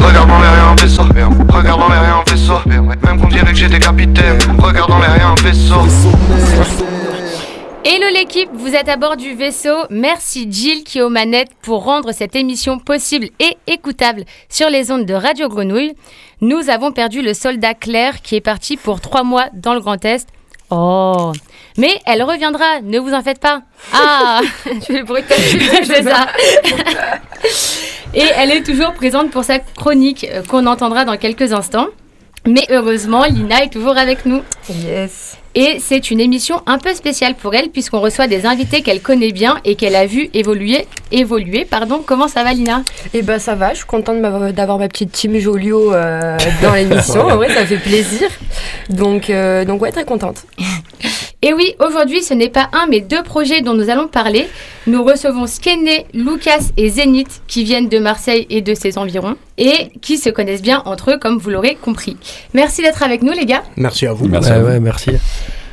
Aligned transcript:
Regarde 0.00 0.28
dans 0.28 0.40
les 0.40 0.48
rien 0.48 0.74
vaisseau. 0.76 1.02
Regarde 1.02 1.80
les 1.90 1.98
rien 1.98 2.22
vaisseau. 2.26 2.58
Même 2.66 3.20
qu'on 3.20 3.28
dirait 3.28 3.52
que 3.52 3.54
j'étais 3.54 3.78
capitaine. 3.78 4.38
Regarde 4.58 4.90
dans 4.90 4.98
les 4.98 5.06
rien 5.06 5.34
vaisseau. 5.42 5.80
Hello 7.84 8.06
l'équipe, 8.12 8.50
vous 8.52 8.74
êtes 8.74 8.88
à 8.88 8.96
bord 8.96 9.16
du 9.16 9.34
vaisseau. 9.34 9.76
Merci 9.88 10.46
Jill 10.50 10.84
qui 10.84 10.98
est 10.98 11.02
aux 11.02 11.08
manettes 11.08 11.52
pour 11.62 11.84
rendre 11.84 12.12
cette 12.12 12.36
émission 12.36 12.78
possible 12.78 13.28
et 13.40 13.56
écoutable 13.66 14.24
sur 14.48 14.68
les 14.68 14.90
ondes 14.90 15.06
de 15.06 15.14
Radio 15.14 15.48
Grenouille. 15.48 15.94
Nous 16.40 16.68
avons 16.70 16.92
perdu 16.92 17.22
le 17.22 17.34
soldat 17.34 17.74
Claire 17.74 18.20
qui 18.20 18.36
est 18.36 18.40
parti 18.40 18.76
pour 18.76 19.00
trois 19.00 19.22
mois 19.22 19.46
dans 19.54 19.74
le 19.74 19.80
Grand 19.80 20.04
Est. 20.04 20.28
Oh, 20.70 21.32
mais 21.78 22.00
elle 22.04 22.22
reviendra, 22.22 22.80
ne 22.82 22.98
vous 22.98 23.12
en 23.14 23.22
faites 23.22 23.40
pas. 23.40 23.62
Ah, 23.92 24.40
je 24.66 24.80
fais 24.80 24.98
le 24.98 25.04
bruit 25.04 25.22
de 25.22 26.08
ça. 26.08 26.26
Et 28.14 28.24
elle 28.36 28.50
est 28.50 28.62
toujours 28.62 28.92
présente 28.94 29.30
pour 29.30 29.44
sa 29.44 29.58
chronique 29.60 30.26
euh, 30.30 30.42
qu'on 30.42 30.66
entendra 30.66 31.04
dans 31.04 31.16
quelques 31.16 31.52
instants. 31.52 31.86
Mais 32.46 32.66
heureusement, 32.70 33.24
Lina 33.24 33.64
est 33.64 33.72
toujours 33.72 33.96
avec 33.96 34.26
nous. 34.26 34.42
Yes. 34.68 35.38
Et 35.60 35.80
c'est 35.80 36.12
une 36.12 36.20
émission 36.20 36.62
un 36.66 36.78
peu 36.78 36.94
spéciale 36.94 37.34
pour 37.34 37.52
elle 37.52 37.70
puisqu'on 37.70 37.98
reçoit 37.98 38.28
des 38.28 38.46
invités 38.46 38.80
qu'elle 38.80 39.00
connaît 39.00 39.32
bien 39.32 39.58
et 39.64 39.74
qu'elle 39.74 39.96
a 39.96 40.06
vu 40.06 40.30
évoluer. 40.32 40.86
Évoluer, 41.10 41.64
pardon. 41.64 42.00
Comment 42.06 42.28
ça 42.28 42.44
va, 42.44 42.52
Lina? 42.52 42.84
Eh 43.12 43.22
ben 43.22 43.40
ça 43.40 43.56
va, 43.56 43.70
je 43.72 43.78
suis 43.78 43.84
contente 43.84 44.22
d'avoir 44.22 44.78
ma 44.78 44.86
petite 44.86 45.10
team 45.10 45.36
Jolio 45.36 45.92
euh, 45.92 46.38
dans 46.62 46.74
l'émission. 46.74 47.22
en 47.28 47.34
vrai, 47.34 47.52
ça 47.52 47.66
fait 47.66 47.78
plaisir. 47.78 48.28
Donc, 48.88 49.30
euh, 49.30 49.64
donc 49.64 49.82
ouais, 49.82 49.90
très 49.90 50.04
contente. 50.04 50.44
Et 51.42 51.52
oui, 51.52 51.74
aujourd'hui, 51.80 52.22
ce 52.22 52.34
n'est 52.34 52.50
pas 52.50 52.68
un 52.72 52.86
mais 52.88 53.00
deux 53.00 53.24
projets 53.24 53.60
dont 53.60 53.74
nous 53.74 53.90
allons 53.90 54.06
parler. 54.06 54.48
Nous 54.86 55.02
recevons 55.02 55.48
Skene, 55.48 56.04
Lucas 56.14 56.70
et 56.76 56.88
Zénith 56.88 57.42
qui 57.48 57.64
viennent 57.64 57.88
de 57.88 57.98
Marseille 57.98 58.46
et 58.48 58.62
de 58.62 58.74
ses 58.74 58.96
environs 58.96 59.34
et 59.58 59.90
qui 60.00 60.16
se 60.16 60.30
connaissent 60.30 60.62
bien 60.62 60.82
entre 60.86 61.10
eux, 61.10 61.18
comme 61.18 61.36
vous 61.38 61.50
l'aurez 61.50 61.74
compris. 61.74 62.16
Merci 62.54 62.80
d'être 62.80 63.02
avec 63.02 63.22
nous, 63.22 63.32
les 63.32 63.44
gars. 63.44 63.62
Merci 63.76 64.06
à 64.06 64.12
vous. 64.14 64.26
Merci. 64.28 64.50
à 64.50 64.54
Ouais, 64.56 64.60
vous. 64.62 64.66
ouais, 64.68 64.80
merci. 64.80 65.10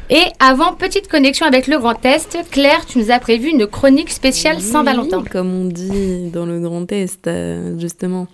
Et 0.09 0.23
avant, 0.39 0.73
petite 0.73 1.08
connexion 1.08 1.45
avec 1.47 1.66
le 1.67 1.80
Grand 1.80 2.03
Est, 2.05 2.38
Claire, 2.52 2.86
tu 2.86 3.00
nous 3.00 3.09
as 3.11 3.19
prévu 3.19 3.50
une 3.50 3.66
chronique 3.66 4.11
spéciale 4.11 4.59
Saint-Valentin. 4.61 5.19
Oui, 5.23 5.30
comme 5.31 5.52
on 5.53 5.66
dit 5.66 6.30
dans 6.31 6.45
le 6.45 6.59
Grand 6.59 6.92
Est, 6.92 7.25
euh, 7.27 7.80
justement. 7.80 8.27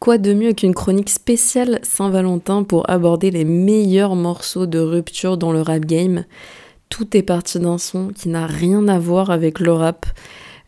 Quoi 0.00 0.18
de 0.18 0.32
mieux 0.32 0.52
qu'une 0.52 0.74
chronique 0.74 1.10
spéciale 1.10 1.80
Saint-Valentin 1.82 2.62
pour 2.62 2.88
aborder 2.88 3.30
les 3.32 3.44
meilleurs 3.44 4.14
morceaux 4.16 4.66
de 4.66 4.78
rupture 4.78 5.36
dans 5.36 5.52
le 5.52 5.60
rap 5.60 5.84
game? 5.84 6.24
Tout 6.88 7.16
est 7.16 7.22
parti 7.22 7.58
d'un 7.60 7.78
son 7.78 8.08
qui 8.08 8.28
n'a 8.28 8.46
rien 8.46 8.86
à 8.88 8.98
voir 8.98 9.30
avec 9.30 9.60
le 9.60 9.72
rap. 9.72 10.06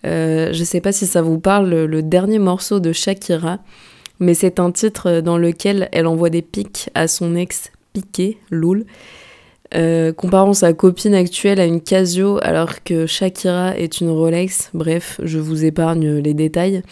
Euh, 0.06 0.50
je 0.52 0.64
sais 0.64 0.80
pas 0.80 0.92
si 0.92 1.06
ça 1.06 1.22
vous 1.22 1.39
parle, 1.39 1.69
le, 1.70 1.86
le 1.86 2.02
dernier 2.02 2.39
morceau 2.39 2.78
de 2.80 2.92
Shakira, 2.92 3.58
mais 4.20 4.34
c'est 4.34 4.60
un 4.60 4.70
titre 4.70 5.20
dans 5.20 5.38
lequel 5.38 5.88
elle 5.92 6.06
envoie 6.06 6.30
des 6.30 6.42
pics 6.42 6.90
à 6.94 7.08
son 7.08 7.34
ex 7.34 7.72
Piqué, 7.92 8.38
Loul. 8.50 8.84
Euh, 9.74 10.12
comparant 10.12 10.52
sa 10.52 10.72
copine 10.72 11.14
actuelle 11.14 11.60
à 11.60 11.64
une 11.64 11.80
Casio 11.80 12.38
alors 12.42 12.82
que 12.82 13.06
Shakira 13.06 13.77
est 13.77 14.00
une 14.00 14.10
Rolex, 14.10 14.70
bref, 14.74 15.20
je 15.22 15.38
vous 15.38 15.64
épargne 15.64 16.18
les 16.18 16.34
détails. 16.34 16.82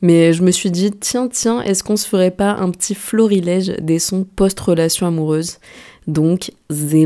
Mais 0.00 0.32
je 0.32 0.42
me 0.42 0.50
suis 0.52 0.70
dit, 0.70 0.92
tiens, 0.92 1.28
tiens, 1.28 1.60
est-ce 1.62 1.82
qu'on 1.82 1.96
se 1.96 2.06
ferait 2.06 2.30
pas 2.30 2.52
un 2.52 2.70
petit 2.70 2.94
florilège 2.94 3.74
des 3.80 3.98
sons 3.98 4.26
post-relation 4.36 5.06
amoureuse? 5.06 5.58
Donc, 6.06 6.52
c'est 6.70 7.04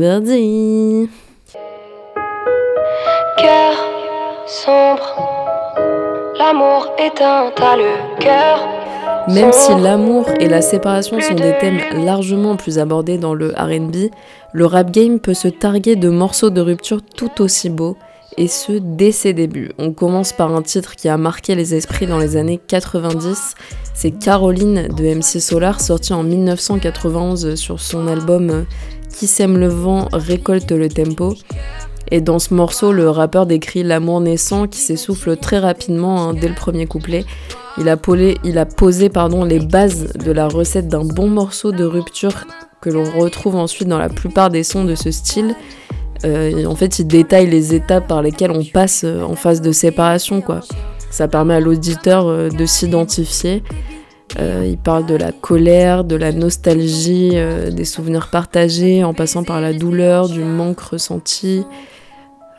Cœur 3.37 3.73
sombre, 4.45 5.15
l'amour 6.37 6.91
éteint 6.99 7.51
à 7.57 7.75
le 7.75 8.19
cœur. 8.19 8.72
Même 9.29 9.53
si 9.53 9.73
l'amour 9.75 10.27
et 10.39 10.49
la 10.49 10.61
séparation 10.61 11.19
sont 11.21 11.35
des 11.35 11.57
thèmes 11.59 11.79
largement 12.05 12.57
plus 12.57 12.77
abordés 12.77 13.17
dans 13.17 13.33
le 13.33 13.53
RB, 13.57 14.11
le 14.51 14.65
rap 14.65 14.91
game 14.91 15.19
peut 15.19 15.33
se 15.33 15.47
targuer 15.47 15.95
de 15.95 16.09
morceaux 16.09 16.49
de 16.49 16.59
rupture 16.59 17.01
tout 17.01 17.41
aussi 17.41 17.69
beaux, 17.69 17.95
et 18.37 18.47
ce 18.47 18.73
dès 18.73 19.11
ses 19.11 19.31
débuts. 19.33 19.71
On 19.77 19.93
commence 19.93 20.33
par 20.33 20.53
un 20.53 20.61
titre 20.61 20.95
qui 20.95 21.07
a 21.07 21.17
marqué 21.17 21.55
les 21.55 21.73
esprits 21.73 22.05
dans 22.05 22.17
les 22.17 22.35
années 22.35 22.59
90, 22.67 23.55
c'est 23.93 24.11
Caroline 24.11 24.89
de 24.89 25.15
MC 25.15 25.39
Solar, 25.39 25.79
sorti 25.79 26.13
en 26.13 26.23
1991 26.23 27.55
sur 27.55 27.79
son 27.79 28.07
album 28.07 28.65
Qui 29.17 29.27
sème 29.27 29.57
le 29.57 29.67
vent 29.67 30.09
récolte 30.11 30.71
le 30.71 30.89
tempo. 30.89 31.35
Et 32.11 32.21
dans 32.21 32.39
ce 32.39 32.53
morceau, 32.53 32.91
le 32.91 33.09
rappeur 33.09 33.45
décrit 33.45 33.83
l'amour 33.83 34.21
naissant 34.21 34.67
qui 34.67 34.79
s'essouffle 34.79 35.37
très 35.37 35.59
rapidement 35.59 36.29
hein, 36.29 36.33
dès 36.33 36.47
le 36.47 36.55
premier 36.55 36.85
couplet. 36.85 37.25
Il 37.77 37.89
a, 37.89 37.97
posé 37.97 38.39
les 39.47 39.59
bases 39.59 40.13
de 40.13 40.31
la 40.31 40.47
recette 40.47 40.87
d'un 40.87 41.03
bon 41.03 41.27
morceau 41.27 41.71
de 41.71 41.83
rupture 41.83 42.45
que 42.81 42.89
l'on 42.89 43.03
retrouve 43.03 43.55
ensuite 43.55 43.87
dans 43.87 43.97
la 43.97 44.09
plupart 44.09 44.49
des 44.49 44.63
sons 44.63 44.83
de 44.83 44.93
ce 44.93 45.09
style. 45.09 45.55
Euh, 46.25 46.65
en 46.65 46.75
fait, 46.75 46.99
il 46.99 47.07
détaille 47.07 47.47
les 47.47 47.73
étapes 47.73 48.07
par 48.07 48.21
lesquelles 48.21 48.51
on 48.51 48.63
passe 48.63 49.03
euh, 49.03 49.23
en 49.23 49.35
phase 49.35 49.61
de 49.61 49.71
séparation. 49.71 50.43
Ça 51.09 51.27
permet 51.27 51.55
à 51.55 51.59
l'auditeur 51.59 52.27
euh, 52.27 52.49
de 52.49 52.65
s'identifier. 52.65 53.63
Il 54.39 54.79
parle 54.83 55.05
de 55.05 55.15
la 55.15 55.31
colère, 55.31 56.03
de 56.03 56.15
la 56.15 56.31
nostalgie, 56.31 57.37
des 57.71 57.85
souvenirs 57.85 58.29
partagés, 58.31 59.03
en 59.03 59.13
passant 59.13 59.43
par 59.43 59.61
la 59.61 59.73
douleur, 59.73 60.27
du 60.27 60.43
manque 60.43 60.79
ressenti. 60.79 61.65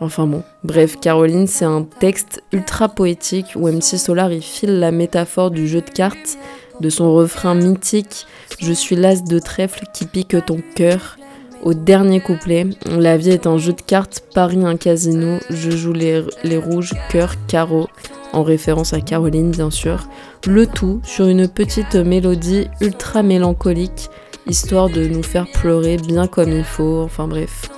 Enfin 0.01 0.27
bon, 0.27 0.43
bref, 0.65 0.99
Caroline, 1.01 1.47
c'est 1.47 1.65
un 1.65 1.83
texte 1.83 2.43
ultra 2.53 2.89
poétique 2.89 3.53
où 3.55 3.69
MC 3.69 3.97
Solar 3.97 4.33
il 4.33 4.43
file 4.43 4.81
la 4.81 4.91
métaphore 4.91 5.51
du 5.51 5.69
jeu 5.69 5.81
de 5.81 5.91
cartes, 5.91 6.37
de 6.81 6.91
son 6.91 7.15
refrain 7.15 7.55
mythique 7.55 8.27
Je 8.59 8.73
suis 8.73 8.97
l'as 8.97 9.23
de 9.23 9.39
trèfle 9.39 9.85
qui 9.93 10.07
pique 10.07 10.37
ton 10.47 10.59
cœur. 10.75 11.17
Au 11.63 11.73
dernier 11.73 12.21
couplet, 12.21 12.67
la 12.87 13.17
vie 13.17 13.31
est 13.31 13.47
un 13.47 13.57
jeu 13.57 13.73
de 13.73 13.81
cartes, 13.81 14.25
Paris 14.35 14.65
un 14.65 14.77
casino, 14.77 15.39
je 15.49 15.71
joue 15.71 15.93
les, 15.93 16.23
les 16.43 16.59
rouges, 16.59 16.93
cœur, 17.09 17.35
carreau, 17.47 17.89
en 18.33 18.43
référence 18.43 18.93
à 18.93 19.01
Caroline 19.01 19.51
bien 19.51 19.71
sûr. 19.71 20.09
Le 20.47 20.67
tout 20.67 21.01
sur 21.05 21.27
une 21.27 21.49
petite 21.49 21.95
mélodie 21.95 22.67
ultra 22.81 23.23
mélancolique, 23.23 24.11
histoire 24.47 24.91
de 24.91 25.07
nous 25.07 25.23
faire 25.23 25.47
pleurer 25.55 25.97
bien 25.97 26.27
comme 26.27 26.51
il 26.51 26.65
faut, 26.65 27.01
enfin 27.03 27.29
bref, 27.29 27.71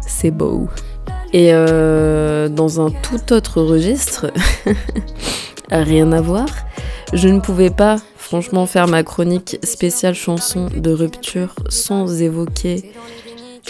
c'est 0.00 0.30
beau. 0.30 0.68
Et 1.32 1.50
euh, 1.52 2.48
dans 2.48 2.84
un 2.84 2.90
tout 2.90 3.32
autre 3.32 3.60
registre, 3.60 4.32
rien 5.70 6.12
à 6.12 6.20
voir, 6.20 6.48
je 7.12 7.28
ne 7.28 7.40
pouvais 7.40 7.70
pas 7.70 7.96
franchement 8.16 8.66
faire 8.66 8.88
ma 8.88 9.02
chronique 9.02 9.58
spéciale 9.62 10.14
chanson 10.14 10.68
de 10.74 10.90
rupture 10.90 11.54
sans 11.68 12.22
évoquer 12.22 12.92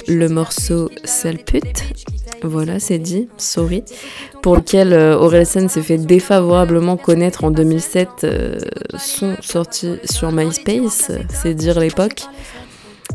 le 0.06 0.28
morceau 0.28 0.90
Sale. 1.04 1.38
Voilà, 2.42 2.78
c'est 2.78 2.98
dit, 2.98 3.28
sorry. 3.36 3.82
Pour 4.42 4.56
lequel 4.56 4.92
euh, 4.92 5.16
Orelsen 5.16 5.68
s'est 5.68 5.82
fait 5.82 5.98
défavorablement 5.98 6.96
connaître 6.96 7.44
en 7.44 7.50
2007, 7.50 8.08
euh, 8.24 8.58
sont 8.96 9.36
sortis 9.40 9.96
sur 10.04 10.30
MySpace, 10.30 11.10
c'est 11.28 11.54
dire 11.54 11.80
l'époque. 11.80 12.22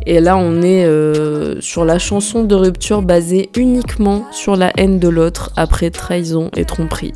Et 0.06 0.20
là, 0.20 0.38
on 0.38 0.62
est 0.62 0.86
euh, 0.86 1.60
sur 1.62 1.86
la 1.86 2.00
chanson 2.00 2.44
de 2.44 2.56
rupture 2.56 3.02
basée 3.02 3.50
uniquement 3.56 4.26
sur 4.32 4.56
la 4.56 4.72
haine 4.78 5.00
de 5.00 5.08
l'autre 5.08 5.52
après 5.56 5.90
trahison 5.90 6.50
et 6.56 6.66
tromperie. 6.66 7.14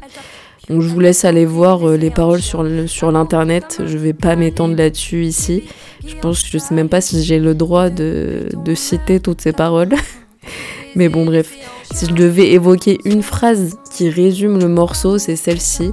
Donc 0.69 0.81
je 0.81 0.87
vous 0.87 0.99
laisse 0.99 1.23
aller 1.23 1.45
voir 1.45 1.87
euh, 1.87 1.95
les 1.95 2.09
paroles 2.09 2.41
sur 2.41 2.65
sur 2.87 3.11
l'internet. 3.11 3.81
Je 3.85 3.97
vais 3.97 4.13
pas 4.13 4.35
m'étendre 4.35 4.75
là-dessus 4.75 5.23
ici. 5.23 5.63
Je 6.05 6.15
pense 6.15 6.43
que 6.43 6.49
je 6.49 6.57
sais 6.57 6.75
même 6.75 6.89
pas 6.89 7.01
si 7.01 7.23
j'ai 7.23 7.39
le 7.39 7.55
droit 7.55 7.89
de, 7.89 8.49
de 8.65 8.75
citer 8.75 9.19
toutes 9.19 9.41
ces 9.41 9.53
paroles. 9.53 9.89
Mais 10.95 11.09
bon, 11.09 11.25
bref. 11.25 11.53
Si 11.93 12.05
je 12.05 12.13
devais 12.13 12.51
évoquer 12.51 12.97
une 13.05 13.23
phrase 13.23 13.77
qui 13.95 14.09
résume 14.09 14.59
le 14.59 14.67
morceau, 14.67 15.17
c'est 15.17 15.35
celle-ci. 15.35 15.91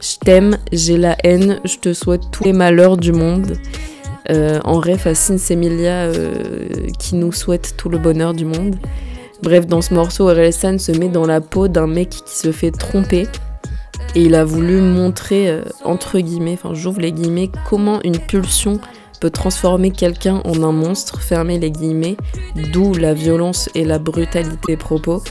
Je 0.00 0.16
t'aime, 0.24 0.58
j'ai 0.72 0.96
la 0.96 1.16
haine, 1.24 1.60
je 1.64 1.76
te 1.76 1.92
souhaite 1.92 2.22
tous 2.32 2.44
les 2.44 2.52
malheurs 2.52 2.96
du 2.96 3.12
monde. 3.12 3.56
Euh, 4.30 4.60
en 4.64 4.78
ref 4.78 5.06
à 5.06 5.14
Sinsemilia 5.14 6.02
euh, 6.02 6.68
qui 6.98 7.14
nous 7.14 7.32
souhaite 7.32 7.74
tout 7.78 7.88
le 7.88 7.96
bonheur 7.96 8.34
du 8.34 8.44
monde. 8.44 8.76
Bref, 9.42 9.66
dans 9.66 9.80
ce 9.80 9.94
morceau, 9.94 10.28
Orelsan 10.28 10.78
se 10.78 10.92
met 10.92 11.08
dans 11.08 11.24
la 11.24 11.40
peau 11.40 11.66
d'un 11.66 11.86
mec 11.86 12.10
qui 12.10 12.36
se 12.36 12.52
fait 12.52 12.70
tromper. 12.70 13.26
Et 14.14 14.24
il 14.24 14.34
a 14.34 14.44
voulu 14.44 14.80
montrer, 14.82 15.48
euh, 15.48 15.62
entre 15.84 16.18
guillemets, 16.18 16.58
enfin 16.62 16.74
j'ouvre 16.74 17.00
les 17.00 17.12
guillemets, 17.12 17.50
comment 17.68 18.00
une 18.04 18.18
pulsion 18.18 18.80
peut 19.20 19.30
transformer 19.30 19.90
quelqu'un 19.90 20.42
en 20.44 20.62
un 20.62 20.72
monstre, 20.72 21.20
fermer 21.20 21.58
les 21.58 21.70
guillemets, 21.70 22.16
d'où 22.72 22.94
la 22.94 23.14
violence 23.14 23.70
et 23.74 23.84
la 23.84 23.98
brutalité 23.98 24.76
propos. 24.76 25.22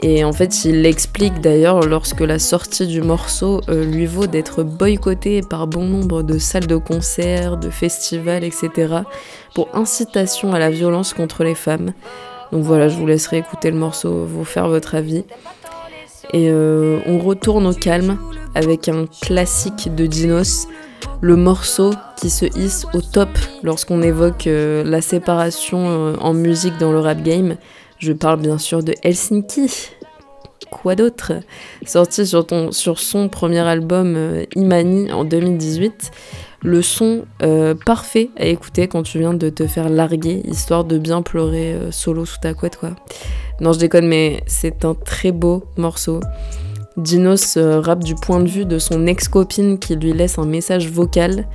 Et 0.00 0.24
en 0.24 0.32
fait, 0.32 0.64
il 0.64 0.82
l'explique 0.82 1.40
d'ailleurs 1.40 1.80
lorsque 1.80 2.20
la 2.20 2.38
sortie 2.38 2.86
du 2.86 3.00
morceau 3.00 3.60
euh, 3.68 3.84
lui 3.84 4.06
vaut 4.06 4.26
d'être 4.26 4.62
boycotté 4.62 5.40
par 5.40 5.66
bon 5.66 5.84
nombre 5.84 6.22
de 6.22 6.38
salles 6.38 6.66
de 6.66 6.76
concert, 6.76 7.56
de 7.56 7.70
festivals, 7.70 8.44
etc. 8.44 8.70
pour 9.54 9.68
incitation 9.72 10.52
à 10.52 10.58
la 10.58 10.70
violence 10.70 11.14
contre 11.14 11.44
les 11.44 11.54
femmes. 11.54 11.92
Donc 12.52 12.64
voilà, 12.64 12.88
je 12.88 12.96
vous 12.96 13.06
laisserai 13.06 13.38
écouter 13.38 13.70
le 13.70 13.78
morceau, 13.78 14.24
vous 14.26 14.44
faire 14.44 14.68
votre 14.68 14.94
avis. 14.94 15.24
Et 16.32 16.48
euh, 16.50 16.98
on 17.06 17.18
retourne 17.18 17.66
au 17.66 17.72
calme 17.72 18.18
avec 18.54 18.88
un 18.88 19.06
classique 19.22 19.94
de 19.94 20.06
Dinos. 20.06 20.66
le 21.20 21.36
morceau 21.36 21.92
qui 22.16 22.30
se 22.30 22.46
hisse 22.58 22.86
au 22.92 23.00
top 23.00 23.28
lorsqu'on 23.62 24.02
évoque 24.02 24.46
euh, 24.48 24.82
la 24.84 25.00
séparation 25.00 26.14
en 26.20 26.34
musique 26.34 26.76
dans 26.78 26.92
le 26.92 26.98
rap 26.98 27.22
game. 27.22 27.56
Je 27.98 28.12
parle 28.12 28.40
bien 28.40 28.58
sûr 28.58 28.82
de 28.82 28.94
Helsinki. 29.02 29.90
Quoi 30.70 30.96
d'autre? 30.96 31.32
Sorti 31.86 32.26
sur, 32.26 32.98
son 32.98 33.28
premier 33.28 33.60
album 33.60 34.14
euh, 34.16 34.44
Imani 34.56 35.12
en 35.12 35.24
2018. 35.24 36.10
Le 36.62 36.82
son 36.82 37.24
euh, 37.42 37.74
parfait 37.86 38.30
à 38.38 38.46
écouter 38.46 38.88
quand 38.88 39.02
tu 39.02 39.18
viens 39.18 39.34
de 39.34 39.50
te 39.50 39.66
faire 39.66 39.88
larguer, 39.88 40.42
histoire 40.46 40.84
de 40.84 40.98
bien 40.98 41.22
pleurer 41.22 41.74
euh, 41.74 41.90
solo 41.90 42.24
sous 42.24 42.38
ta 42.38 42.54
couette, 42.54 42.76
quoi. 42.76 42.90
Non, 43.60 43.72
je 43.72 43.78
déconne, 43.78 44.08
mais 44.08 44.42
c'est 44.46 44.84
un 44.84 44.94
très 44.94 45.30
beau 45.30 45.64
morceau. 45.76 46.20
Dinos 46.96 47.56
rappe 47.56 48.02
du 48.02 48.14
point 48.14 48.40
de 48.40 48.48
vue 48.48 48.64
de 48.64 48.78
son 48.78 49.06
ex-copine 49.06 49.78
qui 49.78 49.96
lui 49.96 50.12
laisse 50.12 50.38
un 50.38 50.46
message 50.46 50.88
vocal. 50.88 51.46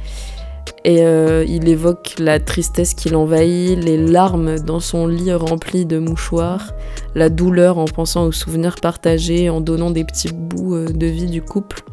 Et 0.85 1.03
euh, 1.03 1.43
il 1.47 1.67
évoque 1.67 2.15
la 2.19 2.39
tristesse 2.39 2.93
qui 2.93 3.09
l'envahit, 3.09 3.83
les 3.83 3.97
larmes 3.97 4.59
dans 4.59 4.79
son 4.79 5.07
lit 5.07 5.33
rempli 5.33 5.85
de 5.85 5.99
mouchoirs, 5.99 6.73
la 7.15 7.29
douleur 7.29 7.77
en 7.77 7.85
pensant 7.85 8.25
aux 8.25 8.31
souvenirs 8.31 8.75
partagés, 8.75 9.49
en 9.49 9.61
donnant 9.61 9.91
des 9.91 10.05
petits 10.05 10.31
bouts 10.33 10.75
euh, 10.75 10.87
de 10.87 11.05
vie 11.05 11.27
du 11.27 11.41
couple. 11.41 11.83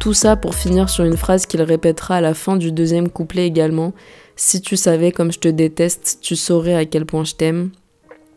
Tout 0.00 0.12
ça 0.12 0.36
pour 0.36 0.54
finir 0.54 0.90
sur 0.90 1.04
une 1.04 1.16
phrase 1.16 1.46
qu'il 1.46 1.62
répétera 1.62 2.16
à 2.16 2.20
la 2.20 2.34
fin 2.34 2.56
du 2.56 2.72
deuxième 2.72 3.08
couplet 3.08 3.46
également. 3.46 3.94
Si 4.36 4.60
tu 4.60 4.76
savais 4.76 5.12
comme 5.12 5.32
je 5.32 5.38
te 5.38 5.48
déteste, 5.48 6.18
tu 6.20 6.36
saurais 6.36 6.74
à 6.74 6.84
quel 6.84 7.06
point 7.06 7.24
je 7.24 7.34
t'aime. 7.34 7.70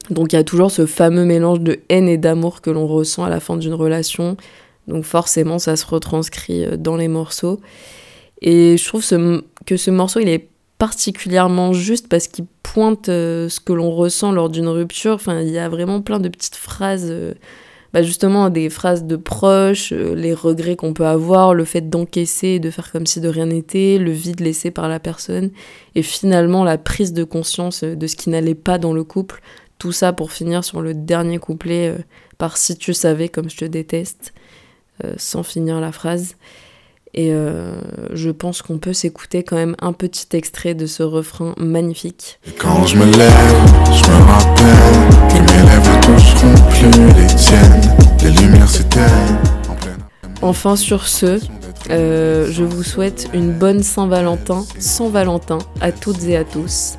Donc 0.10 0.32
il 0.32 0.38
y 0.38 0.40
a 0.40 0.44
toujours 0.44 0.72
ce 0.72 0.86
fameux 0.86 1.26
mélange 1.26 1.60
de 1.60 1.80
haine 1.90 2.08
et 2.08 2.18
d'amour 2.18 2.62
que 2.62 2.70
l'on 2.70 2.88
ressent 2.88 3.26
à 3.26 3.30
la 3.30 3.40
fin 3.40 3.58
d'une 3.58 3.74
relation. 3.74 4.38
Donc 4.88 5.04
forcément 5.04 5.60
ça 5.60 5.76
se 5.76 5.86
retranscrit 5.86 6.64
euh, 6.64 6.78
dans 6.78 6.96
les 6.96 7.10
morceaux. 7.10 7.60
Et 8.42 8.78
je 8.78 8.86
trouve 8.88 9.04
ce- 9.04 9.44
que 9.66 9.78
ce 9.78 9.92
morceau 9.92 10.20
il 10.20 10.30
est 10.30 10.50
particulièrement 10.78 11.74
juste 11.74 12.08
parce 12.08 12.28
qu'il 12.28 12.46
pointe 12.62 13.10
euh, 13.10 13.50
ce 13.50 13.60
que 13.60 13.74
l'on 13.74 13.92
ressent 13.92 14.32
lors 14.32 14.50
d'une 14.50 14.68
rupture. 14.68 15.14
Enfin 15.14 15.42
il 15.42 15.50
y 15.50 15.58
a 15.58 15.70
vraiment 15.70 16.02
plein 16.02 16.20
de 16.20 16.30
petites 16.30 16.56
phrases. 16.56 17.08
euh, 17.10 17.34
bah 17.94 18.04
justement 18.04 18.50
des 18.50 18.70
phrases 18.70 19.06
de 19.06 19.16
proches, 19.16 19.94
euh, 19.94 20.14
les 20.14 20.34
regrets 20.34 20.76
qu'on 20.76 20.94
peut 20.94 21.06
avoir, 21.06 21.54
le 21.54 21.64
fait 21.64 21.90
d'encaisser 21.90 22.48
et 22.50 22.60
de 22.60 22.70
faire 22.70 22.92
comme 22.92 23.08
si 23.08 23.22
de 23.22 23.30
rien 23.30 23.46
n'était, 23.46 23.98
le 23.98 24.12
vide 24.12 24.42
laissé 24.42 24.72
par 24.72 24.90
la 24.90 25.00
personne, 25.00 25.52
et 25.96 26.02
finalement 26.04 26.66
la 26.66 26.78
prise 26.78 27.14
de 27.14 27.24
conscience 27.24 27.86
de 27.86 28.08
ce 28.08 28.18
qui 28.18 28.30
n'allait 28.30 28.56
pas 28.56 28.78
dans 28.78 28.92
le 28.94 29.06
couple. 29.06 29.42
Tout 29.80 29.94
ça 29.94 30.12
pour 30.12 30.34
finir 30.34 30.66
sur 30.66 30.82
le 30.82 30.94
dernier 30.94 31.38
couplet 31.40 31.96
par 32.38 32.58
si 32.58 32.78
tu 32.78 32.94
savais 32.94 33.30
comme 33.30 33.50
je 33.50 33.56
te 33.58 33.66
déteste, 33.66 34.34
sans 35.16 35.44
finir 35.44 35.80
la 35.80 35.94
phrase. 35.94 36.36
Et 37.14 37.32
euh, 37.32 37.80
je 38.14 38.30
pense 38.30 38.62
qu'on 38.62 38.78
peut 38.78 38.94
s'écouter 38.94 39.44
quand 39.44 39.56
même 39.56 39.76
un 39.80 39.94
petit 39.94 40.28
extrait 40.34 40.74
de 40.74 40.86
ce 40.86 41.04
refrain 41.04 41.54
magnifique. 41.58 42.40
Et 42.48 42.52
quand 42.52 42.86
je 42.86 42.98
me 42.98 43.06
lève, 43.06 43.34
je 43.86 44.10
me 44.10 44.24
rappelle 44.26 45.28
que 45.30 45.52
mes 45.52 45.70
lèvres 45.70 45.96
ne 45.96 46.18
toucheront 46.18 46.54
plus 46.70 47.22
les 47.22 47.36
tiennes. 47.36 47.82
Les 48.24 48.32
lumières 48.42 48.70
s'éteignent 48.70 49.38
en 49.70 49.76
pleine 49.76 49.98
Enfin 50.42 50.76
sur 50.76 51.08
ce, 51.08 51.40
euh, 51.90 52.48
je 52.52 52.64
vous 52.64 52.84
souhaite 52.84 53.30
une 53.34 53.54
bonne 53.54 53.82
Saint-Valentin, 53.82 54.66
sans 54.80 55.10
Valentin, 55.10 55.60
à 55.82 55.92
toutes 55.92 56.24
et 56.26 56.38
à 56.38 56.44
tous. 56.44 56.98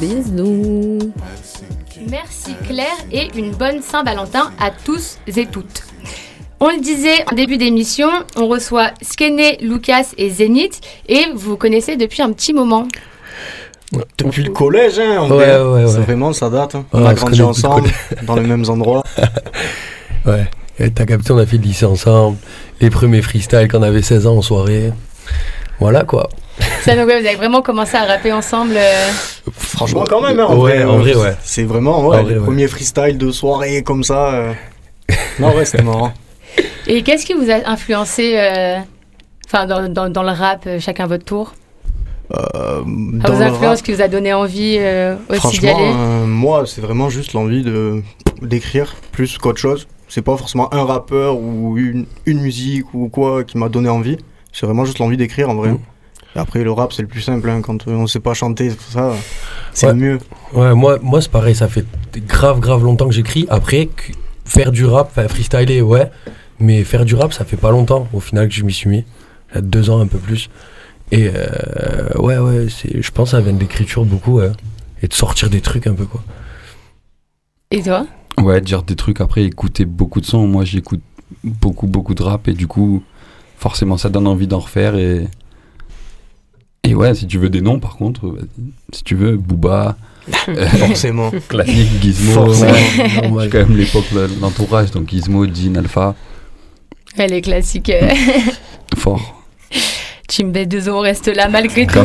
Bisous 0.00 1.12
Merci 2.08 2.54
Claire 2.66 2.86
et 3.12 3.28
une 3.36 3.50
bonne 3.52 3.82
Saint-Valentin 3.82 4.52
à 4.60 4.70
tous 4.70 5.18
et 5.26 5.46
toutes. 5.46 5.87
On 6.60 6.68
le 6.70 6.80
disait 6.80 7.24
en 7.30 7.36
début 7.36 7.56
d'émission, 7.56 8.08
on 8.36 8.48
reçoit 8.48 8.90
Skene, 9.00 9.40
Lucas 9.60 10.06
et 10.16 10.28
Zénith 10.30 10.80
et 11.08 11.26
vous 11.34 11.56
connaissez 11.56 11.96
depuis 11.96 12.20
un 12.22 12.32
petit 12.32 12.52
moment. 12.52 12.88
Depuis 14.18 14.42
le 14.42 14.50
collège, 14.50 14.98
hein, 14.98 15.18
en 15.20 15.30
Ouais, 15.30 15.46
vrai. 15.58 15.62
ouais. 15.84 15.88
C'est 15.90 16.00
vraiment, 16.00 16.32
ça 16.32 16.50
date. 16.50 16.74
hein. 16.74 16.84
Ouais, 16.92 17.00
on 17.00 17.06
a 17.06 17.10
on 17.12 17.14
grandi 17.14 17.42
ensemble, 17.42 17.88
dans 18.22 18.34
les 18.34 18.42
mêmes 18.46 18.68
endroits. 18.68 19.02
Ouais. 20.26 20.46
Et 20.78 20.90
t'as 20.90 21.06
capté, 21.06 21.32
on 21.32 21.38
a 21.38 21.46
fait 21.46 21.56
le 21.56 21.62
lycée 21.62 21.86
ensemble. 21.86 22.36
Les 22.82 22.90
premiers 22.90 23.22
freestyles 23.22 23.66
quand 23.70 23.78
on 23.78 23.82
avait 23.82 24.02
16 24.02 24.26
ans 24.26 24.36
en 24.36 24.42
soirée. 24.42 24.92
Voilà 25.80 26.02
quoi. 26.04 26.28
Ça, 26.82 26.94
donc, 26.96 27.06
ouais, 27.06 27.20
vous 27.20 27.26
avez 27.26 27.36
vraiment 27.36 27.62
commencé 27.62 27.96
à 27.96 28.04
rapper 28.04 28.32
ensemble. 28.32 28.74
euh, 28.76 29.08
Franchement, 29.52 30.04
quand 30.06 30.20
même, 30.20 30.38
hein, 30.38 30.44
en 30.46 30.56
Ouais, 30.58 30.74
vrai. 30.78 30.84
en 30.84 30.96
euh, 30.96 30.98
vrai, 30.98 31.14
ouais. 31.14 31.34
C'est 31.42 31.62
vraiment, 31.62 31.98
En 31.98 32.02
vrai, 32.02 32.24
les 32.24 32.34
ouais. 32.34 32.44
premiers 32.44 32.66
freestyles 32.68 33.16
de 33.16 33.30
soirée 33.30 33.82
comme 33.82 34.02
ça. 34.04 34.34
euh. 34.34 34.52
Non, 35.38 35.54
ouais, 35.56 35.64
c'était 35.64 35.82
marrant. 35.84 36.12
Et 36.88 37.02
qu'est-ce 37.02 37.26
qui 37.26 37.34
vous 37.34 37.50
a 37.50 37.68
influencé 37.70 38.34
euh, 38.36 38.78
enfin, 39.46 39.66
dans, 39.66 39.88
dans- 39.88 40.08
dans 40.10 40.22
le 40.22 40.30
rap, 40.30 40.64
euh, 40.66 40.80
chacun 40.80 41.06
votre 41.06 41.24
tour? 41.24 41.54
Euh, 42.34 42.80
À 42.80 42.82
dans 43.28 43.34
vos 43.34 43.42
influences 43.42 43.78
rap, 43.78 43.82
qui 43.82 43.92
vous 43.92 44.02
a 44.02 44.08
donné 44.08 44.32
envie 44.34 44.76
euh, 44.78 45.16
aussi 45.30 45.60
d'y 45.60 45.68
aller? 45.68 45.78
euh, 45.94 46.26
moi, 46.26 46.64
c'est 46.66 46.80
vraiment 46.80 47.08
juste 47.10 47.32
l'envie 47.32 47.62
de 47.62 48.02
d'écrire 48.42 48.94
plus 49.12 49.38
qu'autre 49.38 49.58
chose. 49.58 49.86
C'est 50.08 50.22
pas 50.22 50.36
forcément 50.36 50.72
un 50.74 50.84
rappeur 50.84 51.38
ou 51.38 51.76
une, 51.76 52.06
une 52.24 52.40
musique 52.40 52.92
ou 52.94 53.08
quoi 53.08 53.44
qui 53.44 53.58
m'a 53.58 53.68
donné 53.68 53.88
envie. 53.88 54.16
C'est 54.52 54.64
vraiment 54.66 54.84
juste 54.84 54.98
l'envie 54.98 55.16
d'écrire 55.16 55.50
en 55.50 55.54
vrai. 55.54 55.70
Et 56.36 56.38
après, 56.38 56.62
le 56.62 56.70
rap, 56.72 56.92
c'est 56.92 57.02
le 57.02 57.08
plus 57.08 57.20
simple. 57.20 57.48
hein, 57.50 57.60
quand 57.62 57.86
on 57.88 58.06
sait 58.06 58.20
pas 58.20 58.32
chanter, 58.34 58.68
tout 58.70 58.90
ça, 58.92 59.12
c'est 59.72 59.86
Ouais. 59.86 59.92
le 59.92 59.98
mieux. 59.98 60.18
Ouais, 60.54 60.74
moi, 60.74 60.98
moi 61.02 61.20
c'est 61.20 61.30
pareil, 61.30 61.54
ça 61.54 61.68
fait 61.68 61.84
grave, 62.26 62.60
grave 62.60 62.82
longtemps 62.84 63.06
que 63.08 63.14
j'écris. 63.14 63.46
Après, 63.50 63.88
faire 64.44 64.70
du 64.72 64.84
rap, 64.86 65.10
freestyler, 65.28 65.82
ouais. 65.82 66.10
Mais 66.60 66.82
faire 66.84 67.04
du 67.04 67.14
rap, 67.14 67.32
ça 67.32 67.44
fait 67.44 67.56
pas 67.56 67.70
longtemps 67.70 68.08
au 68.12 68.20
final 68.20 68.48
que 68.48 68.54
je 68.54 68.64
m'y 68.64 68.72
suis 68.72 68.88
mis. 68.90 69.04
Il 69.50 69.54
y 69.54 69.58
a 69.58 69.60
deux 69.60 69.90
ans, 69.90 70.00
un 70.00 70.06
peu 70.06 70.18
plus. 70.18 70.50
Et 71.12 71.30
euh, 71.34 72.08
ouais, 72.18 72.38
ouais, 72.38 72.66
c'est- 72.68 73.00
je 73.00 73.10
pense 73.12 73.30
que 73.30 73.36
ça 73.36 73.40
vient 73.42 73.52
de 73.52 73.60
l'écriture 73.60 74.04
beaucoup, 74.04 74.38
ouais. 74.38 74.50
Et 75.02 75.08
de 75.08 75.14
sortir 75.14 75.48
des 75.50 75.60
trucs 75.60 75.86
un 75.86 75.94
peu, 75.94 76.04
quoi. 76.04 76.22
Et 77.70 77.82
toi? 77.82 78.06
Ouais, 78.38 78.60
dire 78.60 78.82
des 78.82 78.96
trucs 78.96 79.20
après, 79.20 79.44
écouter 79.44 79.84
beaucoup 79.84 80.20
de 80.20 80.26
sons. 80.26 80.46
Moi, 80.46 80.64
j'écoute 80.64 81.00
beaucoup, 81.44 81.86
beaucoup 81.86 82.14
de 82.14 82.22
rap 82.22 82.48
et 82.48 82.52
du 82.54 82.66
coup, 82.66 83.02
forcément, 83.56 83.96
ça 83.96 84.08
donne 84.08 84.26
envie 84.26 84.46
d'en 84.46 84.58
refaire. 84.58 84.96
Et, 84.96 85.28
et 86.84 86.94
ouais, 86.94 87.14
si 87.14 87.26
tu 87.26 87.38
veux 87.38 87.50
des 87.50 87.60
noms, 87.60 87.78
par 87.78 87.96
contre, 87.96 88.28
vas-y. 88.28 88.46
si 88.92 89.02
tu 89.04 89.14
veux, 89.14 89.36
Booba, 89.36 89.96
euh, 90.48 90.66
Forcément. 90.78 91.30
classique, 91.48 91.88
Gizmo. 92.00 92.32
Forcément. 92.32 92.72
ouais. 92.72 93.22
Normal. 93.22 93.44
J'ai 93.44 93.50
quand 93.50 93.68
même 93.68 93.76
l'époque 93.76 94.12
de 94.12 94.28
l'entourage, 94.40 94.90
donc 94.90 95.08
Gizmo, 95.08 95.44
Jean, 95.46 95.76
Alpha, 95.76 96.14
Les 97.16 97.40
classiques. 97.40 97.90
euh, 97.90 98.08
fort. 98.96 99.42
Team 100.28 100.52
B2O 100.52 100.90
on 100.90 101.00
reste 101.00 101.28
là 101.28 101.48
malgré 101.48 101.86
tout. 101.86 101.98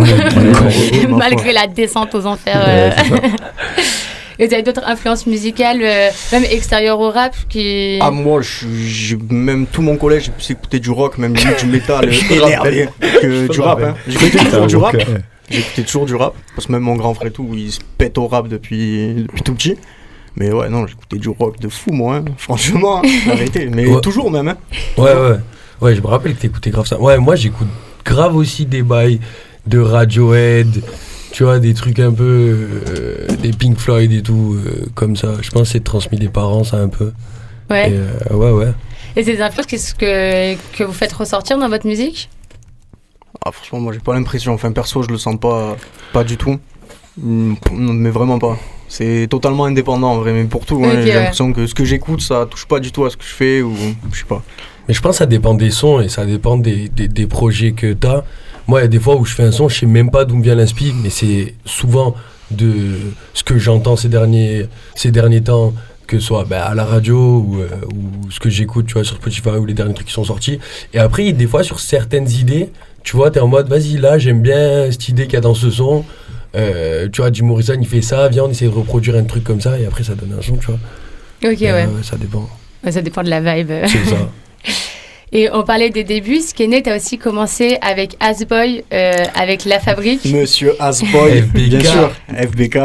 Malgré 1.09 1.51
la 1.53 1.67
descente 1.67 2.15
aux 2.15 2.25
enfers. 2.25 2.55
Ouais, 2.65 3.13
euh. 3.15 3.27
Et 4.39 4.47
vous 4.47 4.53
avez 4.53 4.63
d'autres 4.63 4.83
influences 4.87 5.27
musicales, 5.27 5.81
euh, 5.83 6.09
même 6.31 6.43
extérieures 6.49 6.99
au 6.99 7.11
rap, 7.11 7.35
qui... 7.49 7.99
Ah, 8.01 8.09
moi, 8.09 8.41
je, 8.41 8.65
je- 8.67 9.15
même 9.29 9.67
tout 9.67 9.83
mon 9.83 9.95
collège, 9.95 10.23
j'ai 10.23 10.31
pu 10.31 10.51
écouter 10.53 10.79
du 10.79 10.89
rock, 10.89 11.19
même 11.19 11.33
du 11.33 11.65
métal 11.67 12.09
énervé 12.31 12.89
que 13.21 13.47
du 13.51 13.59
rap. 13.61 13.79
Hein. 13.83 13.95
J'écoutais 14.07 14.39
toujours 14.43 14.65
du 14.67 14.75
rap. 14.77 14.95
J'écoutais 15.51 15.83
toujours 15.83 16.05
du 16.07 16.15
rap. 16.15 16.33
Parce 16.55 16.65
que 16.65 16.71
même 16.71 16.81
mon 16.81 16.95
grand 16.95 17.13
frère 17.13 17.27
et 17.27 17.31
tout, 17.31 17.47
il 17.53 17.71
se 17.71 17.79
pète 17.99 18.17
au 18.17 18.27
rap 18.27 18.47
depuis, 18.47 19.13
depuis 19.27 19.43
tout 19.43 19.53
petit. 19.53 19.75
Mais 20.35 20.51
ouais, 20.51 20.69
non, 20.69 20.87
j'écoutais 20.87 21.17
du 21.17 21.29
rock 21.29 21.59
de 21.59 21.69
fou, 21.69 21.91
moi. 21.91 22.15
hein. 22.17 22.25
Franchement, 22.37 23.01
hein, 23.03 23.09
arrêtez. 23.29 23.67
Mais 23.67 23.85
Ouais. 23.85 24.01
toujours 24.01 24.31
même. 24.31 24.47
Hein. 24.47 24.57
Ouais, 24.97 25.13
ouais. 25.13 25.37
Ouais, 25.81 25.95
je 25.95 26.01
me 26.01 26.07
rappelle 26.07 26.35
que 26.35 26.41
t'écoutais 26.41 26.69
grave 26.71 26.87
ça. 26.87 26.99
Ouais, 26.99 27.17
moi 27.17 27.35
j'écoute 27.35 27.67
grave 28.05 28.35
aussi 28.35 28.65
des 28.65 28.83
bails 28.83 29.19
de 29.67 29.79
Radiohead, 29.79 30.81
tu 31.31 31.43
vois, 31.43 31.59
des 31.59 31.73
trucs 31.73 31.99
un 31.99 32.11
peu. 32.11 32.23
euh, 32.89 33.27
des 33.41 33.51
Pink 33.51 33.77
Floyd 33.77 34.11
et 34.11 34.21
tout, 34.23 34.57
euh, 34.65 34.85
comme 34.95 35.15
ça. 35.15 35.33
Je 35.41 35.49
pense 35.51 35.63
que 35.63 35.67
c'est 35.73 35.83
transmis 35.83 36.17
des 36.19 36.29
parents, 36.29 36.63
ça 36.63 36.77
un 36.77 36.87
peu. 36.89 37.11
Ouais. 37.69 37.91
Et, 37.91 37.93
euh, 37.93 38.35
ouais, 38.35 38.51
ouais. 38.51 38.73
Et 39.15 39.23
ces 39.23 39.41
influences, 39.41 39.67
qu'est-ce 39.67 39.93
que, 39.93 40.55
que 40.77 40.83
vous 40.83 40.93
faites 40.93 41.13
ressortir 41.13 41.57
dans 41.59 41.69
votre 41.69 41.85
musique? 41.85 42.29
Ah, 43.45 43.51
franchement, 43.51 43.79
moi, 43.81 43.93
j'ai 43.93 43.99
pas 43.99 44.13
l'impression. 44.13 44.53
Enfin, 44.53 44.71
perso, 44.71 45.03
je 45.03 45.09
le 45.09 45.17
sens 45.17 45.37
pas, 45.39 45.75
pas 46.13 46.23
du 46.23 46.37
tout. 46.37 46.59
Mm, 47.17 47.53
Mais 47.73 48.09
vraiment 48.09 48.39
pas. 48.39 48.57
C'est 48.95 49.25
totalement 49.27 49.65
indépendant 49.65 50.11
en 50.11 50.17
vrai. 50.19 50.33
Mais 50.33 50.43
pour 50.43 50.67
tout, 50.67 50.79
hein, 50.85 50.91
j'ai 51.01 51.09
ouais. 51.09 51.15
l'impression 51.15 51.51
que 51.51 51.65
ce 51.65 51.73
que 51.73 51.83
j'écoute, 51.83 52.21
ça 52.21 52.45
touche 52.47 52.67
pas 52.67 52.79
du 52.79 52.91
tout 52.91 53.05
à 53.05 53.09
ce 53.09 53.17
que 53.17 53.23
je 53.23 53.33
fais 53.33 53.63
ou 53.63 53.73
je 54.11 54.19
sais 54.19 54.25
pas. 54.25 54.43
Mais 54.87 54.93
je 54.93 55.01
pense 55.01 55.13
que 55.13 55.17
ça 55.17 55.25
dépend 55.25 55.55
des 55.55 55.71
sons 55.71 55.99
et 55.99 56.09
ça 56.09 56.27
dépend 56.27 56.57
des, 56.57 56.89
des, 56.89 57.07
des 57.07 57.25
projets 57.25 57.71
que 57.71 57.93
t'as. 57.93 58.23
Moi, 58.67 58.81
il 58.81 58.83
y 58.83 58.85
a 58.85 58.89
des 58.89 58.99
fois 58.99 59.15
où 59.15 59.25
je 59.25 59.33
fais 59.33 59.41
un 59.41 59.51
son, 59.51 59.67
je 59.67 59.79
sais 59.79 59.85
même 59.87 60.11
pas 60.11 60.25
d'où 60.25 60.35
me 60.35 60.43
vient 60.43 60.53
l'inspi, 60.53 60.93
mais 61.01 61.09
c'est 61.09 61.55
souvent 61.65 62.13
de 62.51 62.99
ce 63.33 63.43
que 63.43 63.57
j'entends 63.57 63.95
ces 63.95 64.09
derniers, 64.09 64.67
ces 64.93 65.09
derniers 65.09 65.41
temps, 65.41 65.73
que 66.05 66.19
ce 66.19 66.27
soit 66.27 66.43
bah, 66.43 66.63
à 66.63 66.75
la 66.75 66.85
radio 66.85 67.17
ou, 67.17 67.61
euh, 67.61 67.69
ou 67.95 68.29
ce 68.29 68.39
que 68.39 68.51
j'écoute, 68.51 68.85
tu 68.85 68.93
vois, 68.93 69.03
sur 69.03 69.15
Spotify 69.15 69.57
ou 69.59 69.65
les 69.65 69.73
derniers 69.73 69.95
trucs 69.95 70.05
qui 70.07 70.13
sont 70.13 70.23
sortis. 70.23 70.59
Et 70.93 70.99
après, 70.99 71.31
des 71.31 71.47
fois, 71.47 71.63
sur 71.63 71.79
certaines 71.79 72.29
idées, 72.29 72.69
tu 73.01 73.15
vois, 73.15 73.31
t'es 73.31 73.39
en 73.39 73.47
mode, 73.47 73.67
vas-y, 73.67 73.97
là, 73.97 74.19
j'aime 74.19 74.43
bien 74.43 74.91
cette 74.91 75.09
idée 75.09 75.23
qu'il 75.23 75.33
y 75.33 75.37
a 75.37 75.41
dans 75.41 75.55
ce 75.55 75.71
son. 75.71 76.05
Euh, 76.55 77.07
tu 77.11 77.21
vois, 77.21 77.31
Jim 77.31 77.45
Morrison, 77.45 77.75
il 77.79 77.87
fait 77.87 78.01
ça, 78.01 78.27
viens, 78.29 78.43
on 78.43 78.49
essaie 78.49 78.65
de 78.65 78.69
reproduire 78.69 79.15
un 79.15 79.23
truc 79.23 79.43
comme 79.43 79.61
ça, 79.61 79.79
et 79.79 79.85
après, 79.85 80.03
ça 80.03 80.13
donne 80.15 80.35
un 80.37 80.41
son, 80.41 80.55
tu 80.57 80.67
vois. 80.67 80.79
Ok, 81.51 81.61
Et, 81.61 81.65
ouais. 81.71 81.85
euh, 81.85 82.03
ça 82.03 82.15
dépend. 82.17 82.47
Ça 82.89 83.01
dépend 83.01 83.23
de 83.23 83.29
la 83.29 83.39
vibe. 83.41 83.71
C'est 83.87 84.05
ça. 84.09 84.29
Et 85.35 85.49
on 85.51 85.63
parlait 85.63 85.89
des 85.89 86.03
débuts. 86.03 86.41
Skené, 86.41 86.83
tu 86.83 86.91
as 86.91 86.95
aussi 86.97 87.17
commencé 87.17 87.79
avec 87.81 88.15
Asboy, 88.19 88.83
euh, 88.93 89.13
avec 89.33 89.65
La 89.65 89.79
Fabrique. 89.79 90.23
Monsieur 90.25 90.75
Asboy, 90.79 91.41
FBK. 91.41 91.69
bien 91.69 91.79
sûr. 91.83 92.11
FBK, 92.27 92.75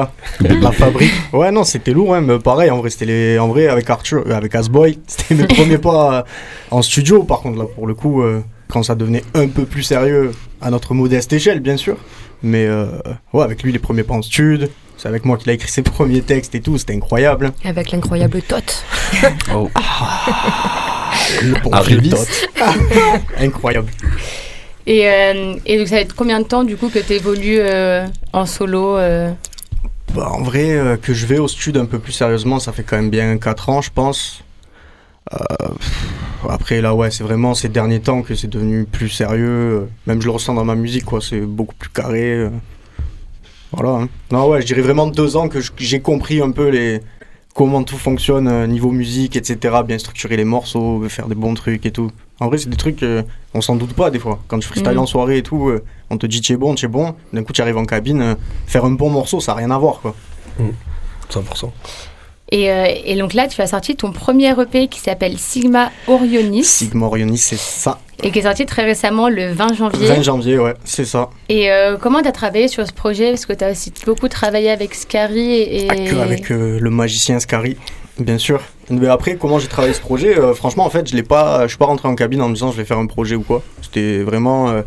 la 0.63 0.73
fabrique. 0.73 1.13
Ouais, 1.35 1.51
non, 1.53 1.63
c'était 1.65 1.91
lourd, 1.91 2.15
hein, 2.15 2.23
mais 2.23 2.39
pareil, 2.39 2.71
en 2.71 2.79
vrai, 2.79 2.89
c'était 2.89 3.05
les... 3.05 3.39
en 3.39 3.49
vrai, 3.49 3.69
avec 3.69 3.91
Arthur, 3.91 4.25
euh, 4.27 4.33
avec 4.33 4.55
Asboy, 4.55 4.99
c'était 5.07 5.35
mes 5.35 5.47
premiers 5.55 5.77
pas 5.77 6.21
euh, 6.21 6.23
en 6.71 6.81
studio, 6.81 7.23
par 7.23 7.41
contre, 7.41 7.59
là, 7.59 7.67
pour 7.67 7.87
le 7.87 7.93
coup, 7.93 8.23
euh, 8.23 8.41
quand 8.69 8.83
ça 8.83 8.95
devenait 8.95 9.25
un 9.35 9.49
peu 9.49 9.65
plus 9.67 9.83
sérieux, 9.83 10.31
à 10.61 10.71
notre 10.71 10.95
modeste 10.95 11.33
échelle, 11.33 11.61
bien 11.61 11.77
sûr. 11.77 11.97
Mais 12.43 12.67
euh, 12.67 12.87
ouais, 13.33 13.43
avec 13.43 13.63
lui, 13.63 13.73
les 13.73 13.79
premiers 13.79 14.05
pas 14.05 14.15
en 14.15 14.23
stud, 14.23 14.71
c'est 14.97 15.09
avec 15.09 15.25
moi 15.25 15.37
qu'il 15.37 15.51
a 15.51 15.53
écrit 15.53 15.71
ses 15.71 15.83
premiers 15.97 16.23
textes 16.23 16.55
et 16.55 16.61
tout, 16.61 16.79
c'était 16.79 16.95
incroyable. 16.95 17.53
Avec 17.65 17.91
l'incroyable 17.91 18.43
Tot. 18.43 18.85
Oh. 19.55 19.69
Le 21.43 21.61
bon. 21.63 21.71
Tot. 21.71 22.27
incroyable. 23.39 23.91
Et, 24.87 25.09
euh, 25.09 25.55
et 25.67 25.79
donc, 25.79 25.89
ça 25.89 25.97
va 25.97 26.01
être 26.01 26.15
combien 26.15 26.41
de 26.41 26.45
temps, 26.45 26.65
du 26.65 26.77
coup, 26.77 26.89
que 26.89 26.99
tu 26.99 27.13
évolues 27.15 27.61
en 28.33 28.47
solo 28.47 28.97
euh? 28.97 29.33
Bah, 30.15 30.31
en 30.31 30.43
vrai, 30.43 30.71
euh, 30.71 30.97
que 30.97 31.13
je 31.13 31.27
vais 31.27 31.39
au 31.39 31.49
stud 31.49 31.77
un 31.77 31.85
peu 31.85 31.99
plus 31.99 32.13
sérieusement, 32.13 32.59
ça 32.59 32.73
fait 32.73 32.83
quand 32.83 32.97
même 32.97 33.11
bien 33.11 33.37
4 33.37 33.69
ans, 33.69 33.83
je 33.83 33.91
pense. 33.91 34.43
Euh, 35.33 35.69
après, 36.49 36.81
là, 36.81 36.95
ouais, 36.95 37.11
c'est 37.11 37.25
vraiment 37.25 37.55
ces 37.55 37.69
derniers 37.69 38.01
temps 38.01 38.23
que 38.23 38.35
c'est 38.35 38.49
devenu 38.49 38.85
plus 38.85 39.09
sérieux. 39.09 39.89
Même 40.07 40.21
je 40.21 40.27
le 40.27 40.33
ressens 40.33 40.55
dans 40.55 40.65
ma 40.65 40.75
musique, 40.75 41.05
quoi. 41.05 41.21
C'est 41.21 41.41
beaucoup 41.41 41.75
plus 41.75 41.91
carré. 41.91 42.33
euh. 42.33 42.51
Voilà. 43.73 43.91
hein. 44.05 44.09
Non, 44.31 44.49
ouais, 44.49 44.61
je 44.63 44.67
dirais 44.67 44.81
vraiment 44.83 45.07
deux 45.07 45.37
ans 45.37 45.49
que 45.49 45.59
j'ai 45.77 46.01
compris 46.01 46.41
un 46.41 46.51
peu 46.53 46.69
les 46.69 47.01
comment 47.55 47.83
tout 47.83 47.97
fonctionne 47.99 48.47
euh, 48.47 48.67
niveau 48.69 48.93
musique, 48.93 49.35
etc. 49.37 49.79
Bien 49.87 49.99
structurer 49.99 50.37
les 50.37 50.45
morceaux, 50.45 51.03
faire 51.09 51.27
des 51.27 51.35
bons 51.35 51.55
trucs 51.55 51.85
et 51.87 51.91
tout. 51.91 52.11
En 52.41 52.47
vrai, 52.47 52.57
c'est 52.59 52.69
des 52.71 52.77
trucs, 52.77 53.03
euh, 53.03 53.25
on 53.53 53.61
s'en 53.61 53.75
doute 53.75 53.95
pas 53.95 54.11
des 54.11 54.21
fois. 54.21 54.39
Quand 54.47 54.61
tu 54.61 54.69
freestyles 54.69 54.93
Mhm. 54.93 55.01
en 55.01 55.07
soirée 55.07 55.39
et 55.39 55.43
tout, 55.43 55.69
euh, 55.69 55.85
on 56.09 56.17
te 56.19 56.27
dit 56.27 56.41
tu 56.41 56.53
es 56.53 56.57
bon, 56.57 56.77
tu 56.77 56.87
es 56.87 56.89
bon. 56.89 57.15
D'un 57.33 57.43
coup, 57.43 57.53
tu 57.53 57.61
arrives 57.61 57.77
en 57.77 57.85
cabine, 57.85 58.23
euh, 58.23 58.35
faire 58.67 58.85
un 58.85 58.93
bon 58.93 59.11
morceau, 59.11 59.41
ça 59.41 59.53
n'a 59.53 59.59
rien 59.59 59.71
à 59.73 59.79
voir, 59.79 59.99
quoi. 60.01 60.15
100%. 61.29 61.73
Et, 62.51 62.71
euh, 62.71 62.87
et 63.05 63.17
donc 63.17 63.35
là, 63.35 63.47
tu 63.47 63.61
as 63.61 63.67
sorti 63.67 63.95
ton 63.97 64.11
premier 64.13 64.51
EP 64.59 64.89
qui 64.89 65.01
s'appelle 65.01 65.39
Sigma 65.39 65.91
Orionis 66.07 66.65
Sigma 66.65 67.07
Orionis, 67.07 67.39
c'est 67.39 67.59
ça. 67.59 67.99
et 68.23 68.31
qui 68.31 68.39
est 68.39 68.43
sorti 68.43 68.65
très 68.65 68.85
récemment 68.85 69.29
le 69.29 69.53
20 69.53 69.75
janvier. 69.75 70.09
20 70.09 70.23
janvier, 70.23 70.59
ouais, 70.59 70.75
c'est 70.85 71.05
ça. 71.05 71.29
Et 71.49 71.71
euh, 71.71 71.97
comment 72.01 72.23
tu 72.23 72.29
as 72.29 72.33
travaillé 72.33 72.69
sur 72.69 72.87
ce 72.87 72.93
projet? 72.93 73.31
Parce 73.31 73.45
que 73.47 73.53
tu 73.53 73.65
as 73.65 73.71
aussi 73.73 73.93
beaucoup 74.07 74.29
travaillé 74.29 74.71
avec 74.71 74.95
Scary 74.95 75.61
et. 75.61 75.89
Ah, 75.91 75.95
que 75.95 76.17
avec 76.17 76.51
euh, 76.51 76.79
le 76.81 76.91
magicien 76.91 77.39
Scary, 77.39 77.77
bien 78.19 78.39
sûr. 78.39 78.61
Mais 78.91 79.09
après, 79.09 79.37
comment 79.37 79.59
j'ai 79.59 79.69
travaillé 79.69 79.93
ce 79.93 80.01
projet? 80.01 80.35
Franchement, 80.55 80.87
en 80.87 80.91
fait, 80.91 81.07
je 81.07 81.15
je 81.15 81.67
suis 81.69 81.77
pas 81.79 81.87
rentré 81.87 82.09
en 82.09 82.15
cabine 82.15 82.41
en 82.41 82.49
me 82.49 82.55
disant 82.55 82.73
je 82.73 82.79
vais 82.79 82.87
faire 82.87 82.99
un 82.99 83.07
projet 83.07 83.35
ou 83.35 83.43
quoi. 83.43 83.63
C'était 83.83 84.19
vraiment 84.21 84.83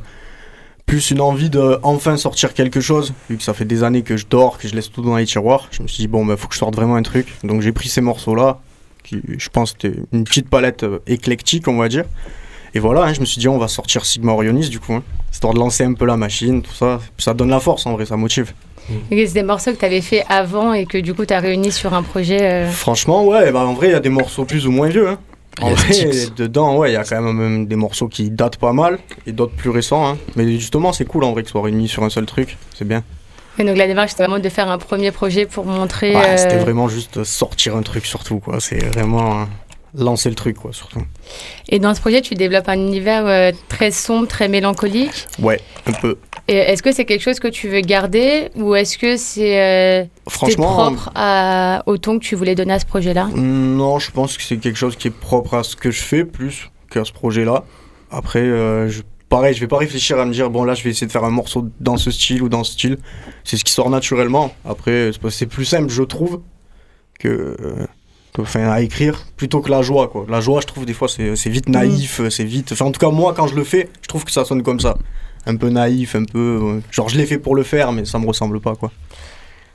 plus 0.92 1.10
une 1.12 1.22
envie 1.22 1.50
de 1.50 1.80
enfin 1.84 2.18
sortir 2.18 2.54
quelque 2.54 2.82
chose. 2.82 3.14
Vu 3.30 3.38
que 3.38 3.44
ça 3.44 3.54
fait 3.54 3.64
des 3.64 3.82
années 3.82 4.02
que 4.02 4.18
je 4.18 4.26
dors, 4.30 4.58
que 4.58 4.68
je 4.68 4.76
laisse 4.76 4.92
tout 4.92 5.02
dans 5.02 5.16
les 5.16 5.26
tiroirs, 5.26 5.70
je 5.72 5.82
me 5.82 5.88
suis 5.88 6.02
dit 6.02 6.08
bon, 6.10 6.26
bah 6.26 6.36
faut 6.36 6.50
que 6.50 6.54
je 6.54 6.60
sorte 6.60 6.76
vraiment 6.76 6.96
un 6.98 7.02
truc. 7.02 7.28
Donc 7.46 7.62
j'ai 7.62 7.72
pris 7.72 7.88
ces 7.88 8.02
morceaux 8.02 8.36
là, 8.36 8.60
qui, 9.02 9.22
je 9.38 9.48
pense, 9.48 9.70
c'était 9.70 9.98
une 10.12 10.26
petite 10.26 10.50
palette 10.50 10.84
euh, 10.84 11.00
éclectique, 11.08 11.70
on 11.70 11.78
va 11.78 11.88
dire. 11.88 12.04
Et 12.74 12.80
voilà, 12.80 13.04
hein, 13.04 13.14
je 13.14 13.22
me 13.22 13.26
suis 13.26 13.40
dit 13.40 13.48
on 13.48 13.58
va 13.58 13.70
sortir 13.70 14.04
Sigma 14.04 14.34
Orionis 14.34 14.68
du 14.68 14.82
coup, 14.82 14.92
hein, 14.92 15.04
histoire 15.32 15.54
de 15.54 15.60
lancer 15.60 15.86
un 15.86 15.94
peu 15.94 16.06
la 16.06 16.18
machine, 16.18 16.62
tout 16.62 16.74
ça. 16.74 17.00
Ça 17.18 17.34
donne 17.34 17.52
la 17.52 17.62
force 17.62 17.86
en 17.86 17.94
vrai, 17.94 18.06
ça 18.06 18.18
motive. 18.18 18.52
c'est 19.10 19.34
des 19.34 19.44
morceaux 19.44 19.72
que 19.72 19.78
tu 19.78 19.86
avais 19.86 20.02
fait 20.02 20.26
avant 20.28 20.74
et 20.74 20.86
que 20.86 20.98
du 20.98 21.14
coup 21.14 21.26
tu 21.26 21.34
as 21.34 21.40
réunis 21.40 21.72
sur 21.72 21.94
un 21.94 22.04
projet. 22.04 22.42
euh, 22.42 22.70
Franchement, 22.70 23.26
ouais, 23.26 23.50
bah 23.54 23.62
en 23.66 23.76
vrai, 23.76 23.88
il 23.88 23.92
y 23.92 23.96
a 23.96 24.02
des 24.02 24.10
morceaux 24.10 24.44
plus 24.44 24.68
ou 24.68 24.72
moins 24.72 24.90
vieux. 24.90 25.08
Hein. 25.08 25.20
En 25.60 25.72
vrai, 25.72 25.94
dedans, 26.36 26.78
ouais, 26.78 26.92
il 26.92 26.94
y 26.94 26.98
a 26.98 27.04
quand 27.04 27.22
même, 27.22 27.66
des 27.68 27.76
morceaux 27.76 28.08
qui 28.08 28.30
datent 28.30 28.58
pas 28.58 28.74
mal 28.74 29.00
et 29.28 29.32
d'autres 29.32 29.56
plus 29.56 29.70
récents. 29.70 30.08
Hein. 30.08 30.18
Mais 30.36 30.50
justement, 30.52 30.94
c'est 30.94 31.06
cool 31.06 31.24
en 31.24 31.32
vrai 31.32 31.42
que 31.42 31.50
ce 31.50 31.52
soit 31.52 31.62
réunis 31.62 31.88
sur 31.88 32.04
un 32.04 32.10
seul 32.10 32.26
truc. 32.26 32.58
C'est 32.74 32.88
bien. 32.88 33.04
Et 33.60 33.64
donc 33.64 33.76
la 33.76 33.86
démarche, 33.86 34.12
c'était 34.12 34.24
vraiment 34.24 34.40
de 34.40 34.50
faire 34.50 34.72
un 34.72 34.78
premier 34.78 35.12
projet 35.12 35.46
pour 35.46 35.66
montrer. 35.66 36.16
Ouais, 36.16 36.26
euh, 36.26 36.38
C'était 36.38 36.58
vraiment 36.58 36.88
juste 36.88 37.24
sortir 37.24 37.76
un 37.76 37.82
truc 37.82 38.06
surtout, 38.06 38.40
quoi. 38.40 38.60
C'est 38.60 38.80
vraiment 38.80 39.42
euh, 39.42 39.46
lancer 39.96 40.30
le 40.30 40.36
truc, 40.36 40.58
quoi, 40.58 40.74
surtout. 40.74 41.04
Et 41.70 41.80
dans 41.80 41.94
ce 41.94 42.02
projet, 42.02 42.22
tu 42.22 42.36
développes 42.36 42.70
un 42.70 42.80
univers 42.80 43.26
euh, 43.26 43.52
très 43.68 43.92
sombre, 43.92 44.28
très 44.28 44.48
mélancolique. 44.48 45.28
Ouais, 45.40 45.60
un 45.86 45.94
peu. 45.94 46.18
Est-ce 46.48 46.84
que 46.84 46.92
c'est 46.92 47.06
quelque 47.06 47.22
chose 47.22 47.40
que 47.40 47.48
tu 47.48 47.70
veux 47.70 47.82
garder 47.82 48.50
ou 48.56 48.76
est-ce 48.76 48.98
que 48.98 49.16
c'est 49.16 49.62
euh, 49.62 50.06
Franchement, 50.28 50.74
propre 50.74 51.12
à, 51.16 51.84
au 51.86 51.98
ton 51.98 52.20
que 52.20 52.24
tu 52.24 52.36
voulais 52.36 52.56
donner 52.56 52.74
à 52.74 52.80
ce 52.80 52.86
projet-là? 52.86 53.30
Non, 53.36 54.00
je 54.00 54.12
pense 54.12 54.38
que 54.38 54.44
c'est 54.44 54.58
quelque 54.58 54.78
chose 54.78 54.96
qui 54.96 55.08
est 55.08 55.16
propre 55.18 55.54
à 55.54 55.64
ce 55.64 55.76
que 55.76 55.92
je 55.92 56.02
fais 56.02 56.26
plus 56.26 56.70
qu'à 56.90 57.06
ce 57.06 57.14
projet-là. 57.14 57.64
Après, 58.10 58.42
euh, 58.42 58.90
je, 58.90 59.02
pareil, 59.30 59.54
je 59.54 59.62
vais 59.62 59.68
pas 59.68 59.78
réfléchir 59.78 60.20
à 60.20 60.26
me 60.26 60.34
dire 60.34 60.50
bon 60.50 60.66
là 60.66 60.74
je 60.74 60.84
vais 60.84 60.90
essayer 60.90 61.08
de 61.08 61.12
faire 61.12 61.24
un 61.24 61.32
morceau 61.32 61.70
dans 61.80 61.98
ce 61.98 62.12
style 62.12 62.44
ou 62.44 62.50
dans 62.50 62.64
ce 62.64 62.74
style. 62.74 62.98
C'est 63.44 63.56
ce 63.56 63.64
qui 63.64 63.72
sort 63.72 63.90
naturellement. 63.90 64.54
Après, 64.66 65.12
c'est 65.30 65.46
plus 65.46 65.66
simple, 65.66 65.90
je 65.90 66.04
trouve, 66.04 66.42
que, 67.18 67.30
euh, 67.30 67.56
que, 67.56 67.88
enfin, 68.40 68.70
à 68.70 68.82
écrire 68.82 69.26
plutôt 69.36 69.62
que 69.62 69.70
la 69.70 69.82
joie 69.82 70.08
quoi. 70.08 70.26
La 70.30 70.42
joie, 70.42 70.62
je 70.62 70.68
trouve 70.68 70.86
des 70.86 70.94
fois 70.94 71.08
c'est 71.08 71.50
vite 71.50 71.70
naïf, 71.70 72.20
euh, 72.20 72.30
c'est 72.30 72.44
vite. 72.44 72.72
Enfin 72.72 72.86
en 72.86 72.92
tout 72.92 73.00
cas 73.00 73.10
moi 73.10 73.34
quand 73.36 73.48
je 73.48 73.56
le 73.56 73.64
fais, 73.64 73.90
je 74.02 74.08
trouve 74.08 74.26
que 74.26 74.32
ça 74.32 74.46
sonne 74.46 74.64
comme 74.64 74.80
ça. 74.80 74.98
Un 75.46 75.56
peu 75.56 75.70
naïf, 75.70 76.16
un 76.16 76.26
peu 76.26 76.60
euh, 76.62 76.82
genre 76.92 77.10
je 77.10 77.18
l'ai 77.18 77.26
fait 77.26 77.40
pour 77.40 77.56
le 77.56 77.64
faire, 77.64 77.92
mais 77.92 78.06
ça 78.06 78.20
me 78.20 78.28
ressemble 78.28 78.62
pas 78.62 78.76
quoi. 78.76 78.92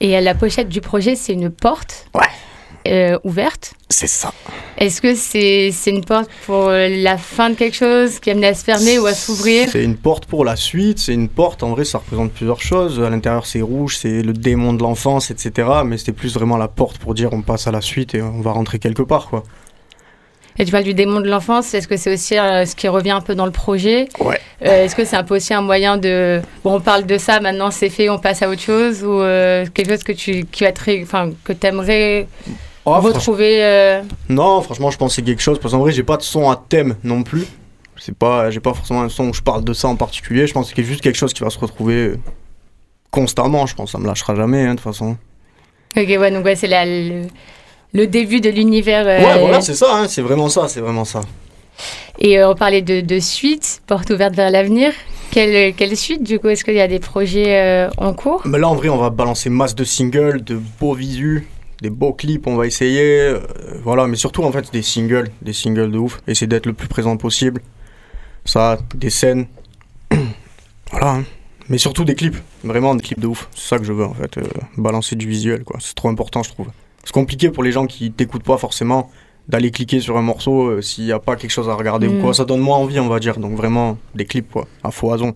Et 0.01 0.21
la 0.21 0.35
pochette 0.35 0.69
du 0.69 0.81
projet, 0.81 1.17
c'est 1.17 1.33
une 1.33 1.51
porte? 1.51 2.07
Ouais. 2.15 2.29
Euh, 2.93 3.19
ouverte. 3.25 3.75
C'est 3.89 4.07
ça. 4.07 4.33
Est-ce 4.79 5.01
que 5.01 5.15
c'est 5.15 5.71
c'est 5.73 5.91
une 5.91 6.05
porte 6.05 6.31
pour 6.45 6.69
la 6.71 7.17
fin 7.17 7.51
de 7.51 7.55
quelque 7.55 7.77
chose 7.77 8.19
qui 8.19 8.29
est 8.29 8.33
amenée 8.33 8.49
à 8.49 8.55
se 8.55 8.65
fermer 8.65 8.99
ou 8.99 9.07
à 9.07 9.15
s'ouvrir? 9.15 9.69
C'est 9.71 9.85
une 9.85 9.97
porte 9.97 10.27
pour 10.27 10.45
la 10.45 10.57
suite, 10.57 10.99
c'est 10.99 11.15
une 11.15 11.29
porte, 11.29 11.63
en 11.63 11.71
vrai 11.71 11.85
ça 11.85 11.99
représente 11.99 12.33
plusieurs 12.33 12.61
choses. 12.61 13.01
À 13.01 13.09
l'intérieur 13.09 13.47
c'est 13.47 13.63
rouge, 13.63 13.97
c'est 13.97 14.23
le 14.23 14.33
démon 14.33 14.73
de 14.73 14.83
l'enfance, 14.83 15.31
etc. 15.31 15.69
Mais 15.85 15.97
c'était 15.97 16.13
plus 16.13 16.35
vraiment 16.35 16.57
la 16.57 16.69
porte 16.69 16.99
pour 16.99 17.15
dire 17.15 17.33
on 17.33 17.43
passe 17.43 17.67
à 17.67 17.73
la 17.73 17.81
suite 17.81 18.15
et 18.15 18.23
on 18.23 18.41
va 18.41 18.53
rentrer 18.53 18.79
quelque 18.79 19.03
part 19.03 19.29
quoi. 19.29 19.45
Et 20.59 20.65
tu 20.65 20.73
parles 20.73 20.85
du 20.85 20.95
démon 20.95 21.21
de 21.21 21.29
l'enfance, 21.29 21.75
est-ce 21.75 21.87
que 21.87 21.97
c'est 21.97 22.13
aussi 22.13 22.39
euh, 22.39 22.65
ce 22.65 22.75
qui 22.75 22.89
revient 22.89 23.11
un 23.11 23.21
peu 23.21 23.35
dans 23.35 23.45
le 23.45 23.53
projet? 23.53 24.09
Ouais. 24.19 24.41
Euh, 24.65 24.85
Est-ce 24.85 24.97
que 24.97 25.05
c'est 25.05 25.17
un 25.17 25.23
peu 25.23 25.37
aussi 25.37 25.53
un 25.53 25.61
moyen 25.61 25.99
de... 25.99 26.41
Bon, 26.65 26.77
on 26.77 26.81
parle 26.81 27.05
de 27.05 27.19
ça, 27.19 27.41
maintenant 27.41 27.71
c'est 27.71 27.91
fait, 27.91 28.09
on 28.09 28.19
passe 28.19 28.41
à 28.41 28.49
autre 28.49 28.63
chose 28.63 29.05
Ou 29.05 29.21
euh, 29.21 29.67
quelque 29.75 29.91
chose 29.91 30.03
que 30.03 30.13
tu 30.13 30.47
enfin, 31.03 31.31
que 31.45 31.53
aimerais 31.63 32.27
Oh, 32.89 32.93
franch- 33.01 33.15
retrouver 33.15 33.65
euh, 33.65 34.03
Non, 34.29 34.63
franchement 34.63 34.91
je 34.91 34.97
c'est 35.09 35.23
quelque 35.23 35.43
chose, 35.43 35.59
parce 35.59 35.75
qu'en 35.75 35.81
vrai 35.81 35.93
j'ai 35.93 36.03
pas 36.05 36.17
de 36.17 36.23
son 36.23 36.49
à 36.51 36.57
thème 36.69 36.97
non 37.05 37.23
plus. 37.23 37.47
C'est 37.99 38.15
pas, 38.17 38.51
j'ai 38.51 38.61
pas 38.61 38.75
forcément 38.75 39.03
un 39.03 39.09
son 39.09 39.29
où 39.29 39.35
je 39.35 39.43
parle 39.43 39.65
de 39.65 39.73
ça 39.73 39.89
en 39.89 39.97
particulier, 39.97 40.47
je 40.47 40.53
pense 40.53 40.71
que 40.71 40.77
c'est 40.77 40.85
juste 40.87 41.01
quelque 41.01 41.17
chose 41.17 41.33
qui 41.33 41.43
va 41.43 41.51
se 41.51 41.59
retrouver 41.59 41.95
euh, 41.95 42.19
constamment, 43.11 43.67
je 43.67 43.75
pense, 43.75 43.93
ça 43.93 43.99
me 43.99 44.07
lâchera 44.07 44.35
jamais 44.35 44.63
hein, 44.63 44.71
de 44.75 44.81
toute 44.81 44.85
façon. 44.85 45.17
Ok, 45.97 46.07
ouais, 46.07 46.31
donc 46.31 46.45
ouais, 46.45 46.55
c'est 46.57 46.67
la- 46.69 46.85
le, 46.87 47.23
le 47.93 48.07
début 48.07 48.41
de 48.41 48.51
l'univers. 48.51 49.07
euh, 49.07 49.19
Ouais 49.25 49.41
voilà 49.41 49.61
c'est 49.61 49.75
ça, 49.75 49.87
hein, 49.97 50.07
c'est 50.09 50.23
vraiment 50.23 50.49
ça, 50.49 50.69
c'est 50.69 50.81
vraiment 50.81 51.05
ça. 51.05 51.23
Et 52.19 52.39
euh, 52.39 52.51
on 52.51 52.55
parlait 52.55 52.83
de, 52.83 53.01
de 53.01 53.19
suite, 53.19 53.83
porte 53.87 54.09
ouverte 54.11 54.35
vers 54.35 54.51
l'avenir. 54.51 54.93
Quelle, 55.31 55.75
quelle 55.75 55.97
suite, 55.97 56.23
du 56.23 56.39
coup? 56.39 56.49
Est-ce 56.49 56.65
qu'il 56.65 56.75
y 56.75 56.81
a 56.81 56.89
des 56.89 57.01
projets 57.01 57.61
euh, 57.61 57.91
en 57.99 58.15
cours? 58.15 58.41
Mais 58.47 58.59
là, 58.59 58.69
en 58.69 58.75
vrai, 58.75 58.89
on 58.89 58.97
va 58.97 59.11
balancer 59.11 59.51
masse 59.51 59.75
de 59.75 59.85
singles, 59.85 60.43
de 60.43 60.59
beaux 60.81 60.95
visus, 60.95 61.47
des 61.83 61.91
beaux 61.91 62.13
clips, 62.13 62.47
on 62.47 62.57
va 62.57 62.67
essayer. 62.67 63.21
euh, 63.21 63.41
voilà, 63.83 64.07
mais 64.07 64.17
surtout, 64.17 64.43
en 64.45 64.53
fait, 64.53 64.73
des 64.73 64.83
singles, 64.83 65.29
des 65.43 65.53
singles 65.53 65.91
de 65.91 65.99
ouf. 65.99 66.21
Essayer 66.27 66.47
d'être 66.47 66.67
le 66.67 66.73
plus 66.73 66.89
présent 66.89 67.17
possible. 67.17 67.61
Ça, 68.45 68.79
des 68.95 69.11
scènes. 69.11 69.47
voilà. 70.91 71.11
hein. 71.15 71.25
Mais 71.69 71.79
surtout 71.79 72.05
des 72.05 72.15
clips. 72.15 72.37
Vraiment 72.65 72.95
des 72.95 73.03
clips 73.03 73.19
de 73.21 73.27
ouf. 73.27 73.49
C'est 73.55 73.69
ça 73.69 73.79
que 73.79 73.85
je 73.85 73.93
veux, 73.93 74.05
en 74.05 74.15
fait. 74.15 74.39
euh, 74.39 74.43
balancer 74.77 75.17
du 75.17 75.27
visuel, 75.29 75.65
quoi. 75.65 75.79
C'est 75.81 75.95
trop 75.95 76.09
important, 76.09 76.43
je 76.43 76.51
trouve. 76.51 76.69
C'est 77.05 77.13
compliqué 77.13 77.51
pour 77.51 77.63
les 77.63 77.73
gens 77.73 77.87
qui 77.87 78.13
t'écoutent 78.13 78.43
pas 78.45 78.57
forcément 78.59 79.11
d'aller 79.49 79.71
cliquer 79.71 80.01
sur 80.01 80.17
un 80.17 80.23
morceau 80.23 80.67
euh, 80.69 80.83
s'il 80.83 81.05
n'y 81.05 81.13
a 81.13 81.19
pas 81.21 81.37
quelque 81.37 81.51
chose 81.51 81.69
à 81.69 81.75
regarder 81.75 82.09
Mm. 82.09 82.19
ou 82.19 82.21
quoi. 82.23 82.35
Ça 82.35 82.45
donne 82.45 82.61
moins 82.61 82.79
envie, 82.79 82.99
on 83.01 83.09
va 83.09 83.19
dire. 83.21 83.39
Donc, 83.39 83.55
vraiment, 83.57 83.99
des 84.15 84.25
clips, 84.27 84.51
quoi. 84.51 84.67
À 84.85 84.91
foison. 84.91 85.35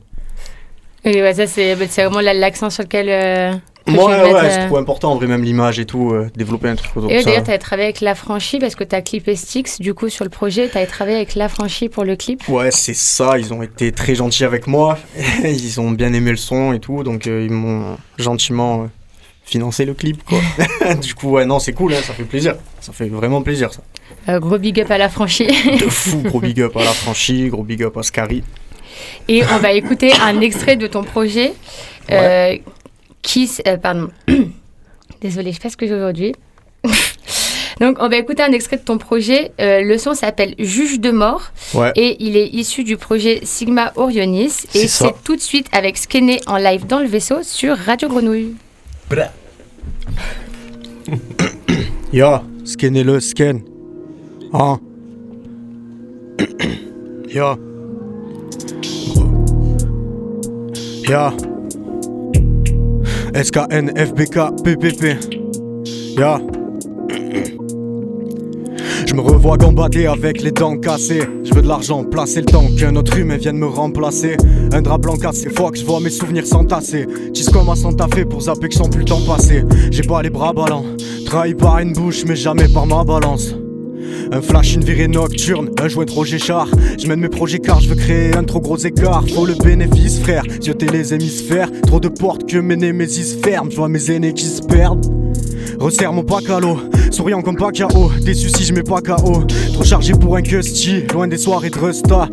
Et 1.05 1.23
ouais, 1.23 1.35
ça, 1.35 1.47
c'est 1.47 1.77
bah, 1.77 1.87
vraiment 1.87 2.21
l'accent 2.21 2.71
sur 2.71 2.83
lequel. 2.83 3.09
euh, 3.09 3.53
Ouais, 3.87 3.97
ouais, 3.97 4.33
mettre, 4.33 4.53
c'est 4.53 4.61
euh. 4.61 4.67
trop 4.67 4.77
important, 4.77 5.13
en 5.13 5.17
vrai, 5.17 5.27
même 5.27 5.43
l'image 5.43 5.79
et 5.79 5.87
tout, 5.87 6.13
euh, 6.13 6.31
développer 6.37 6.69
un 6.69 6.77
truc 6.77 6.97
autour 6.97 7.11
Et 7.11 7.23
d'ailleurs, 7.23 7.45
tu 7.45 7.51
as 7.51 7.59
travaillé 7.59 7.87
avec 7.87 8.01
La 8.01 8.15
Franchie 8.15 8.59
parce 8.59 8.75
que 8.75 8.85
tu 8.85 8.95
as 8.95 9.03
clippé 9.03 9.35
Styx, 9.37 9.81
du 9.81 9.95
coup, 9.95 10.09
sur 10.09 10.25
le 10.25 10.31
projet. 10.31 10.69
Tu 10.69 10.79
as 10.79 10.87
travaillé 10.87 11.17
avec 11.17 11.35
La 11.35 11.49
Franchie 11.49 11.89
pour 11.89 12.05
le 12.05 12.17
clip. 12.17 12.47
Ouais, 12.49 12.71
c'est 12.71 12.95
ça, 12.95 13.39
ils 13.39 13.53
ont 13.53 13.63
été 13.63 13.93
très 13.93 14.15
gentils 14.15 14.45
avec 14.45 14.67
moi, 14.67 14.99
ils 15.45 15.81
ont 15.81 15.91
bien 15.91 16.13
aimé 16.13 16.31
le 16.31 16.37
son 16.37 16.73
et 16.73 16.81
tout, 16.81 17.03
donc 17.03 17.27
euh, 17.27 17.47
ils 17.49 17.53
m'ont 17.53 17.97
gentiment 18.19 18.89
financé 19.45 19.85
le 19.85 19.95
clip, 19.95 20.23
quoi. 20.25 20.39
du 21.03 21.15
coup, 21.15 21.31
ouais, 21.31 21.45
non, 21.45 21.59
c'est 21.59 21.73
cool, 21.73 21.95
hein, 21.95 22.01
ça 22.03 22.13
fait 22.13 22.25
plaisir, 22.25 22.57
ça 22.81 22.93
fait 22.93 23.09
vraiment 23.09 23.43
plaisir, 23.43 23.73
ça. 23.73 23.81
Euh, 24.29 24.39
gros 24.39 24.59
big 24.59 24.81
up 24.81 24.91
à 24.91 24.99
La 24.99 25.09
Franchie. 25.09 25.47
De 25.47 25.89
fou, 25.89 26.23
gros 26.23 26.41
big 26.41 26.61
up 26.61 26.77
à 26.77 26.85
la 26.85 26.93
franchise, 26.93 27.51
gros 27.51 27.65
big 27.65 27.83
up 27.83 27.97
à 27.97 28.03
Scary. 28.03 28.45
Et 29.29 29.43
on 29.53 29.59
va 29.59 29.73
écouter 29.73 30.13
un 30.23 30.41
extrait 30.41 30.77
de 30.77 30.87
ton 30.87 31.03
projet 31.03 31.53
euh, 32.11 32.57
qui. 33.23 33.45
s- 33.45 33.63
euh, 33.67 33.77
pardon. 33.77 34.09
Désolée, 35.21 35.51
je 35.51 35.57
sais 35.57 35.63
pas 35.63 35.71
ce 35.71 35.77
que 35.77 35.87
j'ai 35.87 35.95
aujourd'hui. 35.95 36.35
Donc, 37.81 37.97
on 38.01 38.09
va 38.09 38.17
écouter 38.17 38.43
un 38.43 38.53
extrait 38.53 38.77
de 38.77 38.83
ton 38.83 38.99
projet. 38.99 39.53
Euh, 39.61 39.81
le 39.83 39.97
son 39.97 40.13
s'appelle 40.15 40.55
Juge 40.59 41.01
de 41.01 41.11
mort. 41.11 41.51
Ouais. 41.75 41.93
Et 41.97 42.17
il 42.23 42.37
est 42.37 42.47
issu 42.49 42.85
du 42.85 42.97
projet 42.99 43.41
Sigma 43.45 43.93
Orionis. 43.97 44.53
Et 44.75 44.87
C'est 44.89 45.15
tout 45.25 45.35
de 45.37 45.41
suite 45.41 45.67
avec 45.73 45.97
Skené 45.97 46.41
en 46.47 46.57
live 46.59 46.87
dans 46.87 46.99
le 47.01 47.07
vaisseau 47.07 47.43
sur 47.43 47.77
Radio 47.79 48.09
Grenouille. 48.09 48.55
Ya, 52.13 52.43
scannez-le, 52.65 53.21
scan. 53.21 53.61
Hein. 54.53 54.81
Ya. 61.09 61.33
Ya. 63.35 63.43
SKN, 63.43 63.91
FBK, 63.97 64.63
PPP. 64.65 65.17
Ya. 66.19 66.41
Je 69.07 69.15
me 69.15 69.21
revois 69.21 69.57
gambader 69.57 70.07
avec 70.07 70.43
les 70.43 70.53
dents 70.53 70.77
cassées. 70.77 71.23
Je 71.43 71.53
veux 71.55 71.63
de 71.63 71.69
l'argent, 71.69 72.05
placer 72.05 72.41
le 72.41 72.47
temps 72.47 72.67
qu'un 72.79 72.95
autre 72.97 73.19
humain 73.19 73.39
vienne 73.39 73.59
me 73.59 73.67
remplacer. 73.67 74.37
Un 74.73 74.83
drap 74.83 74.99
blanc 74.99 75.17
cassé, 75.17 75.51
faut 75.51 75.71
que 75.71 75.79
je 75.79 75.85
vois 75.85 76.01
mes 76.01 76.11
souvenirs 76.11 76.47
s'entasser. 76.47 77.07
Tisse 77.33 77.51
comme 77.51 77.69
un 77.69 77.75
Santa 77.75 78.07
Fe 78.07 78.25
pour 78.25 78.43
zapper 78.43 78.69
que 78.69 78.75
je 78.75 78.79
sens 78.79 78.89
plus 78.89 79.01
le 79.01 79.07
temps 79.07 79.21
passer. 79.27 79.65
J'ai 79.91 80.03
pas 80.03 80.23
les 80.23 80.31
bras 80.31 80.53
ballants, 80.53 80.85
trahi 81.27 81.55
par 81.55 81.81
une 81.81 81.93
bouche, 81.93 82.25
mais 82.27 82.37
jamais 82.37 82.69
par 82.69 82.87
ma 82.87 83.03
balance. 83.03 83.55
Un 84.33 84.43
flash, 84.43 84.75
une 84.75 84.85
virée 84.85 85.09
nocturne, 85.09 85.71
un 85.81 85.89
joint 85.89 86.05
trop 86.05 86.25
géchard. 86.25 86.69
Je 86.99 87.07
mène 87.09 87.21
mes 87.21 87.29
projets 87.29 87.59
car 87.59 87.81
je 87.81 87.89
veux 87.89 87.97
créer 87.97 88.37
un 88.37 88.45
trop 88.45 88.61
gros 88.61 88.77
écart. 88.77 89.25
Faut 89.35 89.45
le 89.45 89.55
bénéfice, 89.55 90.21
frère. 90.21 90.45
Zioter 90.61 90.87
les 90.87 91.13
hémisphères. 91.13 91.69
Trop 91.83 91.99
de 91.99 92.09
portes 92.09 92.49
que 92.49 92.59
mes 92.59 92.77
némésis 92.77 93.37
ferment. 93.43 93.71
Je 93.71 93.77
vois 93.77 93.89
mes 93.89 94.11
aînés 94.11 94.33
qui 94.33 94.45
se 94.45 94.63
perdent. 94.63 95.05
Resserre 95.81 96.13
mon 96.13 96.23
pack 96.23 96.49
à 96.51 96.61
l'eau, 96.61 96.79
souriant 97.11 97.43
comme 97.43 97.57
pas 97.57 97.73
KO. 97.73 98.11
Déçu 98.21 98.51
si 98.51 98.65
je 98.65 98.73
mets 98.73 98.83
pas 98.83 99.01
KO. 99.01 99.45
Trop 99.73 99.85
chargé 99.85 100.13
pour 100.13 100.37
un 100.37 100.43
custy, 100.43 101.03
loin 101.13 101.27
des 101.27 101.39
soirées 101.39 101.71
de 101.71 101.79
resta. 101.79 102.29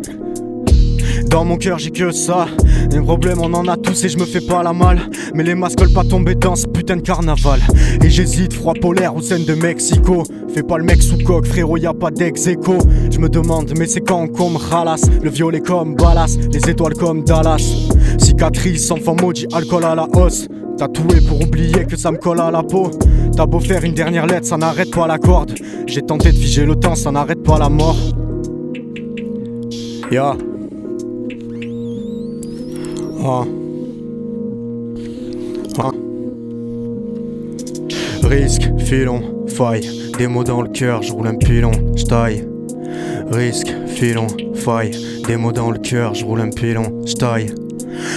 Dans 1.30 1.44
mon 1.44 1.58
cœur 1.58 1.78
j'ai 1.78 1.92
que 1.92 2.12
ça. 2.12 2.48
Des 2.90 3.02
problèmes 3.02 3.40
on 3.42 3.54
en 3.54 3.68
a 3.68 3.76
tous 3.76 4.06
et 4.06 4.10
je 4.10 4.18
me 4.18 4.26
fais 4.26 4.42
pas 4.42 4.64
la 4.64 4.74
malle. 4.74 5.02
Mais 5.34 5.44
les 5.44 5.56
masques 5.56 5.80
veulent 5.80 5.94
pas 5.94 6.04
tomber 6.04 6.36
dans 6.36 6.56
ce 6.56 6.66
putain 6.68 6.98
de 6.98 7.02
carnaval. 7.02 7.60
Et 8.04 8.10
j'hésite, 8.10 8.54
froid 8.54 8.74
polaire 8.74 9.16
ou 9.16 9.22
scène 9.22 9.46
de 9.46 9.54
Mexico. 9.54 10.24
Fais 10.54 10.64
pas 10.64 10.78
le 10.78 10.84
mec 10.84 11.02
sous 11.02 11.18
coque 11.18 11.46
frérot 11.46 11.78
y 11.78 11.86
a 11.86 11.94
pas 11.94 12.12
dex 12.12 12.48
écho 12.48 12.78
Je 13.12 13.20
me 13.20 13.30
demande 13.30 13.74
mais 13.78 13.88
c'est 13.88 14.02
quand 14.02 14.28
qu'on 14.28 14.52
me 14.52 14.58
ralasse. 14.58 15.10
Le 15.22 15.30
violet 15.30 15.60
comme 15.60 15.96
Ballas, 15.96 16.38
les 16.52 16.70
étoiles 16.70 16.96
comme 16.96 17.24
Dallas. 17.24 17.90
Cicatrice, 18.18 18.90
enfant 18.92 19.16
maudit, 19.22 19.48
alcool 19.54 19.84
à 19.84 19.96
la 19.96 20.08
hausse. 20.14 20.48
Tatoué 20.78 21.22
pour 21.28 21.42
oublier 21.42 21.86
que 21.86 21.98
ça 21.98 22.12
me 22.12 22.18
colle 22.18 22.40
à 22.40 22.52
la 22.52 22.64
peau. 22.64 22.92
T'as 23.36 23.46
beau 23.46 23.60
faire 23.60 23.84
une 23.84 23.94
dernière 23.94 24.28
lettre, 24.28 24.46
ça 24.46 24.58
n'arrête 24.58 24.92
pas 24.92 25.08
la 25.08 25.18
corde. 25.18 25.54
J'ai 25.88 26.02
tenté 26.02 26.32
de 26.32 26.38
figer 26.38 26.66
le 26.66 26.76
temps, 26.76 26.96
ça 26.96 27.12
n'arrête 27.12 27.44
pas 27.44 27.58
la 27.58 27.70
mort. 27.70 27.98
Ya 30.12 30.38
Ah. 33.24 33.44
Risque, 38.24 38.70
filon, 38.78 39.46
faille, 39.48 39.90
des 40.18 40.28
mots 40.28 40.44
dans 40.44 40.62
le 40.62 40.70
cœur, 40.70 41.02
je 41.02 41.12
roule 41.12 41.28
un 41.28 41.36
pilon, 41.36 41.72
je 41.96 42.04
taille. 42.04 42.48
Risque, 43.32 43.74
filon, 43.88 44.28
faille, 44.54 44.92
des 45.26 45.38
mots 45.38 45.52
dans 45.52 45.72
le 45.72 45.80
cœur, 45.80 46.14
je 46.14 46.26
roule 46.26 46.42
un 46.42 46.50
pilon, 46.50 47.02
je 47.06 47.14
taille. 47.14 47.54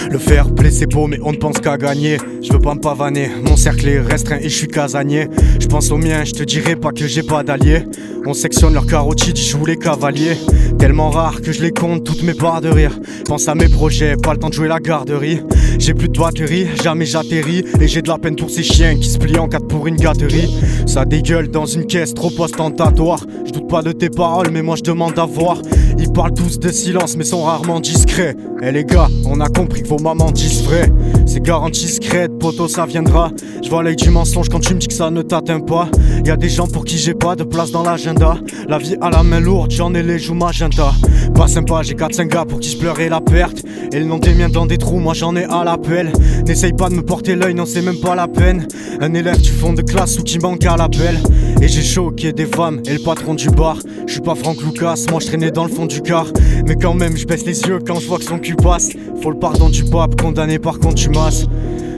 Le 0.09 0.17
fair 0.17 0.53
play 0.53 0.69
c'est 0.69 0.85
beau 0.85 1.07
mais 1.07 1.17
on 1.23 1.31
ne 1.31 1.37
pense 1.37 1.59
qu'à 1.59 1.77
gagner 1.77 2.17
Je 2.41 2.53
veux 2.53 2.59
pas 2.59 2.75
me 2.75 2.79
pavaner, 2.79 3.29
mon 3.43 3.55
cercle 3.55 3.87
est 3.87 3.99
restreint 3.99 4.37
et 4.37 4.49
je 4.49 4.55
suis 4.55 4.67
casanier 4.67 5.27
Je 5.61 5.67
pense 5.67 5.91
au 5.91 5.97
mien, 5.97 6.23
je 6.25 6.31
te 6.31 6.43
dirai 6.43 6.75
pas 6.75 6.91
que 6.91 7.05
j'ai 7.07 7.21
pas 7.21 7.43
d'alliés. 7.43 7.83
On 8.25 8.33
sectionne 8.33 8.73
leurs 8.73 8.87
carotides, 8.87 9.37
ils 9.37 9.45
jouent 9.45 9.65
les 9.65 9.77
cavaliers. 9.77 10.35
Tellement 10.79 11.11
rare 11.11 11.39
que 11.39 11.51
je 11.51 11.61
les 11.61 11.71
compte 11.71 12.03
toutes 12.03 12.23
mes 12.23 12.33
barres 12.33 12.61
de 12.61 12.69
rire. 12.69 12.99
Pense 13.25 13.47
à 13.47 13.53
mes 13.53 13.69
projets, 13.69 14.15
pas 14.17 14.33
le 14.33 14.39
temps 14.39 14.49
de 14.49 14.55
jouer 14.55 14.67
la 14.67 14.79
garderie. 14.79 15.41
J'ai 15.77 15.93
plus 15.93 16.09
de 16.09 16.17
batterie, 16.17 16.67
jamais 16.83 17.05
j'atterris. 17.05 17.63
Et 17.79 17.87
j'ai 17.87 18.01
de 18.01 18.09
la 18.09 18.17
peine 18.17 18.35
pour 18.35 18.49
ces 18.49 18.63
chiens 18.63 18.95
qui 18.95 19.07
se 19.07 19.19
plient 19.19 19.37
en 19.37 19.47
quatre 19.47 19.67
pour 19.67 19.85
une 19.85 19.97
gâterie. 19.97 20.49
Ça 20.87 21.05
dégueule 21.05 21.49
dans 21.49 21.67
une 21.67 21.85
caisse 21.85 22.15
trop 22.15 22.31
ostentatoire 22.39 23.21
Je 23.45 23.51
doute 23.51 23.69
pas 23.69 23.83
de 23.83 23.91
tes 23.91 24.09
paroles 24.09 24.49
mais 24.51 24.63
moi 24.63 24.75
je 24.75 24.83
demande 24.83 25.17
à 25.19 25.25
voir 25.25 25.61
Ils 25.97 26.11
parlent 26.11 26.33
tous 26.33 26.59
de 26.59 26.69
silence 26.69 27.15
mais 27.17 27.23
sont 27.23 27.43
rarement 27.43 27.79
discrets. 27.79 28.35
Eh 28.61 28.71
les 28.71 28.85
gars, 28.85 29.07
on 29.25 29.39
a 29.39 29.47
compris 29.47 29.83
que 29.83 29.87
vos 29.87 29.99
mamans 29.99 30.31
disent 30.31 30.63
vrai. 30.63 30.91
C'est 31.25 31.41
garanti 31.41 31.87
secrète, 31.87 32.37
poteau 32.39 32.67
ça 32.67 32.85
viendra. 32.85 33.31
Je 33.63 33.69
vois 33.69 33.83
l'œil 33.83 33.95
du 33.95 34.09
mensonge 34.09 34.49
quand 34.49 34.59
tu 34.59 34.73
me 34.73 34.79
dis 34.79 34.87
que 34.87 34.93
ça 34.93 35.09
ne 35.09 35.21
t'atteint 35.21 35.59
pas. 35.59 35.87
Y 36.25 36.29
a 36.29 36.37
des 36.37 36.49
gens 36.49 36.67
pour 36.67 36.85
qui 36.85 36.97
j'ai 36.97 37.13
pas 37.13 37.35
de 37.35 37.43
place 37.43 37.71
dans 37.71 37.83
l'agenda. 37.83 38.37
La 38.67 38.77
vie 38.77 38.97
à 39.01 39.09
la 39.09 39.23
main 39.23 39.39
lourde, 39.39 39.71
j'en 39.71 39.93
ai 39.93 40.03
les 40.03 40.19
joues 40.19 40.35
magenta. 40.35 40.91
Pas 41.33 41.47
sympa, 41.47 41.81
j'ai 41.83 41.95
4-5 41.95 42.27
gars 42.27 42.45
pour 42.45 42.59
qui 42.59 42.69
je 42.69 42.77
pleurais 42.77 43.09
la 43.09 43.21
perte. 43.21 43.63
Et 43.91 43.99
le 43.99 44.05
nom 44.05 44.19
des 44.19 44.33
miens 44.33 44.49
dans 44.49 44.65
des 44.65 44.77
trous, 44.77 44.99
moi 44.99 45.13
j'en 45.13 45.35
ai 45.35 45.45
à 45.45 45.63
l'appel. 45.63 46.11
N'essaye 46.45 46.73
pas 46.73 46.89
de 46.89 46.95
me 46.95 47.01
porter 47.01 47.35
l'œil, 47.35 47.53
non 47.53 47.65
c'est 47.65 47.81
même 47.81 47.99
pas 47.99 48.15
la 48.15 48.27
peine. 48.27 48.67
Un 48.99 49.13
élève 49.13 49.41
du 49.41 49.51
fond 49.51 49.73
de 49.73 49.81
classe 49.81 50.19
ou 50.19 50.23
qui 50.23 50.39
manque 50.39 50.65
à 50.65 50.75
l'appel 50.77 51.19
Et 51.61 51.67
j'ai 51.67 51.83
choqué 51.83 52.33
des 52.33 52.47
femmes 52.47 52.81
et 52.85 52.93
le 52.93 52.99
patron 52.99 53.35
du 53.35 53.49
bar. 53.49 53.77
Je 54.07 54.13
suis 54.13 54.21
pas 54.21 54.35
Franck 54.35 54.61
Lucas, 54.63 55.05
moi 55.11 55.19
je 55.19 55.27
traînais 55.27 55.51
dans 55.51 55.63
le 55.63 55.69
fond 55.69 55.85
du 55.85 56.01
car. 56.01 56.25
Mais 56.65 56.75
quand 56.75 56.95
même 56.95 57.15
je 57.15 57.25
baisse 57.25 57.45
les 57.45 57.61
yeux 57.61 57.79
quand 57.85 57.99
je 57.99 58.07
vois 58.07 58.17
que 58.17 58.23
son 58.23 58.39
cul 58.39 58.55
passe. 58.55 58.89
Faut 59.21 59.31
le 59.31 59.39
pardon 59.39 59.69
du 59.69 59.83
pape, 59.83 60.19
condamné 60.19 60.57
par 60.57 60.79
contumace 60.79 61.45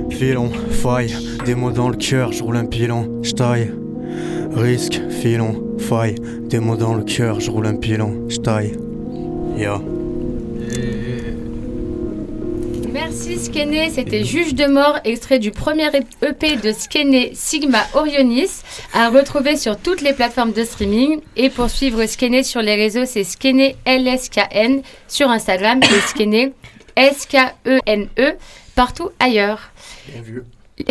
Filon, 0.10 0.52
faille, 0.70 1.16
des 1.46 1.56
mots 1.56 1.72
dans 1.72 1.90
le 1.90 1.96
cœur, 1.96 2.32
je 2.32 2.44
roule 2.44 2.58
un 2.58 2.66
pilon, 2.66 3.10
je 3.24 3.34
Risque, 4.56 5.02
filon, 5.10 5.64
faille, 5.80 6.16
des 6.50 6.60
mots 6.60 6.76
dans 6.76 6.94
le 6.94 7.04
cœur, 7.04 7.40
je 7.40 7.50
roule 7.50 7.66
un 7.66 7.76
pilon, 7.76 8.26
je 8.28 8.38
taille. 8.38 8.74
Ya 9.58 9.80
Merci 13.16 13.38
Skené, 13.38 13.92
c'était 13.92 14.24
Juge 14.24 14.56
de 14.56 14.66
mort, 14.66 14.98
extrait 15.04 15.38
du 15.38 15.52
premier 15.52 15.88
EP 16.24 16.56
de 16.56 16.72
Skené 16.72 17.30
Sigma 17.36 17.86
Orionis, 17.94 18.64
à 18.92 19.10
retrouver 19.10 19.56
sur 19.56 19.78
toutes 19.78 20.02
les 20.02 20.14
plateformes 20.14 20.52
de 20.52 20.64
streaming. 20.64 21.22
Et 21.36 21.52
pour 21.52 21.70
suivre 21.70 22.04
Skené 22.08 22.42
sur 22.42 22.64
les 22.64 22.74
réseaux, 22.74 23.06
c'est 23.06 23.24
Skené 23.24 23.76
LSKN 23.86 24.82
sur 25.08 25.30
Instagram 25.30 25.80
et 25.84 26.50
S-K-E-N-E 26.96 28.10
E 28.20 28.34
partout 28.74 29.12
ailleurs. 29.20 29.60
Bien 30.08 30.22
vu 30.24 30.44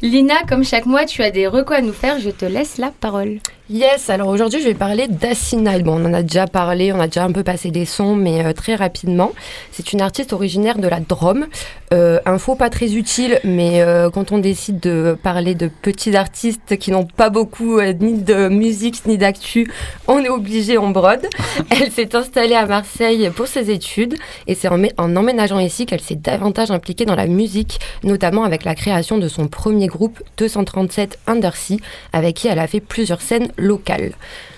Lina, 0.00 0.36
comme 0.48 0.64
chaque 0.64 0.86
mois, 0.86 1.04
tu 1.04 1.22
as 1.22 1.30
des 1.30 1.46
recos 1.46 1.76
à 1.76 1.82
nous 1.82 1.92
faire, 1.92 2.18
je 2.18 2.30
te 2.30 2.46
laisse 2.46 2.78
la 2.78 2.90
parole. 2.90 3.40
Yes, 3.68 4.10
alors 4.10 4.28
aujourd'hui 4.28 4.60
je 4.60 4.68
vais 4.68 4.74
parler 4.74 5.08
d'Asinai. 5.08 5.82
Bon, 5.82 6.00
on 6.00 6.04
en 6.04 6.14
a 6.14 6.22
déjà 6.22 6.46
parlé, 6.46 6.92
on 6.92 7.00
a 7.00 7.08
déjà 7.08 7.24
un 7.24 7.32
peu 7.32 7.42
passé 7.42 7.72
des 7.72 7.84
sons, 7.84 8.14
mais 8.14 8.44
euh, 8.44 8.52
très 8.52 8.76
rapidement. 8.76 9.32
C'est 9.72 9.92
une 9.92 10.00
artiste 10.00 10.32
originaire 10.32 10.78
de 10.78 10.86
la 10.86 11.00
Drôme. 11.00 11.46
Euh, 11.92 12.18
info 12.26 12.56
pas 12.56 12.68
très 12.68 12.94
utile, 12.94 13.40
mais 13.44 13.80
euh, 13.80 14.10
quand 14.10 14.32
on 14.32 14.38
décide 14.38 14.80
de 14.80 15.16
parler 15.20 15.54
de 15.54 15.68
petits 15.68 16.16
artistes 16.16 16.76
qui 16.78 16.90
n'ont 16.90 17.06
pas 17.06 17.30
beaucoup 17.30 17.78
euh, 17.78 17.92
ni 17.92 18.14
de 18.14 18.48
musique 18.48 19.04
ni 19.06 19.18
d'actu, 19.18 19.70
on 20.08 20.18
est 20.18 20.28
obligé, 20.28 20.78
on 20.78 20.90
brode. 20.90 21.26
Elle 21.70 21.92
s'est 21.92 22.16
installée 22.16 22.54
à 22.54 22.66
Marseille 22.66 23.30
pour 23.34 23.46
ses 23.46 23.70
études 23.70 24.16
et 24.48 24.54
c'est 24.54 24.68
en, 24.68 24.80
en 24.96 25.16
emménageant 25.16 25.60
ici 25.60 25.86
qu'elle 25.86 26.00
s'est 26.00 26.16
davantage 26.16 26.72
impliquée 26.72 27.04
dans 27.04 27.14
la 27.14 27.26
musique, 27.26 27.78
notamment 28.02 28.42
avec 28.42 28.64
la 28.64 28.74
création 28.74 29.18
de 29.18 29.28
son 29.28 29.46
premier 29.46 29.86
groupe 29.86 30.22
237 30.38 31.18
Undersea, 31.28 31.76
avec 32.12 32.36
qui 32.36 32.48
elle 32.48 32.58
a 32.58 32.66
fait 32.66 32.80
plusieurs 32.80 33.20
scènes 33.20 33.48
locales. 33.56 34.12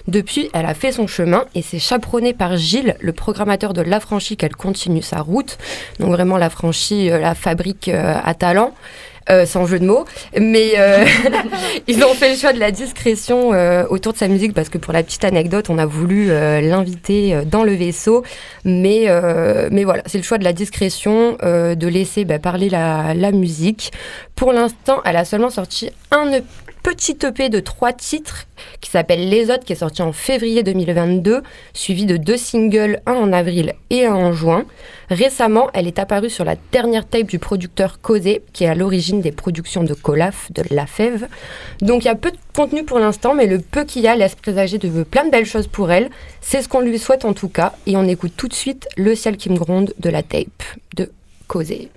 Depuis, 0.08 0.48
elle 0.54 0.64
a 0.64 0.72
fait 0.72 0.90
son 0.90 1.06
chemin 1.06 1.44
et 1.54 1.60
c'est 1.60 1.78
chaperonnée 1.78 2.32
par 2.32 2.56
Gilles, 2.56 2.96
le 2.98 3.12
programmateur 3.12 3.74
de 3.74 3.82
L'Affranchi, 3.82 4.38
qu'elle 4.38 4.56
continue 4.56 5.02
sa 5.02 5.20
route. 5.20 5.58
Donc 6.00 6.12
vraiment, 6.12 6.38
L'Affranchi, 6.38 7.10
euh, 7.10 7.18
la 7.18 7.34
fabrique 7.34 7.88
euh, 7.88 8.14
à 8.24 8.34
talent. 8.34 8.72
Euh, 9.30 9.44
sans 9.44 9.66
jeu 9.66 9.78
de 9.78 9.84
mots, 9.84 10.06
mais 10.40 10.72
ils 11.86 12.02
ont 12.02 12.14
fait 12.14 12.30
le 12.30 12.38
choix 12.38 12.54
de 12.54 12.58
la 12.58 12.70
discrétion 12.70 13.50
autour 13.90 14.14
de 14.14 14.16
sa 14.16 14.26
musique 14.26 14.54
parce 14.54 14.70
que 14.70 14.78
pour 14.78 14.94
la 14.94 15.02
petite 15.02 15.22
anecdote, 15.22 15.68
on 15.68 15.76
a 15.76 15.84
voulu 15.84 16.28
l'inviter 16.28 17.38
dans 17.44 17.62
le 17.62 17.74
vaisseau, 17.74 18.24
mais, 18.64 19.04
mais 19.70 19.84
voilà, 19.84 20.02
c'est 20.06 20.16
le 20.16 20.24
choix 20.24 20.38
de 20.38 20.44
la 20.44 20.54
discrétion, 20.54 21.36
de 21.42 21.86
laisser 21.86 22.24
bah, 22.24 22.38
parler 22.38 22.70
la, 22.70 23.12
la 23.12 23.30
musique. 23.30 23.92
Pour 24.34 24.54
l'instant, 24.54 25.02
elle 25.04 25.16
a 25.16 25.26
seulement 25.26 25.50
sorti 25.50 25.90
un 26.10 26.32
EP 26.32 26.46
petit 26.88 27.18
EP 27.22 27.50
de 27.50 27.60
trois 27.60 27.92
titres 27.92 28.46
qui 28.80 28.88
s'appelle 28.88 29.28
Les 29.28 29.50
Autres, 29.50 29.64
qui 29.64 29.74
est 29.74 29.76
sorti 29.76 30.00
en 30.00 30.14
février 30.14 30.62
2022, 30.62 31.42
suivi 31.74 32.06
de 32.06 32.16
deux 32.16 32.38
singles, 32.38 33.02
un 33.04 33.12
en 33.12 33.30
avril 33.30 33.74
et 33.90 34.06
un 34.06 34.14
en 34.14 34.32
juin. 34.32 34.64
Récemment, 35.10 35.68
elle 35.74 35.86
est 35.86 35.98
apparue 35.98 36.30
sur 36.30 36.46
la 36.46 36.56
dernière 36.72 37.06
tape 37.06 37.26
du 37.26 37.38
producteur 37.38 38.00
Causé, 38.00 38.42
qui 38.54 38.64
est 38.64 38.68
à 38.68 38.74
l'origine 38.74 39.20
des 39.20 39.32
productions 39.32 39.84
de 39.84 39.92
Colaf, 39.92 40.50
de 40.50 40.62
La 40.70 40.86
Fève. 40.86 41.28
Donc 41.82 42.04
il 42.04 42.06
y 42.06 42.10
a 42.10 42.14
peu 42.14 42.30
de 42.30 42.38
contenu 42.56 42.84
pour 42.84 42.98
l'instant, 42.98 43.34
mais 43.34 43.46
le 43.46 43.58
peu 43.58 43.84
qu'il 43.84 44.00
y 44.00 44.08
a 44.08 44.16
laisse 44.16 44.34
présager 44.34 44.78
de 44.78 45.02
plein 45.02 45.26
de 45.26 45.30
belles 45.30 45.44
choses 45.44 45.66
pour 45.66 45.90
elle. 45.90 46.08
C'est 46.40 46.62
ce 46.62 46.68
qu'on 46.68 46.80
lui 46.80 46.98
souhaite 46.98 47.26
en 47.26 47.34
tout 47.34 47.50
cas, 47.50 47.74
et 47.86 47.98
on 47.98 48.04
écoute 48.04 48.32
tout 48.34 48.48
de 48.48 48.54
suite 48.54 48.88
Le 48.96 49.14
ciel 49.14 49.36
qui 49.36 49.50
me 49.50 49.58
gronde 49.58 49.92
de 49.98 50.08
la 50.08 50.22
tape 50.22 50.62
de 50.96 51.12
Causé. 51.48 51.90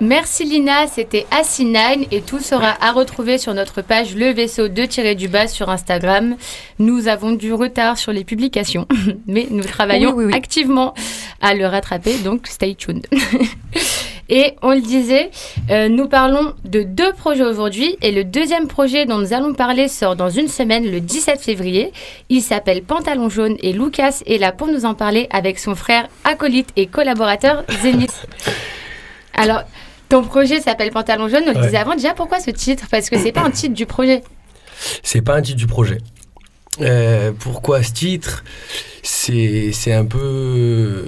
Merci 0.00 0.44
Lina, 0.44 0.86
c'était 0.88 1.26
Asinine 1.30 2.04
et 2.10 2.20
tout 2.20 2.38
sera 2.38 2.74
à 2.82 2.92
retrouver 2.92 3.38
sur 3.38 3.54
notre 3.54 3.80
page 3.80 4.14
Le 4.14 4.30
Vaisseau 4.30 4.68
de 4.68 4.84
tirer 4.84 5.14
du 5.14 5.26
bas 5.26 5.46
sur 5.46 5.70
Instagram. 5.70 6.36
Nous 6.78 7.08
avons 7.08 7.32
du 7.32 7.54
retard 7.54 7.96
sur 7.96 8.12
les 8.12 8.22
publications, 8.22 8.86
mais 9.26 9.46
nous 9.48 9.64
travaillons 9.64 10.10
Oui, 10.10 10.26
oui, 10.26 10.32
oui. 10.32 10.36
activement 10.36 10.92
à 11.40 11.54
le 11.54 11.64
rattraper, 11.66 12.18
donc 12.18 12.46
stay 12.46 12.74
tuned. 12.74 13.06
et 14.28 14.52
on 14.60 14.72
le 14.72 14.82
disait, 14.82 15.30
euh, 15.70 15.88
nous 15.88 16.08
parlons 16.08 16.52
de 16.66 16.82
deux 16.82 17.14
projets 17.14 17.44
aujourd'hui 17.44 17.96
et 18.02 18.12
le 18.12 18.22
deuxième 18.24 18.66
projet 18.68 19.06
dont 19.06 19.16
nous 19.16 19.32
allons 19.32 19.54
parler 19.54 19.88
sort 19.88 20.14
dans 20.14 20.28
une 20.28 20.48
semaine, 20.48 20.84
le 20.90 21.00
17 21.00 21.40
février. 21.40 21.90
Il 22.28 22.42
s'appelle 22.42 22.82
Pantalon 22.82 23.30
jaune 23.30 23.56
et 23.60 23.72
Lucas 23.72 24.20
est 24.26 24.36
là 24.36 24.52
pour 24.52 24.66
nous 24.66 24.84
en 24.84 24.92
parler 24.92 25.26
avec 25.30 25.58
son 25.58 25.74
frère 25.74 26.06
acolyte 26.24 26.68
et 26.76 26.86
collaborateur 26.86 27.64
Zénith. 27.80 28.26
Alors, 29.38 29.62
ton 30.08 30.22
projet 30.24 30.60
s'appelle 30.60 30.90
Pantalon 30.90 31.28
jaune. 31.28 31.42
On 31.46 31.50
le 31.52 31.56
Ouais. 31.58 31.66
disait 31.66 31.76
avant 31.78 31.94
déjà. 31.94 32.14
Pourquoi 32.14 32.40
ce 32.40 32.50
titre? 32.50 32.84
Parce 32.90 33.10
que 33.10 33.18
c'est 33.18 33.32
pas 33.32 33.42
un 33.42 33.50
titre 33.50 33.74
du 33.74 33.86
projet. 33.86 34.22
C'est 35.02 35.22
pas 35.22 35.34
un 35.34 35.42
titre 35.42 35.58
du 35.58 35.66
projet. 35.66 35.98
Euh, 36.80 37.32
pourquoi 37.38 37.82
ce 37.82 37.92
titre? 37.92 38.44
C'est 39.02 39.72
un 39.92 40.04
peu. 40.04 41.04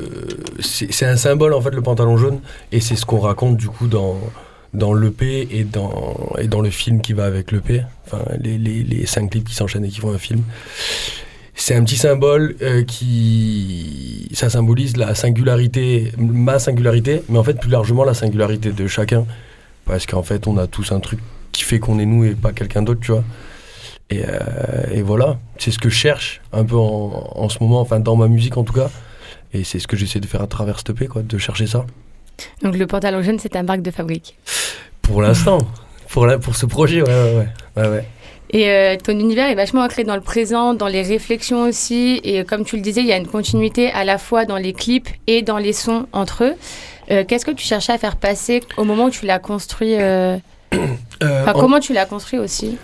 C'est 0.60 0.92
c'est 0.92 1.06
un 1.06 1.16
symbole 1.16 1.52
en 1.52 1.60
fait, 1.60 1.70
le 1.70 1.82
pantalon 1.82 2.16
jaune. 2.16 2.40
Et 2.72 2.80
c'est 2.80 2.96
ce 2.96 3.04
qu'on 3.04 3.18
raconte 3.20 3.56
du 3.56 3.68
coup 3.68 3.86
dans, 3.88 4.18
dans 4.72 4.94
l'EP 4.94 5.48
et 5.50 5.64
dans, 5.64 6.32
et 6.38 6.46
dans 6.48 6.60
le 6.60 6.70
film 6.70 7.00
qui 7.02 7.12
va 7.12 7.24
avec 7.26 7.52
l'EP. 7.52 7.82
Enfin, 8.06 8.22
les, 8.40 8.56
les, 8.56 8.82
les 8.82 9.04
cinq 9.06 9.30
clips 9.30 9.48
qui 9.48 9.54
s'enchaînent 9.54 9.84
et 9.84 9.88
qui 9.88 10.00
font 10.00 10.12
un 10.12 10.18
film. 10.18 10.42
C'est 11.60 11.74
un 11.74 11.82
petit 11.82 11.96
symbole 11.96 12.54
euh, 12.62 12.84
qui. 12.84 14.28
Ça 14.32 14.48
symbolise 14.48 14.96
la 14.96 15.14
singularité, 15.16 16.12
ma 16.16 16.60
singularité, 16.60 17.22
mais 17.28 17.36
en 17.36 17.42
fait 17.42 17.58
plus 17.58 17.68
largement 17.68 18.04
la 18.04 18.14
singularité 18.14 18.70
de 18.70 18.86
chacun. 18.86 19.26
Parce 19.84 20.06
qu'en 20.06 20.22
fait, 20.22 20.46
on 20.46 20.56
a 20.56 20.68
tous 20.68 20.92
un 20.92 21.00
truc 21.00 21.18
qui 21.50 21.64
fait 21.64 21.80
qu'on 21.80 21.98
est 21.98 22.06
nous 22.06 22.24
et 22.24 22.34
pas 22.34 22.52
quelqu'un 22.52 22.82
d'autre, 22.82 23.00
tu 23.00 23.10
vois. 23.10 23.24
Et, 24.08 24.22
euh, 24.24 24.94
et 24.94 25.02
voilà, 25.02 25.38
c'est 25.58 25.72
ce 25.72 25.78
que 25.78 25.88
je 25.88 25.96
cherche 25.96 26.40
un 26.52 26.64
peu 26.64 26.76
en, 26.76 27.32
en 27.34 27.48
ce 27.48 27.58
moment, 27.60 27.80
enfin 27.80 27.98
dans 27.98 28.14
ma 28.14 28.28
musique 28.28 28.56
en 28.56 28.62
tout 28.62 28.72
cas. 28.72 28.88
Et 29.52 29.64
c'est 29.64 29.80
ce 29.80 29.88
que 29.88 29.96
j'essaie 29.96 30.20
de 30.20 30.26
faire 30.26 30.42
à 30.42 30.46
travers 30.46 30.78
cette 30.78 30.90
EP, 30.90 31.08
quoi, 31.08 31.22
de 31.22 31.38
chercher 31.38 31.66
ça. 31.66 31.84
Donc 32.62 32.76
le 32.76 32.86
pantalon 32.86 33.20
jaune, 33.20 33.40
c'est 33.40 33.48
ta 33.48 33.64
marque 33.64 33.82
de 33.82 33.90
fabrique? 33.90 34.36
Pour 35.02 35.22
l'instant, 35.22 35.66
pour, 36.08 36.26
la, 36.26 36.38
pour 36.38 36.54
ce 36.54 36.66
projet, 36.66 37.02
ouais, 37.02 37.08
ouais, 37.08 37.34
ouais. 37.34 37.82
ouais, 37.82 37.88
ouais. 37.88 38.04
Et 38.50 38.70
euh, 38.70 38.96
ton 38.96 39.12
univers 39.18 39.48
est 39.50 39.54
vachement 39.54 39.82
ancré 39.82 40.04
dans 40.04 40.14
le 40.14 40.22
présent, 40.22 40.72
dans 40.74 40.86
les 40.88 41.02
réflexions 41.02 41.62
aussi. 41.62 42.20
Et 42.24 42.40
euh, 42.40 42.44
comme 42.44 42.64
tu 42.64 42.76
le 42.76 42.82
disais, 42.82 43.02
il 43.02 43.06
y 43.06 43.12
a 43.12 43.16
une 43.16 43.26
continuité 43.26 43.90
à 43.90 44.04
la 44.04 44.16
fois 44.18 44.46
dans 44.46 44.56
les 44.56 44.72
clips 44.72 45.08
et 45.26 45.42
dans 45.42 45.58
les 45.58 45.72
sons 45.74 46.06
entre 46.12 46.44
eux. 46.44 46.54
Euh, 47.10 47.24
Qu'est-ce 47.26 47.44
que 47.44 47.50
tu 47.50 47.66
cherchais 47.66 47.92
à 47.92 47.98
faire 47.98 48.16
passer 48.16 48.60
au 48.76 48.84
moment 48.84 49.06
où 49.06 49.10
tu 49.10 49.26
l'as 49.26 49.38
construit 49.38 49.94
euh, 49.98 50.36
Enfin, 51.22 51.52
en- 51.54 51.60
comment 51.60 51.80
tu 51.80 51.92
l'as 51.92 52.06
construit 52.06 52.38
aussi? 52.38 52.78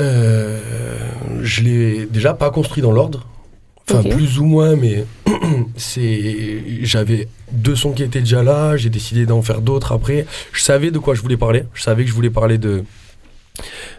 Je 0.00 1.60
l'ai 1.62 2.06
déjà 2.06 2.32
pas 2.34 2.50
construit 2.50 2.82
dans 2.82 2.92
l'ordre. 2.92 3.26
Enfin, 3.90 4.02
plus 4.02 4.38
ou 4.38 4.44
moins, 4.44 4.76
mais 4.76 5.04
c'est. 5.76 6.62
J'avais 6.82 7.28
deux 7.52 7.76
sons 7.76 7.92
qui 7.92 8.02
étaient 8.02 8.20
déjà 8.20 8.42
là, 8.42 8.78
j'ai 8.78 8.88
décidé 8.88 9.26
d'en 9.26 9.42
faire 9.42 9.60
d'autres 9.60 9.92
après. 9.92 10.24
Je 10.52 10.62
savais 10.62 10.90
de 10.90 10.98
quoi 10.98 11.14
je 11.14 11.20
voulais 11.20 11.36
parler. 11.36 11.64
Je 11.74 11.82
savais 11.82 12.04
que 12.04 12.08
je 12.08 12.14
voulais 12.14 12.30
parler 12.30 12.56
de, 12.56 12.82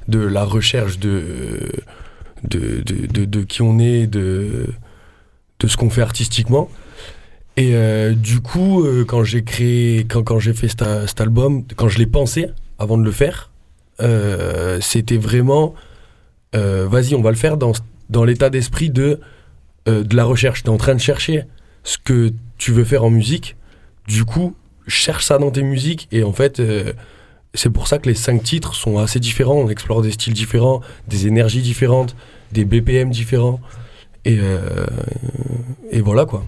de 0.07 0.19
la 0.19 0.43
recherche 0.43 0.99
de, 0.99 1.71
de, 2.43 2.81
de, 2.81 3.25
de- 3.25 3.43
qui 3.43 3.61
on 3.61 3.79
est, 3.79 4.07
de, 4.07 4.67
de 5.59 5.67
ce 5.67 5.77
qu'on 5.77 5.89
fait 5.89 6.01
artistiquement. 6.01 6.69
Et 7.57 7.75
euh, 7.75 8.13
du 8.13 8.41
coup, 8.41 8.83
euh, 8.83 9.05
quand 9.05 9.23
j'ai 9.23 9.43
créé, 9.43 10.05
quand, 10.05 10.23
quand 10.23 10.39
j'ai 10.39 10.53
fait 10.53 10.67
cet, 10.67 11.21
album, 11.21 11.63
quand 11.75 11.87
je 11.87 11.99
l'ai 11.99 12.05
pensé 12.05 12.47
avant 12.79 12.97
de 12.97 13.03
le 13.03 13.11
faire, 13.11 13.51
euh, 14.01 14.79
c'était 14.81 15.17
vraiment 15.17 15.73
vas-y, 16.53 17.15
on 17.15 17.21
va 17.21 17.31
le 17.31 17.35
faire 17.35 17.57
dans, 17.57 17.73
dans 18.09 18.23
l'état 18.23 18.49
d'esprit 18.49 18.89
de, 18.89 19.19
de 19.87 20.15
la 20.15 20.23
recherche. 20.23 20.63
Tu 20.63 20.69
es 20.69 20.71
en 20.71 20.77
train 20.77 20.95
de 20.95 21.01
chercher 21.01 21.43
ce 21.83 21.97
que 21.97 22.31
tu 22.57 22.71
veux 22.71 22.85
faire 22.85 23.03
en 23.03 23.09
musique. 23.09 23.57
Du 24.07 24.23
coup, 24.23 24.55
cherche 24.87 25.25
ça 25.25 25.37
dans 25.37 25.51
tes 25.51 25.63
musiques. 25.63 26.07
Et 26.13 26.23
en 26.23 26.31
fait, 26.31 26.61
c'est 27.55 27.69
pour 27.69 27.87
ça 27.87 27.97
que 27.97 28.09
les 28.09 28.15
cinq 28.15 28.43
titres 28.43 28.75
sont 28.75 28.97
assez 28.97 29.19
différents. 29.19 29.55
On 29.55 29.69
explore 29.69 30.01
des 30.01 30.11
styles 30.11 30.33
différents, 30.33 30.81
des 31.07 31.27
énergies 31.27 31.61
différentes, 31.61 32.15
des 32.51 32.65
BPM 32.65 33.09
différents. 33.09 33.59
Et, 34.25 34.37
euh, 34.39 34.85
et 35.91 36.01
voilà 36.01 36.25
quoi. 36.25 36.43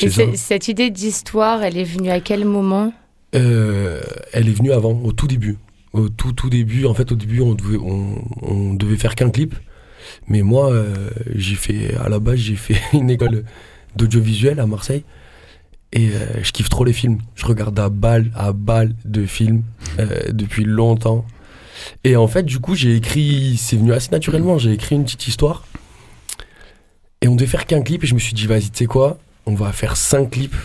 Et 0.00 0.10
cette 0.36 0.68
idée 0.68 0.90
d'histoire, 0.90 1.62
elle 1.62 1.78
est 1.78 1.84
venue 1.84 2.10
à 2.10 2.20
quel 2.20 2.44
moment? 2.44 2.92
Euh, 3.34 4.00
elle 4.32 4.48
est 4.48 4.52
venue 4.52 4.72
avant, 4.72 5.00
au 5.02 5.12
tout 5.12 5.26
début. 5.26 5.56
Au 5.92 6.08
tout 6.08 6.32
tout 6.32 6.50
début, 6.50 6.86
en 6.86 6.94
fait, 6.94 7.12
au 7.12 7.14
début, 7.14 7.40
on 7.40 7.54
devait, 7.54 7.78
on, 7.78 8.22
on 8.42 8.74
devait 8.74 8.96
faire 8.96 9.14
qu'un 9.14 9.30
clip. 9.30 9.54
Mais 10.28 10.42
moi, 10.42 10.70
euh, 10.70 11.10
j'ai 11.34 11.54
fait, 11.54 11.94
à 11.96 12.08
la 12.08 12.18
base, 12.18 12.36
j'ai 12.36 12.56
fait 12.56 12.80
une 12.92 13.10
école 13.10 13.44
d'audiovisuel 13.96 14.60
à 14.60 14.66
Marseille. 14.66 15.04
Et 15.94 16.08
euh, 16.08 16.42
je 16.42 16.50
kiffe 16.52 16.68
trop 16.68 16.84
les 16.84 16.92
films. 16.92 17.18
Je 17.36 17.46
regarde 17.46 17.78
à 17.78 17.88
balle, 17.88 18.30
à 18.34 18.52
balle 18.52 18.94
de 19.04 19.24
films 19.24 19.62
euh, 20.00 20.32
depuis 20.32 20.64
longtemps. 20.64 21.24
Et 22.02 22.16
en 22.16 22.26
fait, 22.26 22.42
du 22.42 22.58
coup, 22.58 22.74
j'ai 22.74 22.96
écrit, 22.96 23.56
c'est 23.56 23.76
venu 23.76 23.92
assez 23.92 24.10
naturellement, 24.10 24.58
j'ai 24.58 24.72
écrit 24.72 24.96
une 24.96 25.04
petite 25.04 25.28
histoire. 25.28 25.64
Et 27.20 27.28
on 27.28 27.36
devait 27.36 27.46
faire 27.46 27.66
qu'un 27.66 27.82
clip 27.82 28.02
et 28.04 28.06
je 28.06 28.14
me 28.14 28.18
suis 28.18 28.34
dit, 28.34 28.46
vas-y, 28.46 28.70
tu 28.70 28.78
sais 28.80 28.86
quoi, 28.86 29.18
on 29.46 29.54
va 29.54 29.72
faire 29.72 29.96
cinq 29.96 30.30
clips. 30.32 30.56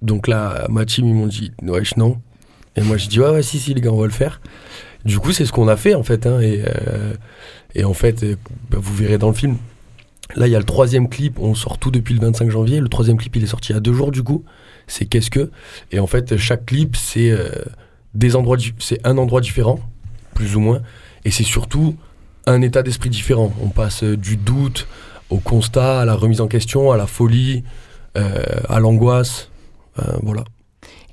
Donc 0.00 0.26
là, 0.26 0.66
ma 0.70 0.84
team, 0.86 1.06
ils 1.06 1.14
m'ont 1.14 1.26
dit, 1.26 1.52
wesh, 1.62 1.96
non. 1.96 2.18
Et 2.76 2.80
moi, 2.80 2.96
j'ai 2.96 3.08
dit, 3.08 3.20
ouais, 3.20 3.30
ouais, 3.30 3.42
si, 3.42 3.58
si, 3.58 3.74
les 3.74 3.80
gars, 3.80 3.92
on 3.92 3.98
va 4.00 4.06
le 4.06 4.12
faire. 4.12 4.40
Du 5.04 5.18
coup, 5.18 5.32
c'est 5.32 5.44
ce 5.44 5.52
qu'on 5.52 5.68
a 5.68 5.76
fait, 5.76 5.94
en 5.94 6.02
fait. 6.02 6.26
hein, 6.26 6.40
et, 6.40 6.62
euh, 6.66 7.12
et 7.74 7.84
en 7.84 7.94
fait, 7.94 8.24
bah, 8.70 8.78
vous 8.80 8.94
verrez 8.94 9.18
dans 9.18 9.28
le 9.28 9.34
film. 9.34 9.56
Là, 10.34 10.46
il 10.46 10.50
y 10.50 10.56
a 10.56 10.58
le 10.58 10.64
troisième 10.64 11.08
clip, 11.08 11.38
on 11.38 11.54
sort 11.54 11.78
tout 11.78 11.90
depuis 11.90 12.14
le 12.14 12.20
25 12.20 12.50
janvier. 12.50 12.80
Le 12.80 12.88
troisième 12.88 13.16
clip, 13.16 13.34
il 13.36 13.44
est 13.44 13.48
sorti 13.48 13.72
il 13.72 13.74
y 13.74 13.78
a 13.78 13.80
deux 13.80 13.92
jours, 13.94 14.10
du 14.12 14.22
coup. 14.22 14.44
C'est 14.88 15.04
Qu'est-ce 15.06 15.30
que 15.30 15.50
Et 15.92 16.00
en 16.00 16.06
fait, 16.06 16.36
chaque 16.36 16.66
clip, 16.66 16.96
c'est 16.96 17.30
euh, 17.30 17.48
des 18.14 18.34
endroits, 18.34 18.56
c'est 18.78 18.98
un 19.06 19.16
endroit 19.18 19.40
différent, 19.40 19.78
plus 20.34 20.56
ou 20.56 20.60
moins. 20.60 20.80
Et 21.24 21.30
c'est 21.30 21.44
surtout 21.44 21.94
un 22.46 22.60
état 22.62 22.82
d'esprit 22.82 23.10
différent. 23.10 23.52
On 23.62 23.68
passe 23.68 24.02
euh, 24.02 24.16
du 24.16 24.36
doute 24.36 24.88
au 25.30 25.38
constat, 25.38 26.00
à 26.00 26.04
la 26.04 26.14
remise 26.14 26.40
en 26.40 26.48
question, 26.48 26.90
à 26.90 26.96
la 26.96 27.06
folie, 27.06 27.62
euh, 28.16 28.42
à 28.68 28.80
l'angoisse. 28.80 29.50
Voilà. 30.22 30.44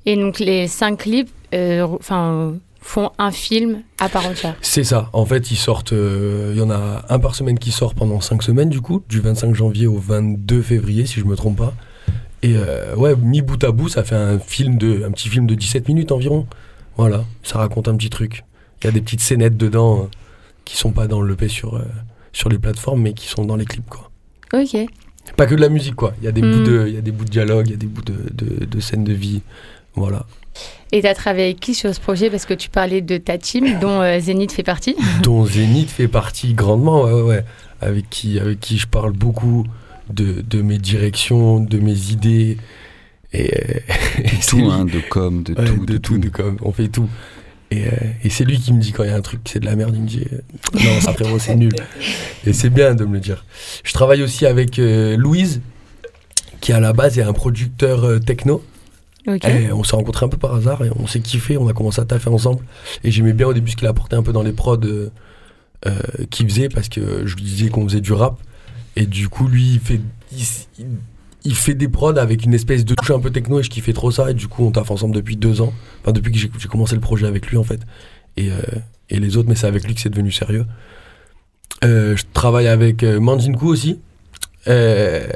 Et 0.05 0.15
donc 0.15 0.37
les 0.39 0.67
cinq 0.67 0.99
clips 0.99 1.31
enfin, 1.51 2.53
font 2.81 3.09
un 3.17 3.31
film 3.31 3.81
à 3.99 4.07
part 4.09 4.27
entière. 4.27 4.55
C'est 4.61 4.83
ça. 4.83 5.09
En 5.11 5.25
fait, 5.25 5.49
ils 5.49 5.55
sortent. 5.57 5.93
euh, 5.93 6.51
Il 6.53 6.59
y 6.59 6.61
en 6.61 6.69
a 6.69 7.03
un 7.09 7.17
par 7.19 7.33
semaine 7.33 7.57
qui 7.57 7.71
sort 7.71 7.95
pendant 7.95 8.21
5 8.21 8.43
semaines, 8.43 8.69
du 8.69 8.79
coup, 8.79 9.01
du 9.09 9.19
25 9.21 9.55
janvier 9.55 9.87
au 9.87 9.97
22 9.97 10.61
février, 10.61 11.07
si 11.07 11.19
je 11.19 11.25
me 11.25 11.35
trompe 11.35 11.57
pas. 11.57 11.73
Et 12.45 12.55
euh, 12.55 12.95
ouais, 12.95 13.15
mis 13.15 13.41
bout 13.41 13.63
à 13.63 13.71
bout, 13.71 13.89
ça 13.89 14.03
fait 14.03 14.15
un 14.15 14.37
film 14.37 14.77
de, 14.77 15.03
un 15.03 15.11
petit 15.11 15.29
film 15.29 15.47
de 15.47 15.55
17 15.55 15.87
minutes 15.87 16.11
environ. 16.11 16.45
Voilà, 16.97 17.23
ça 17.43 17.57
raconte 17.57 17.87
un 17.87 17.95
petit 17.95 18.09
truc. 18.11 18.43
Il 18.81 18.85
y 18.85 18.89
a 18.89 18.91
des 18.91 19.01
petites 19.01 19.21
scénettes 19.21 19.57
dedans 19.57 20.03
euh, 20.03 20.07
qui 20.63 20.77
sont 20.77 20.91
pas 20.91 21.07
dans 21.07 21.21
l'EP 21.23 21.47
sur, 21.47 21.75
euh, 21.75 21.81
sur 22.33 22.49
les 22.49 22.59
plateformes, 22.59 23.01
mais 23.01 23.13
qui 23.13 23.27
sont 23.27 23.45
dans 23.45 23.55
les 23.55 23.65
clips, 23.65 23.89
quoi. 23.89 24.11
Ok. 24.53 24.77
Pas 25.37 25.47
que 25.47 25.55
de 25.55 25.61
la 25.61 25.69
musique, 25.69 25.95
quoi. 25.95 26.13
Il 26.21 26.25
y 26.25 26.27
a 26.27 26.31
des, 26.31 26.41
Mm. 26.43 26.51
bouts, 26.51 26.63
de, 26.69 26.85
il 26.87 26.93
y 26.93 26.97
a 26.97 27.01
des 27.01 27.11
bouts 27.11 27.25
de 27.25 27.29
dialogue, 27.31 27.65
il 27.67 27.71
y 27.71 27.73
a 27.73 27.77
des 27.77 27.87
bouts 27.87 28.03
de, 28.03 28.15
de, 28.31 28.65
de 28.65 28.79
scènes 28.79 29.03
de 29.03 29.13
vie. 29.13 29.41
Voilà. 29.95 30.25
Et 30.91 31.01
tu 31.01 31.07
as 31.07 31.15
travaillé 31.15 31.45
avec 31.45 31.59
qui 31.59 31.73
sur 31.73 31.93
ce 31.95 31.99
projet? 31.99 32.29
Parce 32.29 32.45
que 32.45 32.53
tu 32.53 32.69
parlais 32.69 33.01
de 33.01 33.17
ta 33.17 33.37
team, 33.39 33.79
dont 33.79 34.01
euh, 34.01 34.19
Zénith 34.19 34.51
fait 34.51 34.63
partie. 34.63 34.95
dont 35.23 35.45
Zénith 35.45 35.89
fait 35.89 36.07
partie 36.07 36.53
grandement, 36.53 37.03
ouais, 37.05 37.11
ouais, 37.13 37.21
ouais. 37.23 37.45
Avec 37.81 38.09
qui, 38.09 38.39
avec 38.39 38.59
qui 38.59 38.77
je 38.77 38.87
parle 38.87 39.11
beaucoup 39.13 39.65
de, 40.09 40.41
de 40.41 40.61
mes 40.61 40.77
directions, 40.77 41.59
de 41.59 41.79
mes 41.79 42.11
idées. 42.11 42.57
Et, 43.33 43.51
euh, 43.53 43.79
et 44.23 44.29
Tout, 44.47 44.57
lui- 44.57 44.65
hein, 44.71 44.85
de 44.85 44.99
com, 45.09 45.43
de 45.43 45.53
Ouais, 45.53 45.65
tout, 45.65 45.85
de 45.85 45.97
tout, 45.97 46.17
de 46.17 46.29
com, 46.29 46.57
on 46.61 46.71
fait 46.71 46.87
tout. 46.87 47.09
Et, 47.71 47.87
euh, 47.87 47.89
et 48.23 48.29
c'est 48.29 48.45
lui 48.45 48.59
qui 48.59 48.71
me 48.73 48.79
dit 48.79 48.91
quand 48.91 49.03
il 49.03 49.09
y 49.09 49.13
a 49.13 49.15
un 49.15 49.21
truc, 49.21 49.41
c'est 49.45 49.59
de 49.59 49.65
la 49.65 49.75
merde, 49.75 49.93
il 49.95 50.03
me 50.03 50.07
dit 50.07 50.23
euh, 50.31 50.39
non, 50.75 51.01
ça 51.01 51.13
frérot, 51.13 51.39
c'est 51.39 51.55
nul. 51.55 51.73
Et 52.45 52.53
c'est 52.53 52.69
bien 52.69 52.93
de 52.95 53.03
me 53.05 53.13
le 53.15 53.19
dire. 53.19 53.43
Je 53.83 53.91
travaille 53.91 54.21
aussi 54.21 54.45
avec 54.45 54.77
euh, 54.79 55.17
Louise, 55.17 55.61
qui 56.61 56.71
à 56.73 56.79
la 56.79 56.93
base 56.93 57.17
est 57.17 57.23
un 57.23 57.33
producteur 57.33 58.03
euh, 58.05 58.19
techno. 58.19 58.63
Et 59.49 59.71
on 59.71 59.83
s'est 59.83 59.95
rencontrés 59.95 60.27
un 60.27 60.29
peu 60.29 60.37
par 60.37 60.53
hasard 60.53 60.85
et 60.85 60.91
on 60.99 61.07
s'est 61.07 61.19
kiffé, 61.19 61.57
on 61.57 61.67
a 61.67 61.73
commencé 61.73 61.99
à 61.99 62.05
taffer 62.05 62.29
ensemble. 62.29 62.63
Et 63.03 63.09
j'aimais 63.09 63.33
bien 63.33 63.47
au 63.47 63.53
début 63.53 63.71
ce 63.71 63.75
qu'il 63.75 63.87
apportait 63.87 64.15
un 64.15 64.21
peu 64.21 64.31
dans 64.31 64.43
les 64.43 64.51
prods 64.51 64.77
qu'il 66.29 66.47
faisait 66.49 66.69
parce 66.69 66.89
que 66.89 67.25
je 67.25 67.35
lui 67.35 67.43
disais 67.43 67.69
qu'on 67.69 67.83
faisait 67.87 68.01
du 68.01 68.13
rap. 68.13 68.37
Et 68.95 69.05
du 69.05 69.29
coup, 69.29 69.47
lui, 69.47 69.73
il 69.73 69.79
fait, 69.79 69.99
il, 70.31 70.43
il- 70.79 70.85
il 71.47 71.53
fait 71.55 71.75
des 71.75 71.87
prods 71.87 72.17
avec 72.17 72.43
une 72.43 72.55
espèce 72.55 72.85
de 72.85 72.95
touche 72.95 73.11
un 73.11 73.19
peu 73.19 73.29
techno 73.29 73.59
et 73.59 73.63
je 73.63 73.69
kiffais 73.69 73.93
trop 73.93 74.09
ça. 74.09 74.31
Et 74.31 74.33
du 74.33 74.47
coup, 74.47 74.65
on 74.65 74.71
taffe 74.71 74.89
ensemble 74.89 75.13
depuis 75.13 75.35
deux 75.37 75.61
ans. 75.61 75.73
Enfin, 76.01 76.11
depuis 76.11 76.31
que 76.31 76.39
j'ai 76.39 76.49
commencé 76.67 76.95
le 76.95 77.01
projet 77.01 77.27
avec 77.27 77.45
lui 77.47 77.57
en 77.57 77.63
fait. 77.63 77.81
Et, 78.35 78.49
euh, 78.51 78.55
et 79.11 79.19
les 79.19 79.37
autres, 79.37 79.47
mais 79.47 79.53
c'est 79.55 79.67
avec 79.67 79.85
lui 79.85 79.93
que 79.93 80.01
c'est 80.01 80.09
devenu 80.09 80.31
sérieux. 80.31 80.65
Euh, 81.83 82.15
je 82.17 82.23
travaille 82.33 82.67
avec 82.67 83.03
euh, 83.03 83.19
Mandinku 83.19 83.65
aussi, 83.65 83.99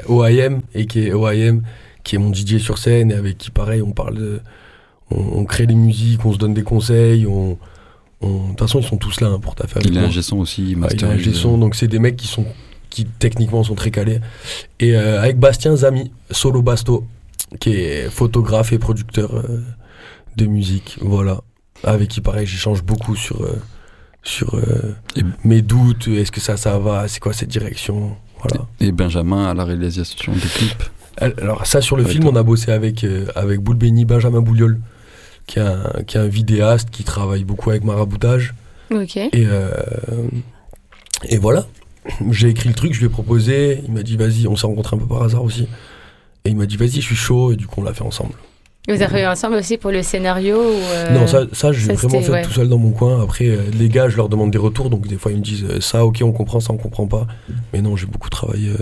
OIM, 0.08 0.60
et 0.74 0.86
qui 0.86 1.00
est 1.06 1.12
OIM, 1.12 1.60
qui 2.02 2.16
est 2.16 2.18
mon 2.18 2.32
DJ 2.34 2.58
sur 2.58 2.78
scène, 2.78 3.12
et 3.12 3.14
avec 3.14 3.38
qui, 3.38 3.50
pareil, 3.50 3.82
on 3.82 3.92
parle 3.92 4.16
de. 4.16 4.40
On, 5.12 5.40
on 5.40 5.44
crée 5.44 5.66
des 5.66 5.74
musiques, 5.74 6.24
on 6.24 6.32
se 6.32 6.38
donne 6.38 6.54
des 6.54 6.62
conseils, 6.64 7.26
on. 7.26 7.58
De 8.22 8.48
toute 8.50 8.58
façon, 8.58 8.80
ils 8.80 8.86
sont 8.86 8.98
tous 8.98 9.20
là 9.22 9.28
hein, 9.28 9.38
pour 9.40 9.54
ta 9.54 9.66
famille. 9.66 9.88
Il 9.92 9.96
est 9.96 10.00
un 10.00 10.22
son 10.22 10.38
aussi, 10.38 10.62
il 10.62 10.72
est 10.72 10.76
masterise. 10.76 11.20
ingé 11.20 11.32
son, 11.32 11.56
donc 11.56 11.74
c'est 11.74 11.88
des 11.88 11.98
mecs 11.98 12.16
qui 12.16 12.26
sont 12.26 12.44
qui 12.90 13.06
techniquement 13.06 13.62
sont 13.64 13.74
très 13.74 13.90
calés. 13.90 14.20
Et 14.80 14.96
euh, 14.96 15.22
avec 15.22 15.38
Bastien 15.38 15.74
Zami, 15.76 16.12
solo 16.30 16.60
basto, 16.60 17.06
qui 17.60 17.70
est 17.70 18.10
photographe 18.10 18.72
et 18.72 18.78
producteur 18.78 19.34
euh, 19.34 19.62
de 20.36 20.46
musique, 20.46 20.98
voilà. 21.00 21.40
Avec 21.82 22.08
qui 22.08 22.20
pareil, 22.20 22.46
j'échange 22.46 22.82
beaucoup 22.82 23.16
sur 23.16 23.42
euh, 23.42 23.58
sur 24.22 24.54
euh, 24.54 24.94
mes 25.44 25.62
doutes. 25.62 26.08
Est-ce 26.08 26.30
que 26.30 26.40
ça, 26.40 26.56
ça 26.56 26.78
va? 26.78 27.08
C'est 27.08 27.20
quoi 27.20 27.32
cette 27.32 27.48
direction? 27.48 28.16
Voilà. 28.42 28.66
Et 28.80 28.92
Benjamin 28.92 29.46
à 29.48 29.54
la 29.54 29.64
réalisation 29.64 30.32
des 30.32 30.40
clips? 30.40 30.84
Alors 31.16 31.66
ça 31.66 31.80
sur 31.80 31.96
le 31.96 32.02
Avec 32.02 32.12
film, 32.12 32.24
toi. 32.24 32.32
on 32.32 32.36
a 32.36 32.42
bossé 32.42 32.70
avec 32.72 33.04
euh, 33.04 33.26
avec 33.34 33.60
Boule 33.60 33.76
Béni, 33.76 34.04
Benjamin 34.04 34.40
Bouliol, 34.40 34.80
qui 35.46 35.58
est 35.58 35.62
un 35.62 36.02
qui 36.06 36.16
est 36.16 36.20
un 36.20 36.28
vidéaste 36.28 36.90
qui 36.90 37.04
travaille 37.04 37.44
beaucoup 37.44 37.70
avec 37.70 37.84
maraboutage. 37.84 38.54
Ok. 38.90 39.16
Et, 39.16 39.30
euh, 39.34 39.70
et 41.28 41.38
voilà. 41.38 41.66
J'ai 42.30 42.48
écrit 42.48 42.68
le 42.68 42.74
truc, 42.74 42.94
je 42.94 43.00
lui 43.00 43.06
ai 43.06 43.10
proposé. 43.10 43.82
Il 43.86 43.92
m'a 43.92 44.02
dit, 44.02 44.16
vas-y, 44.16 44.46
on 44.46 44.56
s'est 44.56 44.66
rencontrés 44.66 44.96
un 44.96 44.98
peu 44.98 45.06
par 45.06 45.22
hasard 45.22 45.44
aussi. 45.44 45.68
Et 46.44 46.50
il 46.50 46.56
m'a 46.56 46.66
dit, 46.66 46.76
vas-y, 46.76 46.96
je 46.96 47.00
suis 47.00 47.16
chaud. 47.16 47.52
Et 47.52 47.56
du 47.56 47.66
coup, 47.66 47.80
on 47.80 47.84
l'a 47.84 47.92
fait 47.92 48.02
ensemble. 48.04 48.32
Et 48.88 48.92
vous 48.92 48.96
avez 48.96 49.06
travaillé 49.06 49.26
ensemble 49.26 49.56
aussi 49.56 49.76
pour 49.76 49.90
le 49.90 50.02
scénario 50.02 50.56
ou, 50.56 50.80
euh, 50.80 51.10
non, 51.12 51.26
ça, 51.26 51.42
ça 51.52 51.70
j'ai 51.70 51.92
vraiment 51.92 52.20
fait 52.22 52.30
ouais. 52.30 52.42
tout 52.42 52.50
seul 52.50 52.68
dans 52.68 52.78
mon 52.78 52.92
coin. 52.92 53.22
Après, 53.22 53.46
euh, 53.46 53.62
les 53.78 53.90
gars, 53.90 54.08
je 54.08 54.16
leur 54.16 54.30
demande 54.30 54.50
des 54.50 54.58
retours. 54.58 54.88
Donc, 54.88 55.06
des 55.06 55.16
fois, 55.16 55.32
ils 55.32 55.38
me 55.38 55.42
disent, 55.42 55.64
euh, 55.64 55.80
ça, 55.80 56.04
ok, 56.04 56.20
on 56.22 56.32
comprend, 56.32 56.60
ça, 56.60 56.72
on 56.72 56.78
comprend 56.78 57.06
pas. 57.06 57.26
Mais 57.72 57.82
non, 57.82 57.96
j'ai 57.96 58.06
beaucoup 58.06 58.30
travaillé 58.30 58.72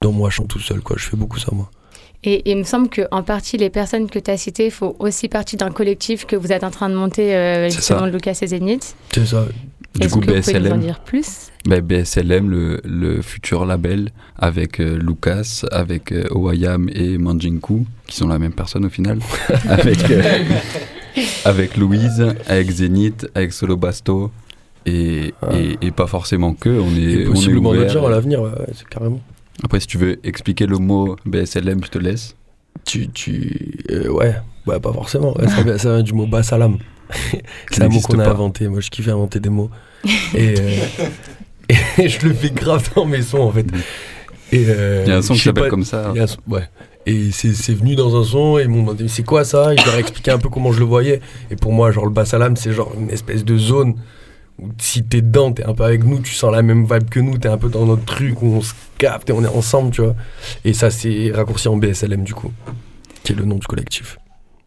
dans 0.00 0.12
moi, 0.12 0.30
champ 0.30 0.46
tout 0.46 0.60
seul. 0.60 0.80
Quoi. 0.80 0.96
Je 0.98 1.04
fais 1.04 1.16
beaucoup 1.16 1.38
ça, 1.38 1.48
moi. 1.52 1.70
Et 2.24 2.34
et 2.48 2.52
il 2.52 2.56
me 2.56 2.64
semble 2.64 2.88
qu'en 2.88 3.22
partie, 3.22 3.58
les 3.58 3.70
personnes 3.70 4.08
que 4.08 4.18
tu 4.18 4.30
as 4.30 4.36
citées 4.38 4.70
font 4.70 4.96
aussi 4.98 5.28
partie 5.28 5.56
d'un 5.56 5.70
collectif 5.70 6.24
que 6.24 6.36
vous 6.36 6.52
êtes 6.52 6.64
en 6.64 6.70
train 6.70 6.88
de 6.88 6.94
monter, 6.94 7.36
euh, 7.36 7.68
ça. 7.68 8.06
Lucas 8.06 8.38
et 8.40 8.46
Zénith. 8.46 8.96
C'est 9.12 9.26
ça. 9.26 9.44
Du 10.00 10.08
coup, 10.08 10.20
que 10.20 10.26
vous 10.26 10.40
pouvez 10.40 10.40
nous 10.40 10.58
en 10.58 10.60
BSLM. 10.70 10.80
dire 10.80 11.00
plus? 11.00 11.50
Bah, 11.66 11.80
BSLM, 11.80 12.50
le, 12.50 12.80
le 12.84 13.22
futur 13.22 13.64
label, 13.64 14.10
avec 14.36 14.80
euh, 14.80 14.98
Lucas, 14.98 15.62
avec 15.70 16.10
euh, 16.12 16.26
OIAM 16.32 16.88
et 16.92 17.16
Manjinku, 17.16 17.86
qui 18.06 18.16
sont 18.16 18.26
la 18.28 18.38
même 18.38 18.52
personne 18.52 18.84
au 18.84 18.88
final, 18.90 19.18
avec, 19.68 20.10
euh, 20.10 20.22
avec 21.44 21.76
Louise, 21.76 22.24
avec 22.48 22.70
Zénith, 22.70 23.28
avec 23.34 23.52
Solo 23.52 23.76
Basto, 23.76 24.30
et, 24.86 25.32
et, 25.52 25.78
et 25.80 25.90
pas 25.92 26.06
forcément 26.06 26.54
que. 26.54 26.68
On 26.70 26.90
est, 26.96 27.00
Et 27.00 27.16
on 27.16 27.20
est 27.20 27.24
possiblement 27.26 27.70
ouvert. 27.70 28.04
à 28.04 28.10
l'avenir, 28.10 28.42
ouais, 28.42 28.50
carrément. 28.90 29.20
Après, 29.62 29.78
si 29.80 29.86
tu 29.86 29.96
veux 29.98 30.18
expliquer 30.26 30.66
le 30.66 30.78
mot 30.78 31.16
BSLM, 31.24 31.84
je 31.84 31.90
te 31.90 31.98
laisse. 31.98 32.34
Tu. 32.84 33.08
tu 33.10 33.78
euh, 33.90 34.08
ouais, 34.08 34.34
ouais, 34.66 34.80
pas 34.80 34.92
forcément. 34.92 35.34
Ouais, 35.38 35.48
ça, 35.48 35.62
vient, 35.62 35.78
ça 35.78 35.94
vient 35.94 36.02
du 36.02 36.12
mot 36.12 36.26
basalam. 36.26 36.78
C'est 37.70 37.82
un 37.82 37.88
mot 37.88 38.00
qu'on 38.00 38.18
a 38.18 38.28
inventé. 38.28 38.68
Moi, 38.68 38.80
je 38.80 38.90
kiffe 38.90 39.08
inventer 39.08 39.40
des 39.40 39.50
mots. 39.50 39.70
Et, 40.34 40.54
euh, 40.58 40.76
et 41.98 42.08
je 42.08 42.26
le 42.26 42.34
fais 42.34 42.50
grave 42.50 42.88
dans 42.94 43.04
mes 43.06 43.22
sons, 43.22 43.38
en 43.40 43.52
fait. 43.52 43.66
Et, 44.52 44.64
euh, 44.68 45.02
Il 45.06 45.10
y 45.10 45.12
a 45.12 45.16
un 45.18 45.22
son 45.22 45.34
qui 45.34 45.40
s'appelle 45.40 45.68
comme 45.68 45.84
ça. 45.84 46.12
son- 46.26 46.38
ouais. 46.52 46.68
Et 47.06 47.32
c'est 47.32 47.52
c'est 47.54 47.74
venu 47.74 47.96
dans 47.96 48.18
un 48.18 48.24
son, 48.24 48.58
et 48.58 48.62
ils 48.62 48.68
m'ont 48.68 48.80
demandé 48.80 49.08
c'est 49.08 49.24
quoi 49.24 49.44
ça? 49.44 49.74
Et 49.74 49.76
je 49.78 49.84
leur 49.84 49.94
ai 49.96 49.98
expliqué 49.98 50.30
un 50.30 50.38
peu 50.38 50.48
comment 50.48 50.72
je 50.72 50.78
le 50.78 50.86
voyais. 50.86 51.20
Et 51.50 51.56
pour 51.56 51.72
moi, 51.72 51.90
genre, 51.92 52.06
le 52.06 52.10
basalam, 52.12 52.56
c'est 52.56 52.72
genre 52.72 52.92
une 52.98 53.10
espèce 53.10 53.44
de 53.44 53.58
zone 53.58 53.94
où 54.58 54.68
si 54.78 55.02
t'es 55.02 55.20
dedans, 55.20 55.52
t'es 55.52 55.64
un 55.64 55.74
peu 55.74 55.84
avec 55.84 56.02
nous, 56.04 56.20
tu 56.20 56.32
sens 56.32 56.50
la 56.52 56.62
même 56.62 56.84
vibe 56.90 57.10
que 57.10 57.20
nous, 57.20 57.36
t'es 57.36 57.48
un 57.48 57.58
peu 57.58 57.68
dans 57.68 57.84
notre 57.84 58.04
truc 58.06 58.40
où 58.40 58.46
on 58.46 58.62
se 58.62 58.72
capte 58.96 59.28
et 59.28 59.32
on 59.34 59.44
est 59.44 59.48
ensemble, 59.48 59.90
tu 59.90 60.00
vois. 60.00 60.14
Et 60.64 60.72
ça, 60.72 60.90
c'est 60.90 61.30
raccourci 61.34 61.68
en 61.68 61.76
BSLM, 61.76 62.22
du 62.24 62.32
coup, 62.34 62.52
qui 63.22 63.32
est 63.32 63.36
le 63.36 63.44
nom 63.44 63.56
du 63.56 63.66
collectif. 63.66 64.16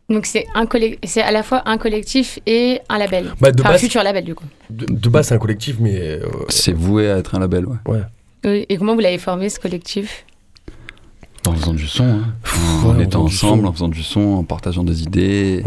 Donc 0.10 0.26
c'est 0.26 0.46
un 0.56 0.66
c'est 1.04 1.22
à 1.22 1.32
la 1.32 1.44
fois 1.44 1.64
un 1.66 1.78
collectif 1.78 2.40
et 2.46 2.80
un 2.88 2.98
label. 2.98 3.34
Bah, 3.42 3.52
de 3.52 3.62
Enfin, 3.62 3.74
un 3.74 3.78
futur 3.78 4.04
label 4.04 4.24
du 4.24 4.36
coup. 4.36 4.46
De, 4.70 4.86
de 4.86 5.10
base, 5.10 5.28
c'est 5.28 5.36
un 5.36 5.40
collectif, 5.40 5.78
mais. 5.80 6.00
euh, 6.00 6.20
C'est 6.50 6.72
voué 6.74 7.10
à 7.12 7.18
être 7.18 7.36
un 7.36 7.40
label, 7.40 7.66
ouais. 7.66 7.76
ouais. 7.88 8.02
Oui, 8.46 8.66
Et 8.70 8.78
comment 8.78 8.94
vous 8.94 9.02
l'avez 9.02 9.18
formé 9.18 9.50
ce 9.50 9.60
collectif? 9.60 10.26
En 11.46 11.54
faisant 11.54 11.74
du 11.74 11.88
son, 11.88 12.04
hein. 12.06 12.34
en, 12.84 12.88
Ouais, 12.90 12.96
en 12.96 13.00
étant 13.00 13.24
ensemble, 13.24 13.66
en 13.68 13.74
faisant 13.74 13.88
du 13.90 14.04
son, 14.04 14.22
en 14.36 14.44
partageant 14.44 14.84
des 14.84 15.04
idées. 15.04 15.64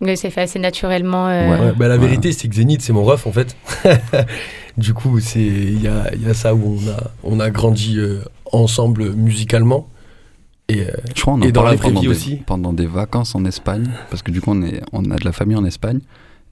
Mais 0.00 0.16
c'est 0.16 0.30
fait 0.30 0.42
assez 0.42 0.58
naturellement. 0.58 1.28
euh, 1.28 1.48
Ouais, 1.48 1.72
bah, 1.76 1.88
la 1.88 1.96
Ouais. 1.96 2.00
vérité, 2.06 2.32
c'est 2.32 2.48
que 2.48 2.54
Zénith, 2.54 2.80
c'est 2.82 2.92
mon 2.92 3.04
ref, 3.04 3.26
en 3.26 3.32
fait. 3.32 3.54
du 4.78 4.94
coup, 4.94 5.18
c'est 5.20 5.40
il 5.40 5.82
y 5.82 5.88
a, 5.88 6.12
il 6.14 6.26
y 6.26 6.30
a 6.30 6.34
ça 6.34 6.54
où 6.54 6.78
on 6.80 6.90
a, 6.90 7.10
on 7.24 7.40
a 7.40 7.50
grandi 7.50 7.98
euh, 7.98 8.20
ensemble 8.52 9.10
musicalement. 9.12 9.88
Et, 10.68 10.80
euh, 10.82 10.90
Je 11.14 11.22
crois 11.22 11.34
qu'on 11.34 11.40
en 11.40 11.42
et 11.42 11.52
dans 11.52 11.62
la 11.62 11.70
parlait 11.70 11.76
vraie 11.78 11.88
pendant 11.88 12.00
vie 12.00 12.06
des, 12.08 12.12
aussi. 12.12 12.36
pendant 12.46 12.72
des 12.72 12.86
vacances 12.86 13.34
en 13.34 13.44
Espagne, 13.46 13.88
parce 14.10 14.22
que 14.22 14.30
du 14.30 14.40
coup 14.40 14.50
on, 14.52 14.62
est, 14.62 14.82
on 14.92 15.10
a 15.10 15.16
de 15.16 15.24
la 15.24 15.32
famille 15.32 15.56
en 15.56 15.64
Espagne, 15.64 16.00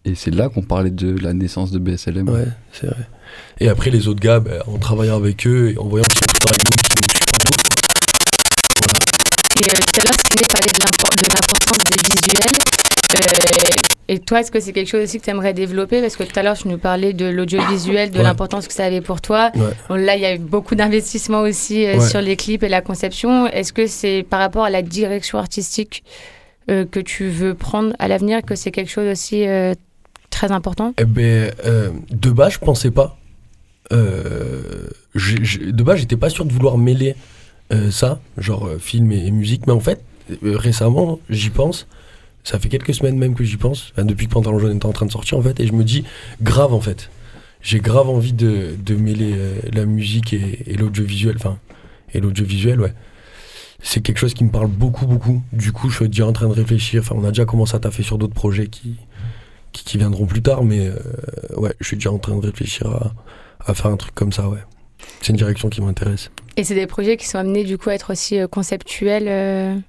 et 0.06 0.14
c'est 0.14 0.30
là 0.30 0.48
qu'on 0.48 0.62
parlait 0.62 0.90
de 0.90 1.16
la 1.18 1.34
naissance 1.34 1.70
de 1.70 1.78
BSLM. 1.78 2.28
Ouais, 2.28 2.46
c'est 2.72 2.86
vrai. 2.86 3.08
Et 3.60 3.68
après, 3.68 3.90
les 3.90 4.08
autres 4.08 4.20
gars, 4.20 4.40
bah, 4.40 4.62
en 4.68 4.78
travaillant 4.78 5.16
avec 5.16 5.46
eux 5.46 5.72
et 5.72 5.78
en 5.78 5.84
voyant 5.88 6.06
potes, 6.06 6.40
quoi. 6.40 6.52
Et 9.58 9.64
euh, 9.64 9.78
tout 9.86 10.00
à 10.00 10.04
l'heure, 10.04 10.14
Stevie 10.14 10.46
parlait 10.48 10.68
de 10.68 10.78
l'impor- 10.80 11.06
Euh, 13.14 13.28
et 14.08 14.20
toi, 14.20 14.40
est-ce 14.40 14.52
que 14.52 14.60
c'est 14.60 14.72
quelque 14.72 14.88
chose 14.88 15.02
aussi 15.02 15.18
que 15.18 15.24
tu 15.24 15.30
aimerais 15.30 15.52
développer? 15.52 16.00
Parce 16.00 16.16
que 16.16 16.22
tout 16.22 16.38
à 16.38 16.42
l'heure, 16.44 16.56
tu 16.56 16.68
nous 16.68 16.78
parlais 16.78 17.12
de 17.12 17.26
l'audiovisuel, 17.26 18.10
de 18.12 18.18
Ouais. 18.18 18.22
l'importance 18.22 18.68
que 18.68 18.72
ça 18.74 18.84
avait 18.84 19.00
pour 19.00 19.20
toi. 19.20 19.50
Ouais. 19.56 19.62
Bon, 19.88 19.96
là, 19.96 20.14
il 20.14 20.22
y 20.22 20.26
a 20.26 20.34
eu 20.34 20.38
beaucoup 20.38 20.76
d'investissements 20.76 21.40
aussi 21.40 21.84
euh, 21.84 21.98
Ouais. 21.98 22.08
sur 22.08 22.20
les 22.20 22.36
clips 22.36 22.62
et 22.62 22.68
la 22.68 22.82
conception. 22.82 23.48
Est-ce 23.48 23.72
que 23.72 23.86
c'est 23.88 24.24
par 24.28 24.38
rapport 24.40 24.64
à 24.64 24.70
la 24.70 24.82
direction 24.82 25.38
artistique 25.38 26.04
euh, 26.70 26.84
que 26.84 27.00
tu 27.00 27.28
veux 27.28 27.54
prendre 27.54 27.94
à 27.98 28.06
l'avenir 28.06 28.42
que 28.42 28.54
c'est 28.54 28.70
quelque 28.70 28.90
chose 28.90 29.10
aussi 29.10 29.44
euh, 29.46 29.74
très 30.30 30.52
important? 30.52 30.94
Eh 30.98 31.04
ben, 31.04 31.50
de 32.10 32.30
base, 32.30 32.52
je 32.54 32.58
pensais 32.60 32.90
pas. 32.92 33.16
J'ai- 35.14 35.72
de 35.72 35.82
base, 35.82 35.98
j'étais 35.98 36.16
pas 36.16 36.28
sûr 36.30 36.44
de 36.44 36.52
vouloir 36.52 36.78
mêler 36.78 37.16
ça, 37.90 38.20
genre 38.38 38.68
film 38.78 39.10
et, 39.10 39.26
et 39.26 39.30
musique. 39.32 39.66
Mais 39.66 39.72
en 39.72 39.80
fait, 39.80 40.00
récemment, 40.42 41.18
j'y 41.30 41.50
pense. 41.50 41.86
Ça 42.46 42.60
fait 42.60 42.68
quelques 42.68 42.94
semaines 42.94 43.18
même 43.18 43.34
que 43.34 43.42
j'y 43.42 43.56
pense. 43.56 43.92
Depuis 43.98 44.28
que 44.28 44.32
Pantalon 44.32 44.60
Jaune 44.60 44.76
était 44.76 44.86
en 44.86 44.92
train 44.92 45.06
de 45.06 45.10
sortir, 45.10 45.36
en 45.36 45.42
fait. 45.42 45.58
Et 45.58 45.66
je 45.66 45.72
me 45.72 45.82
dis, 45.82 46.04
grave, 46.40 46.72
en 46.72 46.80
fait. 46.80 47.10
J'ai 47.60 47.80
grave 47.80 48.08
envie 48.08 48.32
de, 48.32 48.76
de 48.78 48.94
mêler 48.94 49.32
euh, 49.34 49.56
la 49.72 49.84
musique 49.84 50.32
et, 50.32 50.76
l'audiovisuel. 50.78 51.34
Enfin, 51.34 51.58
et 52.14 52.20
l'audiovisuel, 52.20 52.80
ouais. 52.80 52.94
C'est 53.82 54.00
quelque 54.00 54.18
chose 54.18 54.32
qui 54.32 54.44
me 54.44 54.50
parle 54.52 54.68
beaucoup, 54.68 55.06
beaucoup. 55.06 55.42
Du 55.52 55.72
coup, 55.72 55.90
je 55.90 55.96
suis 55.96 56.08
déjà 56.08 56.24
en 56.24 56.32
train 56.32 56.46
de 56.46 56.52
réfléchir. 56.52 57.02
Enfin, 57.02 57.16
on 57.18 57.24
a 57.24 57.30
déjà 57.30 57.46
commencé 57.46 57.74
à 57.74 57.80
taffer 57.80 58.04
sur 58.04 58.16
d'autres 58.16 58.34
projets 58.34 58.68
qui, 58.68 58.94
qui, 59.72 59.98
viendront 59.98 60.26
plus 60.26 60.40
tard, 60.40 60.62
mais 60.62 60.86
euh, 60.86 60.94
ouais, 61.56 61.74
je 61.80 61.86
suis 61.88 61.96
déjà 61.96 62.12
en 62.12 62.18
train 62.18 62.36
de 62.36 62.46
réfléchir 62.46 62.86
à, 62.86 63.12
à 63.66 63.74
faire 63.74 63.90
un 63.90 63.96
truc 63.96 64.14
comme 64.14 64.30
ça, 64.30 64.48
ouais. 64.48 64.60
C'est 65.20 65.30
une 65.30 65.36
direction 65.36 65.68
qui 65.68 65.80
m'intéresse. 65.80 66.30
Et 66.56 66.62
c'est 66.62 66.76
des 66.76 66.86
projets 66.86 67.16
qui 67.16 67.26
sont 67.26 67.38
amenés 67.38 67.64
du 67.64 67.76
coup 67.76 67.90
à 67.90 67.94
être 67.94 68.12
aussi 68.12 68.38
euh, 68.38 68.46
conceptuels 68.46 69.82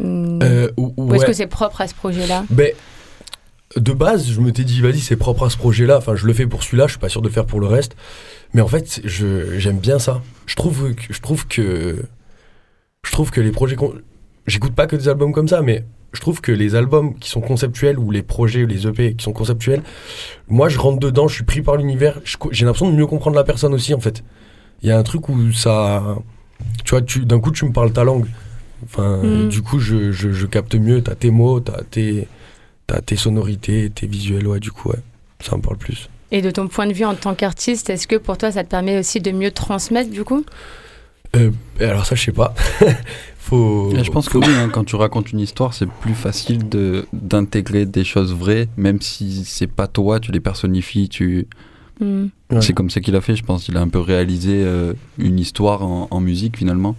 Euh, 0.00 0.68
ou- 0.76 0.92
Ou 0.96 1.14
est-ce 1.14 1.24
que 1.26 1.32
c'est 1.32 1.46
propre 1.46 1.80
à 1.80 1.86
ce 1.88 1.94
projet-là 1.94 2.44
Ben, 2.50 2.72
de 3.76 3.92
base, 3.92 4.28
je 4.30 4.40
me 4.40 4.52
t'ai 4.52 4.64
dit, 4.64 4.80
vas-y, 4.80 5.00
c'est 5.00 5.16
propre 5.16 5.44
à 5.46 5.50
ce 5.50 5.56
projet-là. 5.56 5.98
Enfin, 5.98 6.14
je 6.16 6.26
le 6.26 6.32
fais 6.32 6.46
pour 6.46 6.62
celui-là, 6.62 6.86
je 6.86 6.92
suis 6.92 7.00
pas 7.00 7.08
sûr 7.08 7.22
de 7.22 7.28
le 7.28 7.32
faire 7.32 7.46
pour 7.46 7.60
le 7.60 7.66
reste. 7.66 7.96
Mais 8.54 8.60
en 8.60 8.68
fait, 8.68 9.00
j'aime 9.04 9.78
bien 9.78 9.98
ça. 9.98 10.20
Je 10.46 10.56
trouve 10.56 10.94
que, 10.94 11.02
je 11.12 11.20
trouve 11.20 11.46
que, 11.46 12.02
je 13.04 13.10
trouve 13.12 13.30
que 13.30 13.40
les 13.40 13.50
projets, 13.50 13.76
j'écoute 14.46 14.74
pas 14.74 14.86
que 14.86 14.96
des 14.96 15.08
albums 15.08 15.32
comme 15.32 15.48
ça, 15.48 15.62
mais 15.62 15.84
je 16.12 16.20
trouve 16.20 16.42
que 16.42 16.52
les 16.52 16.74
albums 16.74 17.18
qui 17.18 17.30
sont 17.30 17.40
conceptuels 17.40 17.98
ou 17.98 18.10
les 18.10 18.22
projets, 18.22 18.66
les 18.66 18.86
EP 18.86 19.14
qui 19.14 19.24
sont 19.24 19.32
conceptuels, 19.32 19.82
moi, 20.48 20.68
je 20.68 20.78
rentre 20.78 20.98
dedans, 20.98 21.26
je 21.28 21.34
suis 21.36 21.44
pris 21.44 21.62
par 21.62 21.76
l'univers. 21.76 22.20
J'ai 22.50 22.66
l'impression 22.66 22.90
de 22.90 22.96
mieux 22.96 23.06
comprendre 23.06 23.36
la 23.36 23.44
personne 23.44 23.72
aussi, 23.72 23.94
en 23.94 24.00
fait. 24.00 24.22
Il 24.82 24.88
y 24.88 24.92
a 24.92 24.98
un 24.98 25.02
truc 25.02 25.30
où 25.30 25.52
ça, 25.52 26.02
tu 26.84 26.90
vois, 26.90 27.00
tu, 27.00 27.24
d'un 27.24 27.40
coup, 27.40 27.50
tu 27.52 27.64
me 27.64 27.72
parles 27.72 27.92
ta 27.92 28.04
langue. 28.04 28.26
Enfin, 28.84 29.22
Mm. 29.22 29.48
du 29.48 29.62
coup, 29.62 29.78
je, 29.78 30.12
je, 30.12 30.30
je 30.32 30.46
capte 30.46 30.74
mieux. 30.74 31.02
T'as 31.02 31.14
tes 31.14 31.30
mots, 31.30 31.60
t'as 31.60 31.82
tes, 31.82 32.26
t'as 32.86 33.00
tes 33.00 33.16
sonorités, 33.16 33.90
tes 33.90 34.06
visuels. 34.06 34.46
Ouais, 34.46 34.60
du 34.60 34.70
coup, 34.72 34.88
ouais, 34.90 34.98
ça 35.40 35.56
me 35.56 35.62
parle 35.62 35.76
plus. 35.78 36.08
Et 36.30 36.40
de 36.42 36.50
ton 36.50 36.66
point 36.68 36.86
de 36.86 36.92
vue 36.92 37.04
en 37.04 37.14
tant 37.14 37.34
qu'artiste, 37.34 37.90
est-ce 37.90 38.06
que 38.08 38.16
pour 38.16 38.38
toi 38.38 38.50
ça 38.50 38.64
te 38.64 38.70
permet 38.70 38.98
aussi 38.98 39.20
de 39.20 39.30
mieux 39.32 39.50
transmettre 39.50 40.10
du 40.10 40.24
coup? 40.24 40.44
Euh, 41.36 41.50
alors 41.80 42.06
ça, 42.06 42.14
je 42.14 42.22
sais 42.24 42.32
pas. 42.32 42.54
Faut. 43.38 43.92
Et 43.96 44.04
je 44.04 44.10
pense 44.10 44.28
que 44.28 44.38
oui, 44.38 44.46
hein, 44.48 44.68
quand 44.72 44.84
tu 44.84 44.96
racontes 44.96 45.32
une 45.32 45.40
histoire, 45.40 45.74
c'est 45.74 45.88
plus 45.88 46.14
facile 46.14 46.68
de 46.68 47.06
d'intégrer 47.12 47.86
des 47.86 48.04
choses 48.04 48.32
vraies, 48.32 48.68
même 48.76 49.00
si 49.00 49.44
c'est 49.44 49.66
pas 49.66 49.86
toi, 49.88 50.20
tu 50.20 50.30
les 50.32 50.40
personnifies, 50.40 51.08
tu. 51.08 51.46
Ouais. 52.00 52.28
C'est 52.60 52.72
comme 52.72 52.90
ça 52.90 53.00
qu'il 53.00 53.14
a 53.14 53.20
fait, 53.20 53.36
je 53.36 53.44
pense. 53.44 53.68
Il 53.68 53.76
a 53.76 53.80
un 53.80 53.88
peu 53.88 54.00
réalisé 54.00 54.62
euh, 54.64 54.92
une 55.18 55.38
histoire 55.38 55.82
en, 55.82 56.08
en 56.10 56.20
musique 56.20 56.56
finalement. 56.56 56.96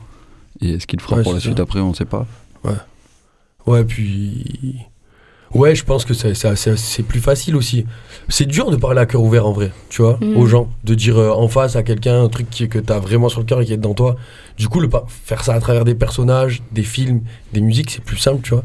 Et 0.62 0.74
est-ce 0.76 0.88
qu'il 0.88 1.00
le 1.00 1.04
fera 1.04 1.18
Ouais, 1.18 1.24
pour 1.24 1.34
la 1.34 1.40
suite 1.40 1.60
après, 1.60 1.80
on 1.80 1.94
sait 1.94 2.06
pas. 2.06 2.26
Ouais, 3.66 3.84
puis. 3.84 4.78
Ouais, 5.54 5.76
je 5.76 5.84
pense 5.86 6.04
que 6.04 6.16
c'est- 6.16 6.34
c'est 6.34 6.56
c'est- 6.56 6.76
c'est 6.78 7.04
plus 7.04 7.20
facile 7.20 7.56
aussi. 7.56 7.86
C'est 8.28 8.48
dur 8.48 8.72
de 8.72 8.76
parler 8.76 9.00
à 9.02 9.06
cœur 9.06 9.22
ouvert 9.22 9.46
en 9.46 9.52
vrai, 9.52 9.72
tu 9.90 10.02
vois, 10.02 10.18
Mhm. 10.20 10.36
aux 10.36 10.48
gens. 10.48 10.68
De 10.84 10.96
dire 10.96 11.18
euh, 11.20 11.30
en 11.30 11.48
face 11.48 11.76
à 11.76 11.84
quelqu'un 11.84 12.24
un 12.24 12.28
truc 12.28 12.50
qui, 12.50 12.68
que 12.68 12.80
t'as 12.80 12.98
vraiment 12.98 13.30
sur 13.30 13.40
le 13.40 13.46
cœur 13.46 13.62
et 13.62 13.66
qui 13.66 13.72
est 13.74 13.78
dans 13.78 13.94
toi. 13.94 14.16
Du 14.58 14.68
coup, 14.68 14.80
le, 14.80 14.90
pa- 14.90 15.06
faire 15.08 15.44
ça 15.44 15.54
à 15.54 15.60
travers 15.60 15.86
des 15.86 15.94
personnages, 15.94 16.64
des 16.72 16.82
films, 16.82 17.22
des 17.54 17.62
musiques, 17.62 17.92
c'est 17.92 18.04
plus 18.04 18.18
simple, 18.18 18.42
tu 18.42 18.50
vois. 18.56 18.64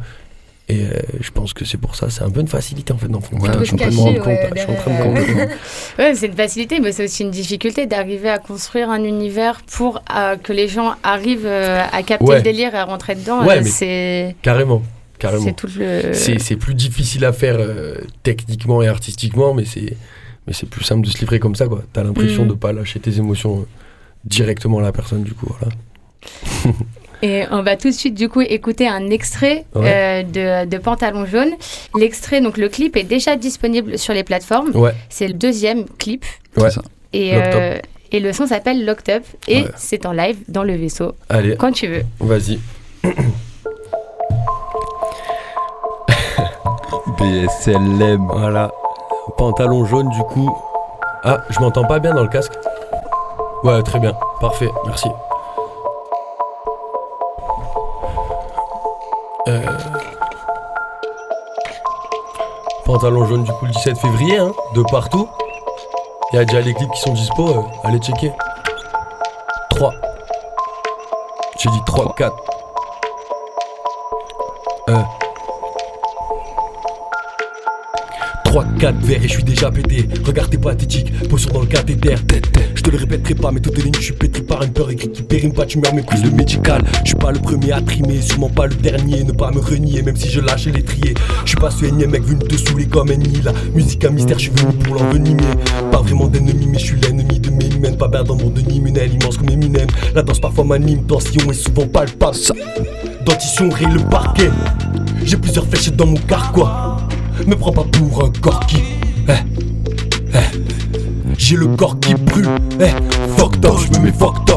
Et 0.71 0.83
euh, 0.83 0.91
je 1.21 1.31
pense 1.31 1.55
que 1.55 1.65
c'est 1.65 1.79
pour 1.79 1.95
ça, 1.95 2.11
c'est 2.11 2.23
un 2.23 2.31
peu 2.31 2.41
une 2.41 2.47
facilité 2.49 2.93
en 2.93 2.99
fait 2.99 3.09
dans 3.09 3.21
le 3.21 3.25
fond. 3.25 3.39
Ouais, 3.39 3.49
je 3.55 3.59
je 3.61 3.65
suis 3.65 3.75
en 3.75 3.79
train 3.79 3.89
de 3.89 3.95
me 3.95 4.01
rendre 4.01 4.21
compte. 4.23 4.39
je 4.55 4.61
suis 4.61 4.71
en 4.71 4.75
train 4.75 4.91
de 4.91 4.97
me 4.99 5.03
rendre 5.03 5.15
derrière. 5.15 5.49
compte. 5.49 5.59
Ouais, 5.99 6.15
c'est 6.15 6.27
une 6.27 6.35
facilité, 6.37 6.81
mais 6.81 6.93
c'est 6.93 7.05
aussi 7.05 7.23
une 7.23 7.31
difficulté 7.31 7.87
d'arriver 7.87 8.29
à 8.29 8.39
construire 8.39 8.91
un 8.91 9.03
univers 9.03 9.63
pour 9.63 10.03
euh, 10.15 10.37
que 10.37 10.53
les 10.53 10.69
gens 10.69 10.95
arrivent 11.03 11.47
euh, 11.47 11.83
à 11.91 12.03
capter 12.03 12.27
Ouais. 12.27 12.37
le 12.37 12.43
délire 12.43 12.75
et 12.75 12.79
à 12.79 12.85
rentrer 12.85 13.15
dedans. 13.15 13.47
Ouais, 13.47 13.61
Euh, 13.61 13.63
c'est 13.65 14.37
Carrément, 14.43 14.83
carrément. 15.19 15.45
c'est 15.45 15.55
le. 15.65 16.57
Plus 16.59 16.75
difficile 16.75 17.25
à 17.25 17.33
faire 17.33 17.57
euh, 17.59 17.95
techniquement 18.23 18.83
et 18.83 18.89
artistiquement, 18.89 19.55
mais 19.55 19.65
c'est 19.65 19.97
mais 20.47 20.53
c'est 20.53 20.69
plus 20.69 20.85
simple 20.85 21.01
de 21.07 21.11
se 21.11 21.19
livrer 21.19 21.39
comme 21.41 21.55
ça, 21.55 21.67
quoi. 21.67 21.83
T'as 21.95 22.03
l'impression 22.03 22.43
Mhm. 22.43 22.49
de 22.51 22.55
pas 22.55 22.73
lâcher 22.73 23.01
tes 23.01 23.17
émotions 23.17 23.67
directement 24.25 24.79
à 24.81 24.83
la 24.83 24.93
personne, 24.93 25.23
du 25.23 25.33
coup, 25.33 25.47
voilà. 25.59 25.75
Et 27.23 27.45
on 27.51 27.63
va 27.63 27.77
tout 27.77 27.89
de 27.89 27.95
suite 27.95 28.15
du 28.15 28.29
coup 28.29 28.41
écouter 28.43 28.87
un 28.89 29.11
extrait 29.11 29.65
Ouais. 29.75 29.93
euh, 29.93 30.23
de, 30.65 30.69
de 30.69 30.79
Pantalon 30.79 31.27
jaune. 31.27 31.51
L'extrait, 31.97 32.41
donc 32.41 32.57
le 32.59 32.69
clip 32.69 32.97
est 32.97 33.03
déjà 33.03 33.35
disponible 33.37 33.99
sur 33.99 34.15
les 34.15 34.23
plateformes. 34.25 34.71
Ouais, 34.77 34.93
C'est 35.09 35.27
le 35.29 35.35
deuxième 35.35 35.85
clip 35.99 36.25
ouais. 36.57 36.69
Et, 37.13 37.33
euh, 37.35 37.79
et 38.13 38.21
le 38.21 38.33
son 38.33 38.47
s'appelle 38.47 38.85
Locked 38.85 39.09
Up 39.15 39.25
et 39.49 39.63
Ouais. 39.63 39.69
c'est 39.77 40.07
en 40.07 40.13
live 40.13 40.37
dans 40.49 40.63
le 40.63 40.75
vaisseau 40.77 41.15
Allez, 41.29 41.57
quand 41.57 41.73
tu 41.73 41.87
veux. 41.89 42.03
vas-y. 42.21 42.59
BSLM. 47.19 48.27
Voilà. 48.29 48.71
Pantalon 49.37 49.85
jaune, 49.85 50.09
du 50.11 50.23
coup. 50.23 50.51
Ah, 51.25 51.39
je 51.51 51.59
m'entends 51.61 51.85
pas 51.85 51.99
bien 51.99 52.15
dans 52.15 52.23
le 52.23 52.29
casque 52.29 52.53
Ouais, 53.65 53.83
très 53.83 53.99
bien. 53.99 54.15
Parfait, 54.41 54.69
merci. 54.87 55.09
Euh, 59.49 59.63
Pantalon 62.85 63.25
jaune, 63.25 63.45
du 63.45 63.53
coup, 63.53 63.65
le 63.65 63.71
17 63.71 63.97
février, 63.97 64.37
hein, 64.37 64.53
de 64.75 64.83
partout. 64.91 65.27
Il 66.33 66.37
y 66.37 66.39
a 66.39 66.45
déjà 66.45 66.61
les 66.61 66.75
clips 66.75 66.91
qui 66.91 67.01
sont 67.01 67.15
dispo, 67.15 67.49
euh, 67.49 67.63
allez 67.85 67.99
checker. 67.99 68.31
3. 69.71 69.95
J'ai 71.59 71.71
dit 71.71 71.81
3, 71.87 72.15
4. 72.15 72.48
4 78.79 78.97
verres 79.01 79.25
et 79.25 79.29
je 79.29 79.33
suis 79.33 79.43
déjà 79.43 79.71
pété. 79.71 80.09
Regarde 80.25 80.51
t'es 80.51 80.59
pathétique, 80.59 81.13
posture 81.29 81.53
dans 81.53 81.61
le 81.61 81.67
cathéter. 81.67 82.15
Je 82.75 82.83
te 82.83 82.91
le 82.91 82.97
répéterai 82.97 83.35
pas, 83.35 83.51
mais 83.51 83.61
toutes 83.61 83.77
les 83.77 83.83
lignes, 83.83 83.95
je 83.97 84.05
suis 84.05 84.13
pétri 84.13 84.43
par 84.43 84.63
une 84.63 84.73
peur 84.73 84.89
écrite 84.91 85.13
qui 85.13 85.23
périme 85.23 85.53
pas. 85.53 85.67
Tu 85.67 85.79
meurs 85.79 85.95
mes 85.95 86.03
quiz 86.03 86.23
de 86.23 86.31
médical. 86.31 86.85
Je 87.03 87.09
suis 87.09 87.17
pas 87.17 87.33
le 87.33 87.41
premier 87.41 87.73
à 87.73 87.81
trimer, 87.81 88.23
sûrement 88.23 88.49
pas 88.49 88.69
le 88.69 88.75
dernier. 88.75 89.25
Ne 89.25 89.33
pas 89.33 89.51
me 89.51 89.59
renier, 89.59 90.03
même 90.03 90.17
si 90.17 90.29
je 90.29 90.41
lâche 90.41 90.67
l'étrier. 90.67 91.15
Je 91.45 91.49
suis 91.49 91.59
pas 91.59 91.71
ce 91.71 91.87
énième 91.87 92.11
mec 92.11 92.23
venu 92.23 92.39
dessous 92.49 92.77
les 92.77 92.87
comme 92.87 93.11
ennemi. 93.11 93.41
La 93.43 93.53
musique 93.75 94.05
à 94.05 94.11
mystère, 94.11 94.39
je 94.39 94.45
suis 94.45 94.53
venu 94.53 94.73
pour 94.75 94.95
l'envenimer. 94.95 95.43
Pas 95.91 96.01
vraiment 96.01 96.29
d'ennemi, 96.29 96.69
mais 96.71 96.79
je 96.79 96.85
suis 96.85 97.01
l'ennemi 97.01 97.41
de 97.41 97.51
mes 97.51 97.65
limens. 97.65 97.97
Pas 97.97 98.09
perdre 98.09 98.37
dans 98.37 98.45
mon 98.45 98.51
Denis 98.51 98.81
Munel, 98.81 99.13
immense 99.13 99.39
comme 99.39 99.51
Eminem. 99.51 99.89
La 100.15 100.23
danse 100.23 100.39
parfois 100.39 100.65
m'anime, 100.65 101.05
tension 101.05 101.51
est 101.51 101.55
souvent 101.55 101.87
palpable. 101.89 102.37
Ça. 102.37 102.55
Dentition 103.25 103.71
rit 103.71 103.87
le 103.93 104.01
parquet. 104.09 104.51
J'ai 105.25 105.37
plusieurs 105.37 105.67
flèches 105.67 105.93
dans 105.93 106.07
mon 106.07 106.17
carquois. 106.29 106.88
Me 107.47 107.55
prends 107.57 107.73
pas 107.73 107.85
pour 107.85 108.25
un 108.25 108.31
corps 108.41 108.61
qui. 108.67 108.83
Eh, 109.29 109.33
eh. 110.35 110.39
J'ai 111.37 111.57
le 111.57 111.67
corps 111.69 111.99
qui 112.01 112.15
brûle. 112.15 112.49
Eh, 112.81 112.91
fucked 113.37 113.65
up, 113.65 113.73
je 113.79 113.99
me 113.99 114.05
mets 114.07 114.13
fucked 114.13 114.51
up. 114.51 114.57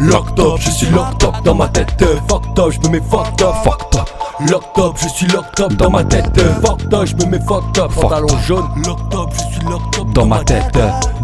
Locked 0.00 0.38
up, 0.40 0.58
je 0.58 0.70
suis 0.70 0.86
locked 0.90 1.22
up 1.22 1.34
dans 1.44 1.54
ma 1.54 1.68
tête. 1.68 1.94
euh, 2.02 2.16
Fucked 2.28 2.58
up, 2.58 2.70
je 2.72 2.78
me 2.88 2.94
mets 2.98 3.04
fucked 3.08 3.42
up. 3.42 3.54
Fucked 3.62 3.94
up. 3.96 4.10
Locked 4.50 4.78
up, 4.78 4.96
je 5.00 5.08
suis 5.08 5.26
locked 5.28 5.60
up 5.60 5.72
dans 5.76 5.90
ma 5.90 6.02
tête. 6.02 6.36
euh, 6.38 6.54
Fucked 6.66 6.92
up, 6.92 7.06
je 7.06 7.14
me 7.16 7.30
mets 7.30 7.44
fucked 7.46 7.78
up. 7.78 7.92
Pantalon 7.94 8.26
jaune. 8.48 8.68
Locked 8.84 9.14
up, 9.14 9.30
je 9.32 9.54
suis 9.54 9.64
locked 9.70 9.98
up 10.00 10.12
Dans 10.14 10.26
ma 10.26 10.42
tête. 10.42 10.64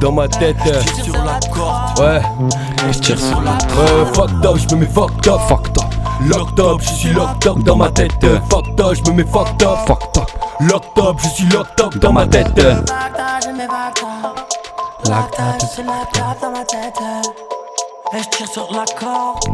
Dans 0.00 0.12
ma 0.12 0.28
tête. 0.28 0.56
euh, 0.66 0.80
sur 1.02 1.14
la 1.24 1.40
corde, 1.52 1.98
Ouais. 1.98 2.22
Je 2.92 2.98
tire 3.00 3.18
sur 3.18 3.40
la 3.40 3.52
Ouais, 3.52 4.12
fucked 4.14 4.44
up, 4.46 4.56
je 4.58 4.74
me 4.76 4.80
mets 4.82 4.86
fucked 4.92 5.26
up. 5.26 5.40
Fucked 5.48 5.78
up. 5.78 5.94
Locked 6.28 6.60
up, 6.60 6.80
je 6.80 6.88
suis 6.94 7.12
locked 7.12 7.46
up 7.46 7.58
dans 7.64 7.76
ma 7.76 7.90
tête. 7.90 8.12
Fucked 8.50 8.80
up, 8.80 8.94
je 8.94 9.10
me 9.10 9.16
mets 9.16 9.30
fucked 9.32 9.62
up. 9.64 9.78
Fucked 9.88 10.18
up. 10.18 10.27
Up, 10.60 11.16
je 11.22 11.28
suis 11.28 11.46
up 11.54 11.68
dans 12.00 12.12
ma 12.12 12.26
tête. 12.26 12.52
Dans 12.56 12.62
ma 15.10 15.28
tête. 16.64 16.98
Et 18.12 18.18
je 18.18 18.28
tire 18.36 18.48
sur 18.48 18.68
la 18.72 18.84
corde. 18.98 19.44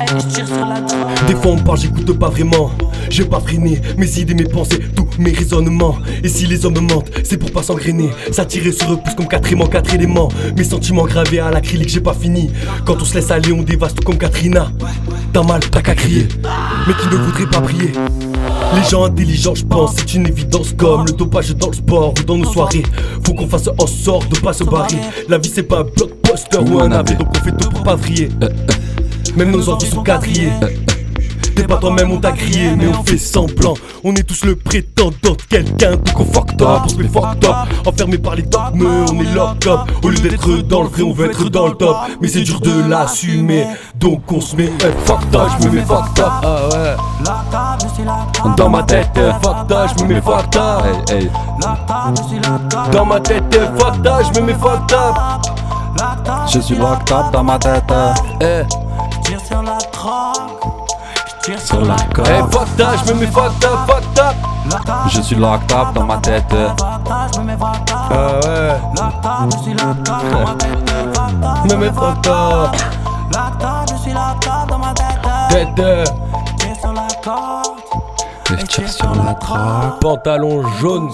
Et 0.00 0.06
je 0.08 0.26
tire 0.34 0.46
sur 0.48 0.66
la 0.66 0.80
corde. 0.80 1.26
Des 1.28 1.36
fois 1.36 1.52
on 1.52 1.56
me 1.56 1.62
parle, 1.62 1.78
j'écoute 1.78 2.18
pas 2.18 2.28
vraiment. 2.28 2.72
J'ai 3.08 3.24
pas 3.24 3.38
freiné 3.38 3.80
mes 3.96 4.18
idées, 4.18 4.34
mes 4.34 4.44
pensées, 4.44 4.80
tous 4.96 5.06
mes 5.18 5.30
raisonnements. 5.30 5.96
Et 6.24 6.28
si 6.28 6.46
les 6.46 6.66
hommes 6.66 6.74
me 6.74 6.80
mentent, 6.80 7.10
c'est 7.22 7.36
pour 7.36 7.52
pas 7.52 7.62
s'engrainer. 7.62 8.10
S'attirer 8.32 8.72
sur 8.72 8.92
eux 8.92 8.98
plus 9.00 9.14
comme 9.14 9.28
quatre 9.28 9.52
aimants, 9.52 9.68
quatre 9.68 9.94
éléments. 9.94 10.28
Mes 10.56 10.64
sentiments 10.64 11.04
gravés 11.04 11.38
à 11.38 11.52
l'acrylique, 11.52 11.90
j'ai 11.90 12.00
pas 12.00 12.14
fini. 12.14 12.50
Quand 12.84 13.00
on 13.00 13.04
se 13.04 13.14
laisse 13.14 13.30
aller, 13.30 13.52
on 13.52 13.62
dévaste 13.62 13.98
tout 13.98 14.04
comme 14.04 14.18
Katrina. 14.18 14.72
T'as 15.32 15.44
mal, 15.44 15.60
t'as 15.60 15.82
qu'à 15.82 15.94
crier. 15.94 16.26
Mais 16.88 16.94
qui 16.94 17.06
ne 17.06 17.16
voudrait 17.16 17.46
pas 17.46 17.60
prier? 17.60 17.92
Les 18.74 18.88
gens 18.88 19.04
intelligents, 19.04 19.54
je 19.54 19.64
pense, 19.64 19.94
c'est 19.96 20.14
une 20.14 20.26
évidence 20.26 20.72
comme 20.76 21.06
le 21.06 21.12
dopage 21.12 21.54
dans 21.56 21.68
le 21.68 21.74
sport 21.74 22.14
ou 22.18 22.22
dans 22.22 22.36
nos 22.36 22.50
soirées. 22.50 22.82
Faut 23.24 23.34
qu'on 23.34 23.48
fasse 23.48 23.68
en 23.78 23.86
sorte 23.86 24.28
de 24.28 24.38
pas 24.40 24.52
se 24.52 24.64
barrer. 24.64 24.96
La 25.28 25.38
vie 25.38 25.50
c'est 25.52 25.62
pas 25.62 25.80
un 25.80 25.84
blockbuster 25.84 26.58
ou 26.58 26.80
un 26.80 26.90
AV, 26.92 27.16
donc 27.18 27.28
on 27.30 27.44
fait 27.44 27.52
tout 27.52 27.68
pour 27.70 27.82
pas 27.82 27.96
vriller. 27.96 28.28
Même 29.36 29.50
nos 29.50 29.68
envies 29.68 29.86
sont 29.86 30.02
quadrillées. 30.02 30.52
T'es 31.54 31.64
pas 31.64 31.76
toi-même, 31.76 32.10
on 32.10 32.18
t'a 32.18 32.32
crié, 32.32 32.74
mais 32.76 32.86
on 32.88 33.02
fait 33.02 33.18
semblant. 33.18 33.74
On 34.04 34.14
est 34.14 34.22
tous 34.22 34.44
le 34.44 34.56
prétendant 34.56 35.12
de 35.22 35.42
quelqu'un, 35.48 35.92
donc 35.92 36.20
on 36.20 36.24
fucked 36.24 36.62
up, 36.62 36.82
on 36.84 36.88
se 36.88 36.96
met 36.96 37.08
fucked 37.08 37.44
up. 37.44 37.54
Enfermé 37.86 38.18
par 38.18 38.34
les 38.34 38.42
dogmes, 38.42 38.86
on 39.10 39.20
est 39.20 39.34
locked 39.34 39.66
up. 39.66 39.80
Au 40.02 40.08
lieu 40.08 40.18
d'être 40.18 40.56
dans 40.62 40.82
le 40.82 40.88
vrai, 40.88 41.02
on 41.02 41.12
veut 41.12 41.30
être 41.30 41.48
dans 41.48 41.68
le 41.68 41.74
top. 41.74 41.96
Mais 42.20 42.28
c'est 42.28 42.42
dur 42.42 42.60
de 42.60 42.88
l'assumer, 42.88 43.66
donc 43.96 44.30
on 44.32 44.40
se 44.40 44.56
met 44.56 44.70
eh, 44.80 45.06
fucked 45.06 45.34
up, 45.34 45.48
je 45.60 45.68
me 45.68 45.74
mets 45.74 45.82
fucked 45.82 46.18
up. 46.20 46.32
Ah 46.42 46.68
ouais. 46.70 46.96
Dans 48.56 48.68
ma 48.68 48.82
tête, 48.82 49.10
euh, 49.16 49.32
fucked 49.42 49.72
up, 49.72 49.90
je 49.98 50.04
me 50.04 50.14
mets 50.14 50.20
fucked 50.20 50.56
up. 50.56 50.84
Hey, 51.10 51.16
hey. 51.16 51.30
Dans 52.92 53.04
ma 53.06 53.20
tête, 53.20 53.44
euh, 53.56 53.66
fucked 53.78 54.06
up, 54.06 54.22
je 54.34 54.40
me 54.40 54.46
mets 54.46 54.52
up. 54.52 54.92
Lacta, 55.98 56.46
Je 56.52 56.60
suis 56.60 56.76
locked 56.76 57.12
up 57.12 57.32
dans 57.32 57.44
ma 57.44 57.58
tête. 57.58 57.84
Eh, 58.40 58.62
je 59.10 59.28
tire 59.28 59.40
sur 59.46 59.62
la 59.62 59.78
drogue. 59.92 60.81
Tire 61.42 61.60
sur 61.60 61.80
la 61.80 61.88
la 61.88 61.96
eh, 61.96 62.14
corde. 62.14 62.52
fucked 62.52 62.80
up, 62.80 62.88
je 63.04 63.12
me 63.12 63.20
mets 63.20 63.26
fucked 63.26 63.64
up, 63.64 63.86
fucked 63.88 64.18
up. 64.20 64.36
Lacta, 64.70 65.08
Je 65.08 65.20
suis 65.22 65.34
locked 65.34 65.72
up 65.72 65.92
dans 65.92 66.04
ma 66.04 66.18
tête. 66.18 66.44
Ah 66.52 68.38
ouais, 68.44 68.80
je 69.50 69.58
suis 69.58 69.74
Lacta 69.74 70.20
dans 70.30 70.46
ma 70.46 70.54
tête. 70.54 70.92
Me 71.68 71.76
mets 71.76 71.90
fucked 71.90 72.26
up. 72.28 72.76
Je 73.90 73.96
suis 73.96 74.12
Lacta 74.12 74.66
dans 74.68 74.78
ma 74.78 74.94
tête. 74.94 75.18
Tête, 75.50 75.68
Je 75.76 76.64
tire 76.64 76.76
sur 76.76 76.92
la 76.92 77.08
corde. 77.24 77.78
Je 78.48 78.66
tire 78.66 78.88
sur 78.88 79.14
la 79.14 79.34
trappe. 79.34 80.00
Pantalon 80.00 80.62
jaune. 80.78 81.10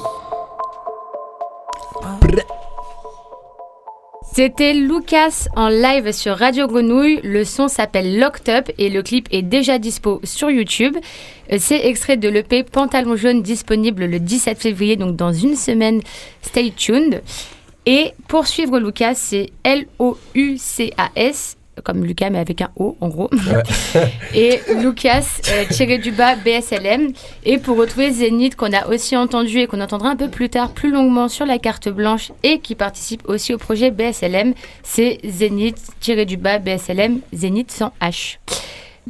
C'était 4.32 4.72
Lucas 4.72 5.48
en 5.56 5.68
live 5.68 6.12
sur 6.12 6.36
Radio 6.36 6.66
Grenouille. 6.68 7.20
Le 7.24 7.44
son 7.44 7.66
s'appelle 7.66 8.18
Locked 8.20 8.48
Up 8.48 8.70
et 8.78 8.88
le 8.88 9.02
clip 9.02 9.26
est 9.32 9.42
déjà 9.42 9.78
dispo 9.78 10.20
sur 10.22 10.50
YouTube. 10.50 10.96
Euh, 11.52 11.56
C'est 11.58 11.86
extrait 11.86 12.16
de 12.16 12.28
l'EP 12.28 12.62
Pantalon 12.62 13.16
jaune 13.16 13.42
disponible 13.42 14.04
le 14.04 14.20
17 14.20 14.58
février, 14.60 14.96
donc 14.96 15.16
dans 15.16 15.32
une 15.32 15.56
semaine. 15.56 16.02
Stay 16.42 16.70
tuned. 16.70 17.22
Et 17.86 18.12
pour 18.28 18.46
suivre 18.46 18.78
Lucas, 18.78 19.14
c'est 19.14 19.50
L-O-U-C-A-S, 19.64 21.56
comme 21.84 22.04
Lucas 22.04 22.30
mais 22.30 22.38
avec 22.38 22.60
un 22.62 22.70
O 22.76 22.96
en 23.00 23.08
gros. 23.08 23.30
et 24.34 24.60
Lucas 24.80 25.24
euh, 25.50 25.64
tiré 25.70 25.98
du 25.98 26.10
bas 26.10 26.36
BSLM. 26.36 27.12
Et 27.44 27.58
pour 27.58 27.76
retrouver 27.76 28.10
Zénith 28.10 28.56
qu'on 28.56 28.72
a 28.72 28.86
aussi 28.88 29.16
entendu 29.16 29.58
et 29.60 29.66
qu'on 29.66 29.80
entendra 29.80 30.10
un 30.10 30.16
peu 30.16 30.28
plus 30.28 30.48
tard, 30.48 30.70
plus 30.70 30.90
longuement 30.90 31.28
sur 31.28 31.46
la 31.46 31.58
carte 31.58 31.88
blanche 31.88 32.32
et 32.42 32.58
qui 32.60 32.74
participe 32.74 33.28
aussi 33.28 33.54
au 33.54 33.58
projet 33.58 33.90
BSLM, 33.90 34.54
c'est 34.82 35.18
Zénith 35.24 35.78
tiré 36.00 36.24
du 36.24 36.36
bas 36.36 36.58
BSLM, 36.58 37.20
Zénith 37.32 37.70
sans 37.70 37.92
H. 38.00 38.38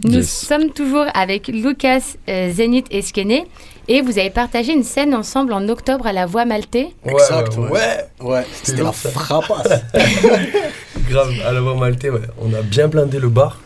Nous 0.04 0.18
Yes. 0.18 0.30
sommes 0.46 0.70
toujours 0.70 1.06
avec 1.12 1.48
Lucas, 1.48 2.14
euh, 2.28 2.52
Zénith 2.52 2.86
et 2.92 3.02
Skene. 3.02 3.40
Et 3.88 4.00
vous 4.02 4.18
avez 4.18 4.30
partagé 4.30 4.72
une 4.74 4.84
scène 4.84 5.14
ensemble 5.14 5.52
en 5.52 5.66
octobre 5.68 6.06
à 6.06 6.12
la 6.12 6.26
Voix 6.26 6.44
Maltais. 6.44 6.90
Exact, 7.06 7.56
ouais. 7.56 7.70
ouais. 7.70 8.04
Ouais, 8.20 8.46
c'était 8.62 8.82
la 8.82 8.92
frappasse. 8.92 9.80
Grave, 11.09 11.32
à 11.46 11.52
la 11.52 11.61
voix 11.61 11.74
maltais, 11.74 12.11
ouais. 12.11 12.20
On 12.40 12.52
a 12.54 12.62
bien 12.62 12.88
blindé 12.88 13.18
le 13.18 13.28
bar. 13.28 13.61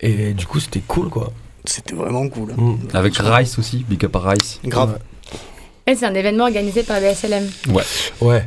Et 0.00 0.34
du 0.34 0.46
coup, 0.46 0.60
c'était 0.60 0.82
cool, 0.86 1.08
quoi. 1.08 1.32
C'était 1.64 1.94
vraiment 1.94 2.28
cool. 2.28 2.52
hein. 2.52 2.60
Mm. 2.60 2.76
Avec 2.94 3.14
Rice 3.16 3.58
aussi, 3.58 3.84
Big 3.88 4.04
Up 4.04 4.16
Rice. 4.16 4.60
Grave. 4.64 4.98
Et 5.86 5.94
c'est 5.94 6.06
un 6.06 6.14
événement 6.14 6.44
organisé 6.44 6.82
par 6.82 7.00
BSLM. 7.00 7.44
Ouais. 7.70 7.82
Ouais, 8.20 8.42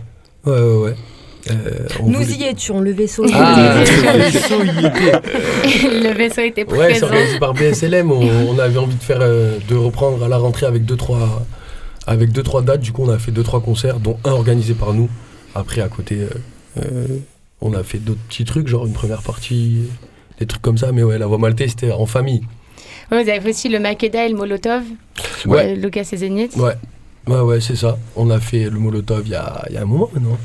ouais, 0.45 0.51
ouais, 0.61 0.75
ouais. 0.83 0.95
Euh, 1.49 1.87
on 2.01 2.07
Nous 2.09 2.19
voulait- 2.19 2.33
y 2.35 2.43
étions, 2.45 2.81
le 2.81 2.91
vaisseau. 2.91 3.25
Ah, 3.33 3.81
était- 3.81 4.13
le 4.13 4.23
vaisseau 4.23 4.63
y 4.63 4.69
était. 4.85 5.21
le 6.03 6.13
vaisseau 6.13 6.41
était 6.41 6.65
Ouais, 6.65 6.93
c'est 6.93 6.99
présent. 6.99 7.05
organisé 7.07 7.39
par 7.39 7.53
BSLM. 7.53 8.11
On, 8.11 8.49
on 8.49 8.59
avait 8.59 8.77
envie 8.77 8.95
de 8.95 9.01
faire, 9.03 9.19
euh, 9.21 9.57
de 9.67 9.75
reprendre 9.75 10.23
à 10.23 10.27
la 10.27 10.37
rentrée 10.37 10.65
avec 10.65 10.83
deux 10.85 10.97
trois, 10.97 11.45
avec 12.05 12.31
deux 12.33 12.43
trois 12.43 12.61
dates. 12.61 12.81
Du 12.81 12.91
coup, 12.91 13.03
on 13.05 13.09
a 13.09 13.17
fait 13.17 13.31
deux 13.31 13.43
trois 13.43 13.61
concerts, 13.61 13.99
dont 14.01 14.17
un 14.25 14.31
organisé 14.31 14.73
par 14.73 14.93
nous. 14.93 15.09
Après, 15.55 15.81
à 15.81 15.87
côté, 15.87 16.19
euh, 16.77 16.81
on 17.61 17.73
a 17.73 17.83
fait 17.83 17.99
d'autres 17.99 18.21
petits 18.27 18.45
trucs, 18.45 18.67
genre 18.67 18.85
une 18.85 18.93
première 18.93 19.21
partie, 19.21 19.83
des 20.39 20.45
trucs 20.45 20.61
comme 20.61 20.77
ça. 20.77 20.91
Mais 20.91 21.03
ouais, 21.03 21.17
la 21.17 21.27
voix 21.27 21.37
maltais, 21.37 21.67
c'était 21.67 21.91
en 21.91 22.05
famille. 22.05 22.41
Ouais, 23.11 23.23
vous 23.23 23.29
avez 23.29 23.41
fait 23.41 23.49
aussi 23.49 23.69
le 23.69 23.79
Makeda 23.79 24.25
et 24.25 24.29
le 24.29 24.35
Molotov. 24.35 24.83
Ouais. 25.45 25.71
Euh, 25.71 25.75
Lucas 25.75 26.07
et 26.11 26.17
Zénith. 26.17 26.55
Ouais, 26.55 26.73
ouais, 27.27 27.41
ouais, 27.41 27.61
c'est 27.61 27.75
ça. 27.75 27.97
On 28.15 28.29
a 28.29 28.39
fait 28.39 28.69
le 28.69 28.79
Molotov 28.79 29.23
il 29.25 29.31
y 29.31 29.35
a, 29.35 29.65
il 29.69 29.75
y 29.75 29.77
a 29.77 29.81
un 29.81 29.85
moment 29.85 30.09
maintenant. 30.13 30.37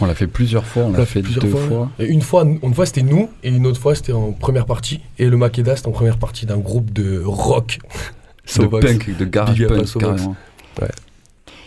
On 0.00 0.06
l'a 0.06 0.14
fait 0.14 0.28
plusieurs 0.28 0.64
fois, 0.64 0.84
on, 0.84 0.92
l'a 0.92 1.04
fait, 1.04 1.22
deux 1.22 1.40
fois. 1.48 1.90
Et 1.98 2.06
une 2.06 2.22
fois, 2.22 2.44
une 2.44 2.74
fois 2.74 2.86
c'était 2.86 3.02
nous, 3.02 3.28
et 3.42 3.50
une 3.50 3.66
autre 3.66 3.80
fois 3.80 3.94
c'était 3.94 4.12
en 4.12 4.32
première 4.32 4.66
partie. 4.66 5.00
Et 5.18 5.28
le 5.28 5.36
Makeda 5.36 5.76
c'était 5.76 5.88
en 5.88 5.92
première 5.92 6.18
partie 6.18 6.46
d'un 6.46 6.58
groupe 6.58 6.92
de 6.92 7.22
rock. 7.24 7.78
De 8.56 8.66
punk, 8.80 9.16
de 9.16 9.24
garage 9.24 9.66
punk, 9.66 9.98
carrément. 9.98 10.36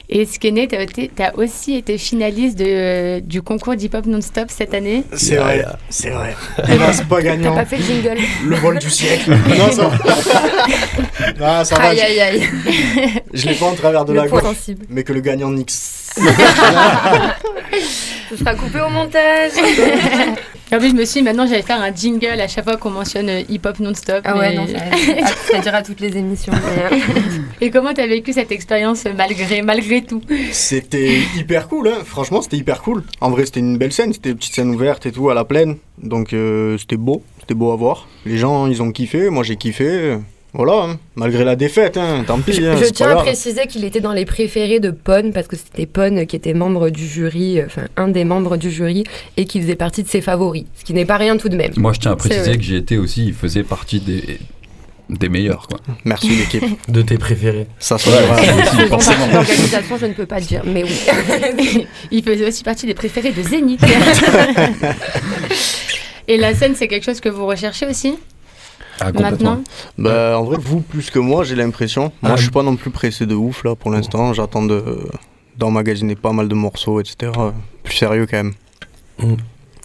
Et 0.08 0.26
Skene, 0.26 0.68
t'as 0.68 0.82
été- 0.84 1.10
t'as 1.16 1.32
aussi 1.34 1.76
été 1.76 1.98
finaliste 1.98 2.58
de, 2.60 3.20
du 3.22 3.42
concours 3.42 3.76
d'hip-hop 3.76 4.06
non-stop 4.06 4.50
cette 4.50 4.74
année. 4.76 5.04
C'est 5.14 5.38
vrai, 5.38 5.66
c'est 5.90 6.12
vrai. 6.12 6.36
Hélas, 6.70 7.02
pas 7.10 7.16
T'as 7.18 7.22
gagnant. 7.24 7.56
pas 7.56 7.66
fait 7.66 7.78
le 7.78 7.84
jingle. 7.84 8.18
Le 8.46 8.56
vol 8.58 8.78
du 8.78 8.90
siècle. 8.90 9.32
non, 9.58 9.72
ça 9.72 9.88
va. 9.88 9.98
non, 11.60 11.64
ça 11.66 11.76
va. 11.78 11.90
Aïe 11.90 12.02
aïe 12.02 12.20
aïe. 12.22 12.44
Je, 13.34 13.48
l'ai 13.48 13.56
pas 13.56 13.66
en 13.66 13.74
travers 13.74 14.06
de 14.06 14.14
Le 14.14 14.20
la 14.22 14.28
gauche. 14.28 14.44
sensible. 14.44 14.86
Mais 14.90 15.04
que 15.04 15.12
le 15.14 15.22
gagnant 15.22 15.50
nix. 15.50 16.14
Ce 18.36 18.44
sera 18.44 18.54
coupé 18.56 18.80
au 18.82 18.90
montage. 18.90 19.52
En 20.74 20.80
plus, 20.80 20.90
je 20.90 20.96
me 20.96 21.06
suis 21.06 21.20
dit, 21.20 21.24
maintenant, 21.24 21.46
j'allais 21.46 21.62
faire 21.62 21.80
un 21.80 21.94
jingle 21.94 22.42
à 22.42 22.48
chaque 22.48 22.64
fois 22.64 22.76
qu'on 22.76 22.90
mentionne 22.90 23.30
euh, 23.30 23.42
hip-hop 23.48 23.80
non-stop. 23.80 24.22
Ah 24.26 24.36
ouais, 24.36 24.50
mais- 24.50 24.56
non, 24.56 24.68
ça, 24.68 25.28
ça 25.52 25.60
dira 25.60 25.84
toutes 25.84 26.00
les 26.00 26.18
émissions. 26.18 26.52
Et 27.62 27.70
comment 27.70 27.94
t'as 27.94 28.08
vécu 28.08 28.34
cette 28.34 28.52
expérience 28.52 29.06
euh, 29.06 29.12
malgré, 29.16 29.62
malgré 29.62 30.02
tout 30.02 30.22
C'était 30.52 31.20
hyper 31.38 31.68
cool, 31.70 31.88
hein. 31.90 32.00
franchement 32.04 32.42
c'était 32.42 32.58
hyper 32.58 32.82
cool. 32.82 33.04
En 33.22 33.30
vrai 33.30 33.46
c'était 33.46 33.60
une 33.62 33.78
belle 33.78 33.94
scène, 33.94 34.12
c'était 34.12 34.32
une 34.32 34.38
petite 34.38 34.56
scène 34.56 34.74
ouverte 34.74 35.06
et 35.06 35.12
tout 35.12 35.30
à 35.30 35.34
la 35.36 35.46
plaine. 35.46 35.78
Donc 36.02 36.34
euh, 36.34 36.78
c'était 36.80 36.98
beau, 36.98 37.24
c'était 37.40 37.54
beau 37.54 37.72
à 37.72 37.76
voir. 37.76 38.08
Les 38.26 38.38
gens 38.38 38.66
ils 38.68 38.82
ont 38.82 38.92
kiffé, 38.92 39.30
moi 39.30 39.44
j'ai 39.44 39.56
kiffé. 39.58 40.18
Voilà, 40.58 40.92
hein. 40.92 41.00
malgré 41.16 41.44
la 41.44 41.58
défaite, 41.58 41.98
hein. 41.98 42.24
tant 42.26 42.40
pis. 42.40 42.64
hein, 42.66 42.76
Je 42.80 42.86
c'est 42.86 42.92
tiens 42.94 43.10
à 43.10 43.16
préciser 43.18 43.68
qu'il 43.68 43.84
était 43.84 44.00
dans 44.00 44.14
les 44.14 44.24
préférés 44.24 44.80
de 44.80 44.90
Pon 44.90 45.32
parce 45.34 45.48
que 45.48 45.58
c'était 45.58 45.86
Pon 45.86 46.26
qui 46.26 46.36
était 46.38 46.54
membre 46.54 46.90
du 46.90 47.06
jury, 47.06 47.60
euh, 47.60 47.66
enfin 47.66 47.84
un 47.98 48.08
des 48.08 48.24
membres 48.24 48.56
du 48.56 48.72
jury 48.72 49.04
et 49.36 49.44
qui 49.46 49.62
faisait 49.62 49.76
partie 49.76 50.02
de 50.02 50.08
ses 50.08 50.22
favoris, 50.22 50.64
ce 50.80 50.86
qui 50.86 50.94
n'est 50.94 51.04
pas 51.06 51.18
rien 51.18 51.36
tout 51.36 51.50
de 51.50 51.58
même. 51.58 51.74
Moi, 51.76 51.92
je 51.94 52.00
tiens 52.00 52.12
à 52.12 52.16
préciser 52.16 52.56
que 52.56 52.64
j'y 52.64 52.78
étais 52.78 52.96
aussi, 52.98 53.26
il 53.28 53.34
faisait 53.34 53.64
partie 53.64 54.00
des, 54.00 54.40
des 55.10 55.28
meilleurs. 55.28 55.68
Quoi. 55.68 55.80
Merci 56.06 56.30
l'équipe. 56.30 56.64
De 56.88 57.02
tes 57.02 57.18
préférés. 57.18 57.68
Ça 57.80 57.98
se 57.98 58.10
Ouais, 58.10 58.88
forcément. 58.88 59.28
l'organisation, 59.28 59.98
je 60.00 60.06
ne 60.06 60.14
peux 60.14 60.26
pas 60.26 60.40
le 60.40 60.46
dire, 60.46 60.62
mais 60.66 60.84
oui. 60.84 61.86
Il 62.12 62.24
faisait 62.24 62.48
aussi 62.48 62.64
partie 62.64 62.86
des 62.88 62.94
préférés 62.94 63.34
de 63.34 63.44
Zénith. 63.44 63.82
Et 66.28 66.38
la 66.38 66.56
scène, 66.56 66.74
c'est 66.76 66.88
quelque 66.88 67.04
chose 67.04 67.20
que 67.20 67.30
vous 67.30 67.46
recherchez 67.46 67.86
aussi? 67.86 68.16
Ah, 69.00 69.12
complètement. 69.12 69.30
maintenant 69.58 69.64
Bah, 69.98 70.38
en 70.40 70.44
vrai, 70.44 70.58
vous 70.60 70.82
plus 70.82 71.10
que 71.10 71.20
moi, 71.20 71.44
j'ai 71.44 71.56
l'impression. 71.56 72.12
Moi, 72.22 72.32
Ah, 72.34 72.36
je 72.36 72.44
suis 72.44 72.52
pas 72.52 72.64
non 72.64 72.76
plus 72.76 72.92
pressé 72.92 73.26
de 73.26 73.36
ouf 73.36 73.64
là 73.64 73.76
pour 73.76 73.92
l'instant. 73.92 74.34
J'attends 74.34 74.64
de 74.64 74.84
d'emmagasiner 75.58 76.16
pas 76.16 76.34
mal 76.34 76.48
de 76.50 76.56
morceaux, 76.56 77.00
etc. 77.00 77.32
Plus 77.84 77.96
sérieux 77.96 78.26
quand 78.30 78.38
même. 78.44 78.54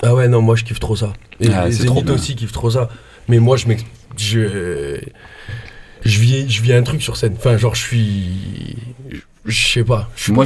Ah 0.03 0.15
ouais, 0.15 0.29
non, 0.29 0.41
moi 0.43 0.57
je 0.57 0.65
kiffe 0.65 0.81
trop 0.81 0.97
ça. 0.97 1.13
Et 1.41 1.49
Ah, 1.53 1.69
les 1.69 1.77
bien. 2.03 2.15
aussi 2.15 2.35
kiffent 2.35 2.53
trop 2.53 2.71
ça. 2.71 2.89
Mais 3.29 3.39
moi, 3.39 3.57
je 3.57 3.67
m'ex- 3.69 3.85
Je. 4.17 4.99
Je 6.03 6.19
vis, 6.19 6.49
je 6.51 6.63
vis 6.63 6.73
un 6.73 6.83
truc 6.83 7.03
sur 7.03 7.17
scène. 7.17 7.35
Enfin, 7.37 7.57
genre, 7.59 7.75
je 7.75 7.83
suis. 7.83 8.77
Je 9.45 9.73
sais 9.73 9.85
pas. 9.85 10.09
Moi, 10.29 10.45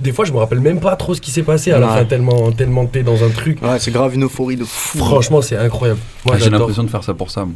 des 0.00 0.12
fois, 0.12 0.24
je 0.24 0.32
me 0.32 0.38
rappelle 0.38 0.60
même 0.60 0.80
pas 0.80 0.94
trop 0.96 1.14
ce 1.14 1.20
qui 1.20 1.30
s'est 1.30 1.42
passé 1.42 1.72
à 1.72 1.78
la 1.78 1.88
fin, 1.88 2.04
tellement, 2.04 2.50
tellement 2.52 2.86
t'es 2.86 3.02
dans 3.02 3.22
un 3.24 3.30
truc. 3.30 3.60
Ouais, 3.62 3.78
c'est 3.78 3.90
grave 3.90 4.14
une 4.14 4.24
euphorie 4.24 4.56
de 4.56 4.64
fou. 4.64 4.98
Franchement, 4.98 5.42
c'est 5.42 5.56
incroyable. 5.56 6.00
Moi, 6.24 6.34
Ah, 6.36 6.38
J'ai 6.42 6.50
l'impression 6.50 6.82
de 6.84 6.88
faire 6.90 7.02
ça 7.04 7.14
pour 7.14 7.30
ça. 7.30 7.44
moi. 7.44 7.54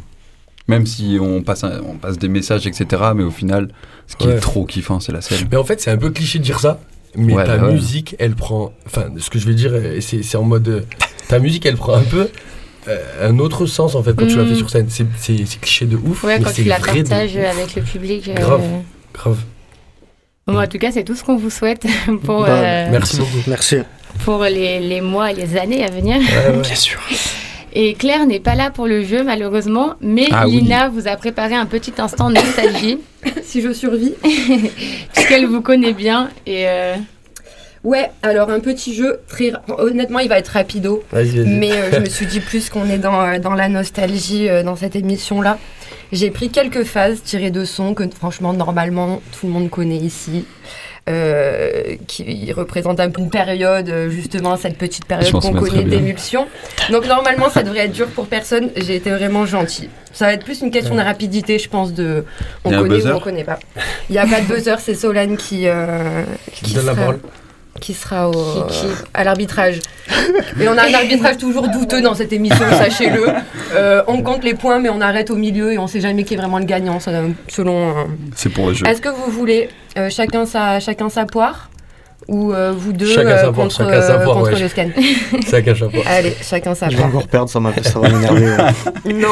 Même 0.70 0.86
si 0.86 1.18
on 1.20 1.42
passe, 1.42 1.64
un- 1.64 1.80
on 1.86 1.96
passe 1.96 2.18
des 2.18 2.28
messages, 2.28 2.66
etc. 2.66 2.86
Mais 3.14 3.24
au 3.24 3.30
final, 3.30 3.68
ce 4.06 4.16
qui 4.16 4.26
Ouais. 4.28 4.34
est 4.34 4.40
trop 4.40 4.64
kiffant, 4.64 5.00
c'est 5.00 5.12
la 5.12 5.20
scène. 5.20 5.46
Mais 5.50 5.56
en 5.56 5.64
fait, 5.64 5.80
c'est 5.80 5.90
un 5.90 5.96
peu 5.98 6.10
cliché 6.10 6.38
de 6.38 6.44
dire 6.44 6.58
ça. 6.60 6.80
Mais 7.16 7.34
Ouais, 7.34 7.44
ta 7.44 7.56
ouais. 7.58 7.72
musique, 7.72 8.14
elle 8.18 8.34
prend. 8.36 8.72
Enfin, 8.86 9.06
ce 9.18 9.30
que 9.30 9.38
je 9.40 9.46
vais 9.46 9.54
dire, 9.54 9.72
euh, 9.74 10.00
c'est 10.00 10.22
c'est 10.22 10.36
en 10.36 10.44
mode. 10.44 10.68
euh, 10.68 10.80
ta 11.28 11.38
musique, 11.40 11.66
elle 11.66 11.76
prend 11.76 11.94
un 11.94 12.02
peu. 12.02 12.28
euh, 12.88 13.28
un 13.28 13.38
autre 13.40 13.66
sens 13.66 13.94
en 13.94 14.02
fait 14.02 14.14
quand 14.16 14.26
tu 14.26 14.36
la 14.36 14.42
Mhm. 14.44 14.48
fais 14.50 14.54
sur 14.54 14.70
scène. 14.70 14.86
C'est- 14.88 15.04
C'est 15.18 15.44
c'est 15.44 15.60
cliché 15.60 15.84
de 15.84 15.96
ouf. 15.96 16.24
Ouais, 16.24 16.38
mais 16.38 16.44
quand 16.44 16.50
c'est 16.50 16.62
tu 16.62 16.68
la 16.68 16.78
de 16.78 16.84
partages 16.86 17.36
avec 17.36 17.74
le 17.76 17.82
public. 17.82 18.26
euh, 18.28 18.34
Grave. 18.34 18.62
Grave. 19.12 19.38
Bon, 20.46 20.58
en 20.58 20.66
tout 20.66 20.78
cas, 20.78 20.90
c'est 20.90 21.04
tout 21.04 21.14
ce 21.14 21.22
qu'on 21.22 21.36
vous 21.36 21.50
souhaite 21.50 21.82
pour, 22.24 22.40
Bah, 22.40 22.48
euh, 22.48 22.88
Merci 22.90 23.18
beaucoup. 23.18 23.42
Merci. 23.48 23.76
pour 24.24 24.42
les, 24.44 24.80
les 24.80 25.00
mois 25.02 25.30
et 25.30 25.34
les 25.34 25.56
années 25.58 25.84
à 25.84 25.90
venir. 25.90 26.16
Ouais, 26.20 26.56
ouais. 26.56 26.62
Bien 26.62 26.74
sûr. 26.74 26.98
Et 27.72 27.94
Claire 27.94 28.26
n'est 28.26 28.40
pas 28.40 28.54
là 28.54 28.70
pour 28.70 28.86
le 28.86 29.04
jeu, 29.04 29.22
malheureusement, 29.22 29.94
mais 30.00 30.28
Ah 30.32 30.46
oui. 30.46 30.60
Lina 30.60 30.88
vous 30.88 31.06
a 31.08 31.16
préparé 31.16 31.54
un 31.54 31.66
petit 31.66 31.92
instant 31.98 32.30
nostalgie, 32.30 32.98
si 33.42 33.62
je 33.62 33.72
survis. 33.72 34.14
puisqu'elle 35.14 35.46
vous 35.46 35.60
connaît 35.60 35.92
bien. 35.92 36.30
Et 36.46 36.68
euh, 36.68 36.96
Ouais, 37.82 38.10
alors 38.22 38.50
un 38.50 38.60
petit 38.60 38.94
jeu, 38.94 39.20
très 39.26 39.52
honnêtement, 39.78 40.18
il 40.18 40.28
va 40.28 40.38
être 40.38 40.48
rapido. 40.48 41.02
Vas-y, 41.12 41.38
vas-y. 41.38 41.48
Mais 41.48 41.72
euh, 41.72 41.90
je 41.92 41.98
me 42.00 42.04
suis 42.10 42.26
dit, 42.26 42.40
plus 42.40 42.68
qu'on 42.68 42.88
est 42.90 42.98
dans, 42.98 43.22
euh, 43.22 43.38
dans 43.38 43.54
la 43.54 43.68
nostalgie 43.70 44.48
euh, 44.50 44.62
dans 44.62 44.76
cette 44.76 44.96
émission-là, 44.96 45.58
j'ai 46.12 46.30
pris 46.30 46.50
quelques 46.50 46.84
phases 46.84 47.22
tirées 47.22 47.50
de 47.50 47.64
sons 47.64 47.94
que 47.94 48.04
franchement, 48.14 48.52
normalement, 48.52 49.22
tout 49.32 49.46
le 49.46 49.52
monde 49.52 49.70
connaît 49.70 49.96
ici. 49.96 50.44
Euh, 51.10 51.96
qui 52.06 52.52
représentent 52.52 53.00
un 53.00 53.10
peu 53.10 53.20
une 53.20 53.30
période, 53.30 53.88
euh, 53.88 54.10
justement, 54.10 54.56
cette 54.56 54.78
petite 54.78 55.04
période 55.06 55.32
qu'on 55.32 55.52
connaît 55.52 55.82
d'émulsion. 55.82 56.46
Donc 56.90 57.06
normalement, 57.06 57.48
ça 57.48 57.62
devrait 57.62 57.86
être 57.86 57.92
dur 57.92 58.06
pour 58.08 58.26
personne. 58.26 58.70
J'ai 58.76 58.96
été 58.96 59.10
vraiment 59.10 59.44
gentille. 59.44 59.88
Ça 60.12 60.26
va 60.26 60.34
être 60.34 60.44
plus 60.44 60.60
une 60.60 60.70
question 60.70 60.94
de 60.94 61.00
rapidité, 61.00 61.58
je 61.58 61.68
pense, 61.68 61.92
de 61.92 62.24
on 62.64 62.70
connaît 62.70 63.04
ou 63.06 63.16
on 63.16 63.20
connaît 63.20 63.44
pas. 63.44 63.58
Il 64.08 64.12
n'y 64.12 64.18
a 64.18 64.26
pas 64.26 64.40
de 64.40 64.46
buzzer, 64.46 64.78
c'est 64.78 64.94
Solane 64.94 65.36
qui, 65.36 65.66
euh, 65.66 66.24
Je 66.64 66.74
donne 66.74 66.86
la 66.86 66.94
parole. 66.94 67.18
Qui 67.80 67.94
sera 67.94 68.28
au, 68.28 68.32
Qui- 68.32 68.80
qui 68.80 68.86
à 69.14 69.24
l'arbitrage. 69.24 69.80
Et 70.60 70.68
on 70.68 70.76
a 70.76 70.82
un 70.88 70.94
arbitrage 70.94 71.38
toujours 71.38 71.68
douteux 71.68 72.02
dans 72.02 72.14
cette 72.14 72.32
émission, 72.32 72.64
sachez-le. 72.70 73.24
Euh, 73.74 74.02
on 74.06 74.22
compte 74.22 74.44
les 74.44 74.54
points, 74.54 74.78
mais 74.78 74.88
on 74.90 75.00
arrête 75.00 75.30
au 75.30 75.36
milieu 75.36 75.72
et 75.72 75.78
on 75.78 75.86
sait 75.86 76.00
jamais 76.00 76.24
qui 76.24 76.34
est 76.34 76.36
vraiment 76.36 76.58
le 76.58 76.64
gagnant, 76.64 77.00
ça, 77.00 77.10
selon. 77.48 77.90
euh. 77.90 78.02
C'est 78.36 78.50
pour 78.50 78.68
le 78.68 78.74
jeu. 78.74 78.86
Est-ce 78.86 79.00
que 79.00 79.08
vous 79.08 79.30
voulez 79.30 79.68
euh, 79.96 80.08
chacun, 80.10 80.46
sa, 80.46 80.78
chacun 80.80 81.08
sa 81.08 81.24
poire? 81.26 81.70
Ou 82.28 82.52
euh, 82.52 82.72
vous 82.76 82.92
deux 82.92 83.06
Chacun 83.12 83.36
sa 83.38 83.44
poire, 83.44 83.54
contre, 83.54 83.76
chacun 83.78 84.02
sa 84.02 84.12
euh, 84.20 84.24
poire, 84.24 84.36
contre 84.36 84.52
ouais. 84.52 84.60
le 84.60 84.68
scan 84.68 84.88
à 84.92 85.50
chaque 85.50 85.74
fois. 85.76 85.88
Allez, 86.06 86.36
chacun 86.42 86.74
sa 86.74 86.86
Je 86.88 86.96
vais 86.96 87.02
poire. 87.02 87.08
encore 87.08 87.26
perdre, 87.28 87.48
ça, 87.50 87.58
m'a- 87.60 87.72
ça 87.82 87.98
va 87.98 88.08
m'énerver. 88.10 88.50
ouais. 88.50 89.12
Non. 89.14 89.28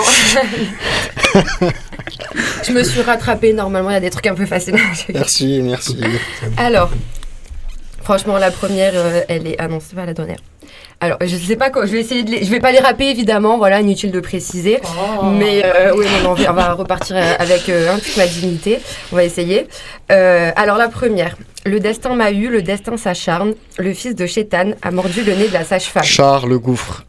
Je 2.66 2.72
me 2.72 2.82
suis 2.82 3.00
rattrapée, 3.02 3.52
normalement 3.52 3.90
il 3.90 3.94
y 3.94 3.96
a 3.96 4.00
des 4.00 4.10
trucs 4.10 4.26
un 4.26 4.34
peu 4.34 4.46
faciles. 4.46 4.74
Merci, 5.12 5.60
merci. 5.62 6.00
Alors, 6.56 6.90
franchement, 8.08 8.38
la 8.38 8.50
première, 8.50 8.94
euh, 8.94 9.20
elle 9.28 9.46
est. 9.46 9.56
Ah 9.58 9.68
non, 9.68 9.80
c'est 9.86 9.94
pas 9.94 10.06
la 10.06 10.14
dernière. 10.14 10.38
Alors, 10.98 11.18
je 11.20 11.36
sais 11.36 11.56
pas 11.56 11.68
quoi, 11.68 11.84
je 11.84 11.92
vais 11.92 12.00
essayer 12.00 12.22
de 12.22 12.30
les... 12.30 12.42
Je 12.42 12.50
vais 12.50 12.58
pas 12.58 12.72
les 12.72 12.78
rapper 12.78 13.04
évidemment, 13.10 13.58
voilà, 13.58 13.80
inutile 13.80 14.10
de 14.10 14.20
préciser. 14.20 14.80
Mais 15.38 15.62
euh, 15.62 15.92
oui, 15.94 16.06
non, 16.24 16.34
non, 16.34 16.44
on 16.48 16.52
va 16.54 16.72
repartir 16.72 17.16
euh, 17.16 17.34
avec 17.38 17.68
euh, 17.68 17.92
hein, 17.92 17.98
toute 18.02 18.16
ma 18.16 18.26
dignité. 18.26 18.80
On 19.12 19.16
va 19.16 19.24
essayer. 19.24 19.68
Euh, 20.10 20.50
alors, 20.56 20.78
la 20.78 20.88
première. 20.88 21.36
Le 21.66 21.80
destin 21.80 22.14
m'a 22.14 22.30
eu, 22.30 22.48
le 22.48 22.62
destin 22.62 22.96
s'acharne. 22.96 23.52
Le 23.76 23.92
fils 23.92 24.14
de 24.14 24.26
Chétan 24.26 24.70
a 24.80 24.90
mordu 24.90 25.22
le 25.22 25.34
nez 25.34 25.48
de 25.48 25.52
la 25.52 25.64
sage-femme. 25.64 26.02
Charles 26.02 26.48
le 26.48 26.58
gouffre. 26.58 27.04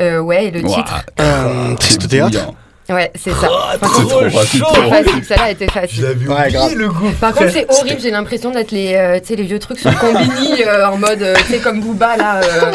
Euh, 0.00 0.20
ouais, 0.20 0.46
et 0.46 0.50
le 0.52 0.60
Ouah, 0.62 0.76
titre. 0.76 1.06
Euh, 1.20 1.74
triste 1.74 2.08
théâtre? 2.08 2.52
Ouais, 2.88 3.10
c'est 3.14 3.30
ça. 3.30 3.48
Oh, 3.50 3.78
Par 3.78 3.94
C'est 3.94 4.02
contre, 4.02 4.08
trop 4.20 4.30
facile. 4.30 4.60
chaud. 4.60 4.66
trop 4.66 4.74
facile. 4.90 5.04
facile, 5.04 5.24
celle-là 5.24 5.50
était 5.52 5.68
facile. 5.70 6.02
l'avais 6.02 6.26
Ouais, 6.28 6.50
grave. 6.52 6.74
le 6.74 6.88
goût. 6.88 7.10
Par 7.20 7.32
contre, 7.32 7.52
c'est 7.52 7.66
horrible, 7.70 8.00
j'ai 8.00 8.10
l'impression 8.10 8.50
d'être 8.50 8.72
les, 8.72 8.94
euh, 8.94 9.20
tu 9.20 9.26
sais, 9.28 9.36
les 9.36 9.44
vieux 9.44 9.58
trucs 9.60 9.78
sur 9.78 9.96
Combini 9.98 10.62
euh, 10.66 10.88
en 10.88 10.96
mode, 10.98 11.22
euh, 11.22 11.34
tu 11.46 11.52
sais, 11.54 11.58
comme 11.60 11.80
Booba 11.80 12.16
là, 12.16 12.40
euh, 12.42 12.72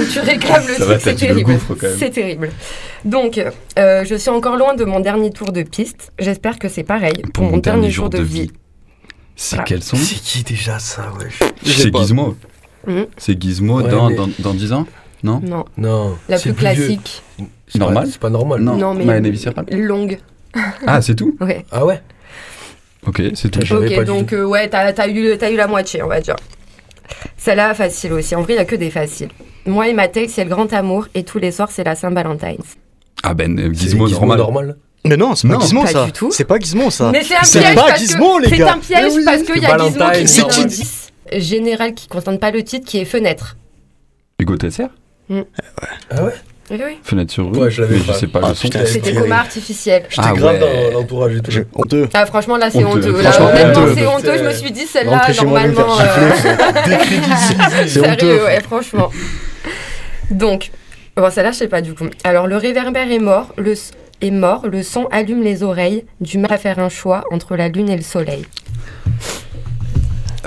où 0.00 0.04
tu 0.04 0.18
réclames 0.20 0.66
le 0.66 0.74
Ça 0.74 0.84
truc, 0.86 1.00
c'est 1.02 1.14
terrible. 1.14 1.58
C'est 1.98 2.10
terrible. 2.10 2.50
Donc, 3.04 3.38
euh, 3.78 4.04
je 4.08 4.14
suis 4.14 4.30
encore 4.30 4.56
loin 4.56 4.74
de 4.74 4.84
mon 4.84 5.00
dernier 5.00 5.30
tour 5.30 5.52
de 5.52 5.62
piste. 5.62 6.10
J'espère 6.18 6.58
que 6.58 6.68
c'est 6.68 6.82
pareil 6.84 7.22
pour, 7.34 7.44
mon 7.44 7.58
dernier 7.58 7.90
jour 7.90 8.08
de 8.08 8.20
vie. 8.20 8.50
C'est 9.36 9.56
Voilà. 9.56 9.64
quels 9.64 9.82
sont 9.82 9.96
C'est 9.96 10.16
qui 10.20 10.42
déjà 10.42 10.78
ça, 10.78 11.02
sais 11.70 11.90
C'est. 11.90 11.94
Gizmo. 11.94 12.36
C'est 13.18 13.40
Gizmo 13.40 13.82
Ouais, 13.82 13.90
dans, 13.90 14.08
mais- 14.08 14.14
dans, 14.16 14.28
dans 14.38 14.54
10 14.54 14.72
ans? 14.72 14.86
Non 15.22 15.40
Non, 15.44 15.64
Non. 15.76 16.16
la 16.28 16.38
c'est 16.38 16.52
plus 16.52 16.60
classique, 16.60 17.22
C'est 17.68 17.78
Normal 17.78 18.08
C'est 18.10 18.18
pas 18.20 18.30
normal. 18.30 18.60
Non, 18.60 18.76
Non, 18.76 18.94
mais- 18.94 19.04
Maëlle 19.04 19.30
Viscéral. 19.30 19.64
longue. 19.70 20.18
Ah, 20.86 21.00
c'est 21.02 21.14
tout 21.14 21.36
Ouais. 21.40 21.64
Ah 21.70 21.84
ouais 21.86 22.00
Ok, 23.06 23.22
c'est 23.34 23.50
tout. 23.50 23.60
Ok, 23.74 23.94
pas 23.96 24.04
donc 24.04 24.32
euh, 24.32 24.44
ouais, 24.44 24.68
t'as 24.68 24.80
as 24.92 25.08
eu, 25.08 25.36
t'as 25.38 25.50
eu 25.50 25.56
la 25.56 25.66
moitié, 25.66 26.02
on 26.02 26.08
va 26.08 26.20
dire. 26.20 26.36
Celle-là, 27.36 27.74
facile 27.74 28.12
aussi. 28.12 28.34
En 28.34 28.42
vrai, 28.42 28.54
il 28.54 28.56
n'y 28.56 28.62
a 28.62 28.64
que 28.64 28.76
des 28.76 28.90
faciles. 28.90 29.30
Moi 29.66 29.88
et 29.88 29.92
ma 29.94 30.08
tête, 30.08 30.30
c'est 30.30 30.44
le 30.44 30.50
grand 30.50 30.72
amour 30.72 31.06
et 31.14 31.22
tous 31.24 31.38
les 31.38 31.50
soirs, 31.52 31.70
c'est 31.70 31.84
la 31.84 31.94
Saint-Valentin. 31.94 32.56
Ah 33.22 33.34
ben, 33.34 33.58
euh, 33.58 33.70
C'est 33.74 33.80
Gizmo 33.90 34.08
normal. 34.08 34.76
Mais 35.04 35.16
non, 35.16 35.34
c'est 35.34 35.48
pas 35.48 35.54
Non, 35.54 35.60
Gizmo 35.60 35.82
pas 35.82 35.86
ça. 35.88 36.08
C'est 36.30 36.44
pas 36.44 36.58
Gizmo 36.58 36.90
ça. 36.90 37.10
Mais 37.10 37.22
c'est 37.22 37.36
un 37.36 37.42
C'est 37.42 37.60
piège 37.60 37.74
pas 37.74 37.86
parce 37.86 38.00
Gizmo, 38.00 38.36
que 38.38 38.42
les 38.42 38.48
c'est 38.50 38.58
gars. 38.58 38.72
un 38.74 38.78
piège 38.78 39.12
oui. 39.14 39.22
parce 39.24 39.42
qu'il 39.42 39.62
y 39.62 39.66
a 39.66 39.78
C'est 39.78 39.84
Gizmo 39.84 40.10
qui 40.10 40.26
c'est 40.28 40.42
un 40.42 40.48
qui 40.48 40.60
indice 40.62 41.08
général 41.36 41.94
qui 41.94 42.06
ne 42.08 42.12
concerne 42.12 42.38
pas 42.38 42.50
le 42.50 42.62
titre 42.64 42.86
qui 42.86 42.98
est 42.98 43.04
fenêtre. 43.04 43.56
Hugo 44.38 44.56
Tesser? 44.56 44.86
Ah 45.30 46.24
ouais 46.24 46.32
Oui, 46.70 46.80
oui. 46.84 46.98
Fenêtre 47.02 47.32
sur 47.32 47.50
rue 47.52 47.58
Ouais, 47.58 47.70
je 47.70 47.82
l'avais 47.82 47.96
Mais 47.96 48.00
je 48.02 48.06
pas. 48.06 48.14
sais 48.14 48.26
pas 48.26 48.40
Ah, 48.42 48.48
le 48.50 48.54
son. 48.54 48.62
putain, 48.68 48.84
C'était 48.86 49.14
coma 49.14 49.36
artificiel. 49.38 50.02
J'étais 50.08 50.22
Ah 50.28 50.32
grave 50.34 50.60
ouais. 50.60 50.90
dans 50.92 50.98
l'entourage 50.98 51.36
et 51.36 51.40
tout. 51.40 51.50
Je- 51.50 51.60
Honteux. 51.74 52.08
Ah 52.14 52.26
franchement 52.26 52.56
là 52.56 52.70
c'est 52.70 52.84
Honteux. 52.84 53.10
honteux. 53.10 53.22
Là 53.22 53.32
Franchement, 53.32 53.50
honnêtement 53.60 53.82
honteux. 53.82 53.94
c'est 53.96 54.06
honteux. 54.06 54.38
Je 54.38 54.44
me 54.44 54.52
suis 54.52 54.70
dit 54.72 54.86
celle-là 54.86 55.12
Rentrer 55.18 55.32
chez 55.34 55.44
moi, 55.46 55.60
me 55.66 55.72
faire 55.72 55.86
normalement. 55.86 56.14
euh. 56.16 56.96
C'est 57.86 58.00
honteux. 58.00 58.16
Sérieux 58.18 58.44
ouais 58.44 58.60
franchement. 58.60 59.10
Donc 60.30 60.70
bon 61.16 61.30
celle-là 61.30 61.52
je 61.52 61.56
sais 61.58 61.68
pas 61.68 61.80
du 61.82 61.94
coup. 61.94 62.06
Alors 62.24 62.46
le 62.46 62.56
réverbère 62.56 63.10
est 63.10 63.18
mort. 63.18 63.52
Le 63.56 63.72
s- 63.72 63.92
est 64.20 64.30
mort. 64.30 64.66
Le 64.68 64.82
son 64.82 65.06
allume 65.12 65.42
les 65.42 65.62
oreilles. 65.62 66.04
Du 66.20 66.38
mal 66.38 66.52
à 66.52 66.58
faire 66.58 66.78
un 66.78 66.88
choix 66.88 67.24
entre 67.30 67.56
la 67.56 67.68
lune 67.68 67.88
et 67.88 67.96
le 67.96 68.02
soleil. 68.02 68.44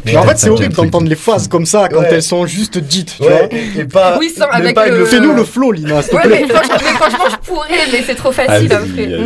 Mais 0.06 0.16
en 0.18 0.24
fait, 0.24 0.38
c'est 0.38 0.50
horrible 0.50 0.74
d'entendre 0.74 1.06
de 1.06 1.10
les 1.10 1.16
phases 1.16 1.48
comme 1.48 1.66
ça 1.66 1.88
quand 1.90 2.00
Ouais. 2.02 2.08
elles 2.12 2.24
sont 2.24 2.46
juste 2.46 2.78
dites, 2.78 3.16
tu 3.18 3.24
Ouais, 3.24 3.50
vois. 3.50 3.82
et 3.82 3.86
pas. 3.86 4.18
Oui, 4.20 4.32
sans- 4.36 4.46
avec 4.50 4.76
pas 4.76 4.88
le- 4.88 5.06
Fais-nous 5.06 5.34
le 5.34 5.44
flow, 5.44 5.72
Lina, 5.72 6.02
s'il 6.02 6.12
te 6.12 6.16
Ouais, 6.16 6.22
plaît. 6.24 6.46
mais 6.48 6.54
franchement, 6.54 7.26
je 7.32 7.48
pourrais, 7.48 7.70
mais 7.92 8.04
c'est 8.06 8.16
trop 8.16 8.32
facile 8.32 8.72
après. 8.74 9.08
Non, 9.08 9.20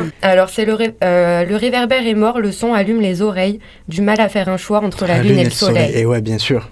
non. 0.00 0.10
Alors, 0.22 0.48
c'est 0.50 0.64
le, 0.64 0.74
ré- 0.74 0.94
euh, 1.02 1.44
le 1.44 1.56
réverbère 1.56 2.06
est 2.06 2.14
mort, 2.14 2.38
le 2.40 2.52
son 2.52 2.72
allume 2.74 3.00
les 3.00 3.22
oreilles, 3.22 3.58
du 3.88 4.00
mal 4.02 4.20
à 4.20 4.28
faire 4.28 4.48
un 4.48 4.56
choix 4.56 4.78
entre 4.82 5.06
la, 5.06 5.18
lune 5.22 5.38
et 5.38 5.44
le 5.44 5.50
soleil. 5.50 5.92
Et 5.94 6.06
ouais, 6.06 6.20
bien 6.20 6.38
sûr. 6.38 6.68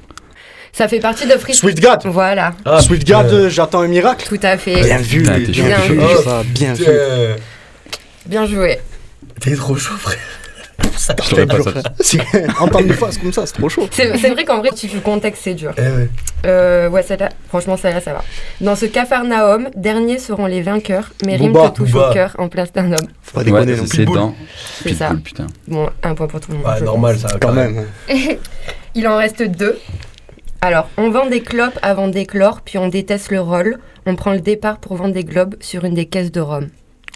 Ça 0.73 0.87
fait 0.87 1.01
partie 1.01 1.27
de 1.27 1.33
Free 1.33 1.53
Sweet 1.55 1.81
God. 1.81 1.99
Voilà, 2.05 2.53
Ah, 2.65 2.81
Sweet. 2.81 3.05
God, 3.07 3.27
euh, 3.27 3.51
j'attends 3.51 3.81
un 3.81 3.89
miracle. 3.89 4.27
tout 4.29 4.39
à 4.41 4.57
fait. 4.57 4.81
Bien 4.83 4.99
vu, 4.99 5.25
t'es 5.25 5.31
bien 5.51 5.79
vu, 5.81 5.97
Bien. 6.55 6.75
Putain, 6.75 6.93
Bien 8.27 8.47
joué. 8.47 8.79
T'es 9.41 9.57
trop 9.57 9.75
chaud, 9.77 9.95
frère. 9.99 10.19
Je 11.25 11.31
l'aurais 11.31 11.47
pas 11.47 11.55
dur, 11.57 11.65
ça. 11.65 11.71
frère. 11.71 11.83
C'est- 12.01 12.51
Entendre 12.61 12.87
des 12.89 12.95
comme 12.95 13.33
ça, 13.33 13.47
c'est 13.47 13.53
trop 13.55 13.69
chaud. 13.69 13.89
C'est 13.91 14.31
vrai 14.31 14.45
qu'en 14.45 14.59
vrai, 14.59 14.71
tu 14.77 14.87
le 14.89 15.01
contexte, 15.01 15.43
c'est 15.45 15.55
dur. 15.55 15.73
Eh 15.77 15.81
ouais. 15.83 16.09
Euh, 16.47 16.89
ouais, 16.89 17.03
celle-là, 17.03 17.29
franchement, 17.49 17.77
celle-là, 17.77 18.01
ça 18.01 18.13
va. 18.13 18.25
Dans 18.61 18.75
ce 18.77 18.87
Capharnaüm, 18.87 19.69
derniers 19.77 20.19
seront 20.19 20.47
les 20.47 20.63
vainqueurs, 20.63 21.11
mais 21.25 21.37
rimes 21.37 21.53
Booba, 21.53 21.71
te 21.71 21.77
touchent 21.77 21.91
Booba. 21.93 22.11
au 22.11 22.13
cœur 22.15 22.35
en 22.39 22.49
place 22.49 22.73
d'un 22.73 22.93
homme. 22.93 23.07
Faut 23.23 23.35
pas 23.39 23.45
déconner 23.45 23.73
Ouais, 23.75 23.87
c'est 23.87 24.05
plus. 24.05 24.15
dans. 24.15 24.35
C'est 24.83 24.95
ça. 24.95 25.11
Putain. 25.23 25.47
Bon, 25.69 25.89
un 26.03 26.15
point 26.15 26.27
pour 26.27 26.41
tout 26.41 26.53
le 26.53 26.59
monde. 26.59 26.67
Ouais, 26.67 26.81
normal, 26.81 27.19
ça 27.19 27.29
va 27.29 27.39
Quand 27.39 27.53
même. 27.53 27.87
Il 28.95 29.07
en 29.07 29.17
reste 29.17 29.43
deux. 29.43 29.79
Alors, 30.63 30.89
on 30.99 31.11
vend 31.11 31.27
des 31.27 31.41
clopes 31.41 31.79
avant 31.83 32.09
d'éclore, 32.09 32.61
puis 32.63 32.77
on 32.79 32.89
déteste 32.89 33.31
le 33.31 33.41
rôle. 33.41 33.79
On 34.07 34.15
prend 34.17 34.33
le 34.33 34.41
départ 34.41 34.79
pour 34.79 34.97
vendre 34.97 35.15
des 35.15 35.25
globes 35.25 35.55
sur 35.61 35.85
une 35.85 35.95
des 35.95 36.07
caisses 36.07 36.33
de 36.33 36.41
Rome. 36.41 36.69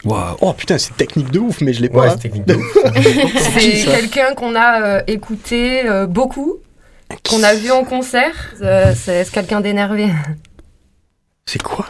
Waouh. 0.05 0.37
Oh 0.41 0.53
putain, 0.53 0.77
c'est 0.79 0.97
technique 0.97 1.31
de 1.31 1.39
ouf, 1.39 1.61
mais 1.61 1.73
je 1.73 1.81
l'ai 1.83 1.89
Ouais, 1.89 2.07
pas. 2.09 2.11
c'est 2.13 2.19
technique 2.19 2.47
de 2.47 2.55
ouf. 2.57 2.79
C'est 3.55 3.77
ça 3.85 3.91
quelqu'un 3.97 4.35
qu'on 4.35 4.55
a 4.55 4.83
euh, 4.83 5.03
écouté 5.07 5.89
euh, 5.89 6.07
beaucoup, 6.07 6.57
qu'on 7.29 7.43
a 7.43 7.55
vu 7.55 7.71
en 7.71 7.85
concert. 7.85 8.35
Euh, 8.63 8.93
c'est 8.97 9.25
c'est 9.25 9.33
quelqu'un 9.33 9.61
d'énervé. 9.61 10.09
C'est 11.47 11.63
quoi? 11.63 11.87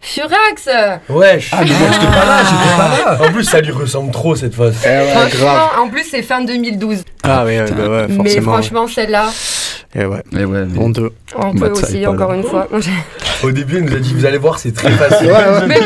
Furax 0.00 0.68
Wesh. 1.08 1.50
Ah, 1.52 1.60
mais 1.62 1.70
moi, 1.70 1.88
j'étais 1.90 2.06
pas 2.06 2.26
là, 2.26 2.42
j'étais 2.44 2.76
pas 2.76 3.16
là. 3.22 3.28
En 3.28 3.32
plus, 3.32 3.44
ça 3.44 3.60
lui 3.62 3.70
ressemble 3.72 4.10
trop 4.12 4.36
cette 4.36 4.54
phase. 4.54 4.76
Franchement, 4.76 5.82
en 5.82 5.88
plus, 5.88 6.04
c'est 6.04 6.20
fin 6.22 6.42
2012. 6.44 7.02
Ah 7.22 7.44
ouais, 7.46 7.60
ouais, 7.62 7.70
bah 7.70 7.88
ouais, 7.88 8.06
Mais 8.08 8.16
forcément. 8.16 8.52
franchement, 8.52 8.86
celle-là, 8.86 9.30
Eh 9.96 10.04
ouais, 10.06 10.22
Et 10.32 10.44
ouais, 10.44 10.64
mais- 10.66 10.78
on 10.78 10.92
peut 10.92 11.10
ça, 11.74 11.82
aussi, 11.82 12.06
encore 12.06 12.32
là. 12.32 12.36
une 12.38 12.42
fois. 12.42 12.68
Au 13.44 13.50
début, 13.50 13.76
il 13.78 13.84
nous 13.84 13.94
a 13.94 13.98
dit 13.98 14.12
Vous 14.14 14.26
allez 14.26 14.38
voir, 14.38 14.58
c'est 14.58 14.72
très 14.72 14.90
facile. 14.90 15.30
Mais 15.68 15.76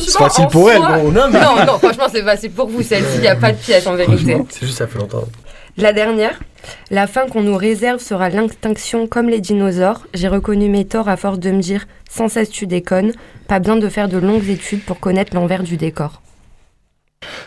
C'est 0.00 0.18
facile 0.18 0.46
pour 0.48 0.70
elle, 0.70 0.78
soi- 0.78 0.98
bon. 0.98 1.10
Non, 1.12 1.22
mais. 1.30 1.40
Non, 1.40 1.56
non, 1.66 1.78
franchement, 1.78 2.06
c'est 2.12 2.22
facile 2.22 2.50
pour 2.50 2.68
vous, 2.68 2.82
celle-ci, 2.82 3.16
il 3.16 3.20
n'y 3.22 3.28
a 3.28 3.36
pas 3.36 3.52
de 3.52 3.56
piège 3.56 3.86
en 3.86 3.94
vérité. 3.94 4.36
C'est 4.50 4.66
juste, 4.66 4.78
ça 4.78 4.86
fait 4.86 4.98
longtemps. 4.98 5.24
La 5.76 5.92
dernière. 5.92 6.38
La 6.90 7.06
fin 7.06 7.26
qu'on 7.26 7.42
nous 7.42 7.56
réserve 7.56 8.00
sera 8.00 8.28
l'extinction 8.30 9.06
comme 9.06 9.28
les 9.28 9.40
dinosaures. 9.40 10.00
J'ai 10.14 10.28
reconnu 10.28 10.68
mes 10.68 10.84
torts 10.86 11.08
à 11.08 11.16
force 11.16 11.38
de 11.38 11.50
me 11.50 11.60
dire 11.60 11.86
sans 12.10 12.28
cesse 12.28 12.48
tu 12.50 12.66
déconnes. 12.66 13.12
Pas 13.48 13.58
besoin 13.58 13.76
de 13.76 13.88
faire 13.88 14.08
de 14.08 14.18
longues 14.18 14.48
études 14.48 14.82
pour 14.84 14.98
connaître 15.00 15.34
l'envers 15.34 15.62
du 15.62 15.76
décor. 15.76 16.22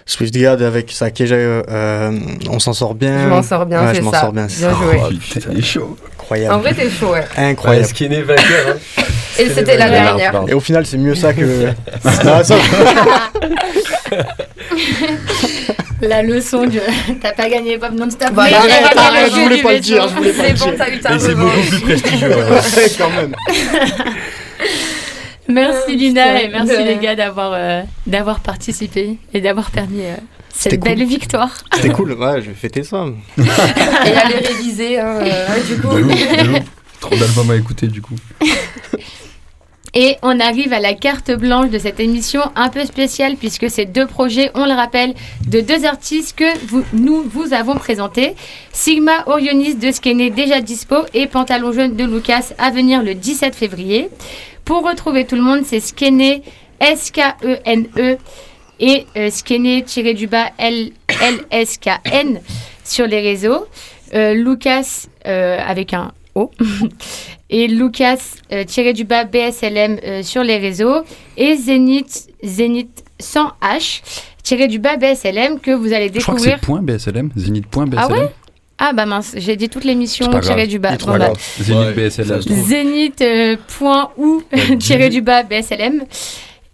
Swift 0.05 0.34
God 0.38 0.61
avec 0.61 0.91
sa 0.91 1.11
Keja, 1.11 1.36
euh, 1.36 2.11
on 2.49 2.59
s'en 2.59 2.73
sort 2.73 2.95
bien. 2.95 3.23
Je 3.23 3.28
m'en 3.30 3.43
sors 3.43 3.65
bien, 3.65 3.82
Ouais, 3.82 3.91
c'est 3.93 3.99
je 3.99 4.01
m'en 4.03 4.11
ça. 4.11 4.21
sors 4.21 4.34
bien. 4.34 4.45
Bien 4.47 4.69
joué. 4.75 4.99
Oh, 5.03 5.09
putain, 5.34 5.49
il 5.51 5.59
est 5.59 5.61
chaud. 5.61 5.97
Incroyable. 6.19 6.55
En 6.55 6.59
vrai, 6.59 6.73
t'es 6.73 6.89
chaud, 6.89 7.11
ouais. 7.11 7.19
Ouais, 7.38 7.43
Incroyable. 7.43 7.86
ce 7.88 7.93
qui 7.93 8.05
est 8.05 8.09
né 8.09 8.21
vainqueur. 8.21 8.75
Hein. 8.97 9.03
Et 9.39 9.49
c'était 9.49 9.78
la 9.78 9.86
Ouais, 9.86 9.91
dernière. 9.91 10.43
Et 10.47 10.53
au 10.53 10.59
final, 10.59 10.86
c'est 10.86 10.97
mieux 10.97 11.15
ça 11.15 11.34
que. 11.34 11.67
Ah, 12.05 12.43
ça- 12.43 12.55
La 16.01 16.21
leçon 16.21 16.65
de 16.67 16.80
t'as 17.21 17.32
pas 17.34 17.49
gagné 17.49 17.78
pop 17.80 17.89
non-stop. 17.91 18.30
Voilà, 18.34 18.59
mais 18.67 18.99
arrête, 18.99 19.32
je 19.34 19.39
voulais 19.41 19.61
pas 19.63 19.73
le 19.73 19.80
dire, 19.80 20.07
je 20.07 20.13
voulais 20.15 20.32
pas 20.32 20.43
C'est 20.43 20.53
le 20.53 20.59
bon, 20.59 20.65
dire. 20.65 20.75
t'as 20.78 20.89
eu 20.91 20.99
ta 20.99 21.15
Et 21.15 21.19
c'est 21.19 21.34
beaucoup 21.36 21.59
plus 21.69 21.80
prestigieux. 21.82 22.30
Ouais, 22.38 22.91
quand 22.99 23.09
même. 23.09 23.36
Merci 25.48 25.95
Lina 25.95 26.41
et 26.41 26.50
merci 26.50 26.78
De- 26.78 26.84
les 26.84 26.98
gars 26.98 27.16
d'avoir 27.16 27.52
euh, 27.54 27.82
d'avoir 28.06 28.39
participé 28.41 29.18
et 29.34 29.41
d'avoir 29.41 29.72
permis 29.72 30.02
euh, 30.02 30.16
cette 30.50 30.74
C'était 30.74 30.78
cool. 30.78 30.89
belle 30.98 31.08
victoire. 31.08 31.52
C'était 31.76 31.89
cool, 31.89 32.14
ouais, 32.14 32.41
je 32.41 32.48
vais 32.50 32.54
fêter 32.56 32.84
ça. 32.84 33.06
Et 33.38 33.41
aller 34.12 34.36
réviser, 34.45 35.00
hein, 35.00 35.20
euh, 35.22 35.48
du 35.68 35.82
coup. 35.82 35.95
De 35.95 36.04
ouf, 36.04 36.38
de 36.43 36.50
ouf. 36.52 36.64
Trop 37.00 37.16
d'albums 37.16 37.52
à 37.52 37.56
écouter 37.56 37.88
du 37.88 38.02
coup. 38.02 38.16
Et 39.93 40.18
on 40.22 40.39
arrive 40.39 40.74
à 40.74 40.80
la 40.80 40.93
carte 40.93 41.32
blanche 41.32 41.70
de 41.72 41.80
cette 41.80 42.00
émission 42.00 42.41
un 42.56 42.70
peu 42.70 42.86
spéciale 42.86 43.36
puisque 43.36 43.68
ces 43.70 43.86
deux 43.86 44.06
projets, 44.06 44.52
on 44.54 44.66
le 44.66 44.74
rappelle, 44.74 45.16
de 45.48 45.60
deux 45.62 45.86
artistes 45.86 46.38
que 46.38 46.66
vous, 46.68 46.84
nous 46.93 47.24
vous 47.24 47.52
avons 47.54 47.76
présentés. 47.76 48.36
Sigma 48.74 49.24
Orionis 49.26 49.74
de 49.76 49.91
Skene 49.91 50.30
déjà 50.30 50.62
dispo 50.62 50.98
et 51.16 51.26
Pantalon 51.26 51.72
jaune 51.72 51.95
de 51.95 52.04
Lucas 52.04 52.50
à 52.60 52.70
venir 52.70 53.02
le 53.02 53.16
17 53.16 53.56
février. 53.56 54.10
Pour 54.68 54.84
retrouver 54.86 55.26
tout 55.26 55.38
le 55.38 55.41
monde, 55.41 55.61
c'est 55.63 55.80
Skene, 55.80 56.41
S-K-E-N-E 56.82 58.18
et 58.82 59.05
euh, 59.15 59.30
Skene-du-bas 59.30 60.47
L-S-K-N 60.59 62.41
sur 62.84 63.07
les 63.07 63.22
réseaux. 63.22 63.65
Euh, 64.13 64.34
Lucas 64.34 65.07
euh, 65.26 65.57
avec 65.65 65.93
un 65.93 66.11
O. 66.36 66.51
et 67.49 67.70
Lucas 67.70 68.20
tiré 68.68 68.91
du 68.91 69.05
bas 69.05 69.24
BSLM 69.24 70.22
sur 70.22 70.43
les 70.43 70.57
réseaux 70.57 70.97
et 71.38 71.55
Zénith 71.55 72.28
Zénith 72.43 73.05
sans 73.20 73.53
H 73.61 74.01
tiré 74.43 74.68
du 74.68 74.80
bas 74.80 74.97
BSLM 74.97 75.61
que 75.61 75.72
vous 75.72 75.93
allez 75.93 76.11
Je 76.13 76.20
crois 76.20 76.36
que 76.36 76.41
c'est 76.41 76.55
découvrir. 76.55 76.59
point 76.59 76.82
BSLM, 76.82 77.32
Zénith.BSLM. 77.38 77.93
Ah 77.97 78.07
ouais? 78.09 78.34
Ah 78.80 78.93
bah 78.93 79.07
mince, 79.07 79.34
j'ai 79.38 79.55
dit 79.55 79.69
toute 79.69 79.86
l'émission 79.86 80.25
C'est 80.25 80.32
pas 80.32 80.39
tiré 80.39 80.67
du 80.67 80.78
bas. 80.78 80.95
Bon, 80.97 81.17
bah. 81.17 81.34
Zénith 81.59 81.95
BSLM. 81.95 82.41
Zénith 82.41 83.21
euh, 83.21 83.57
point 83.80 84.11
ou 84.17 84.43
tiré 84.80 85.09
du 85.09 85.21
bas 85.21 85.41
BSLM 85.43 86.03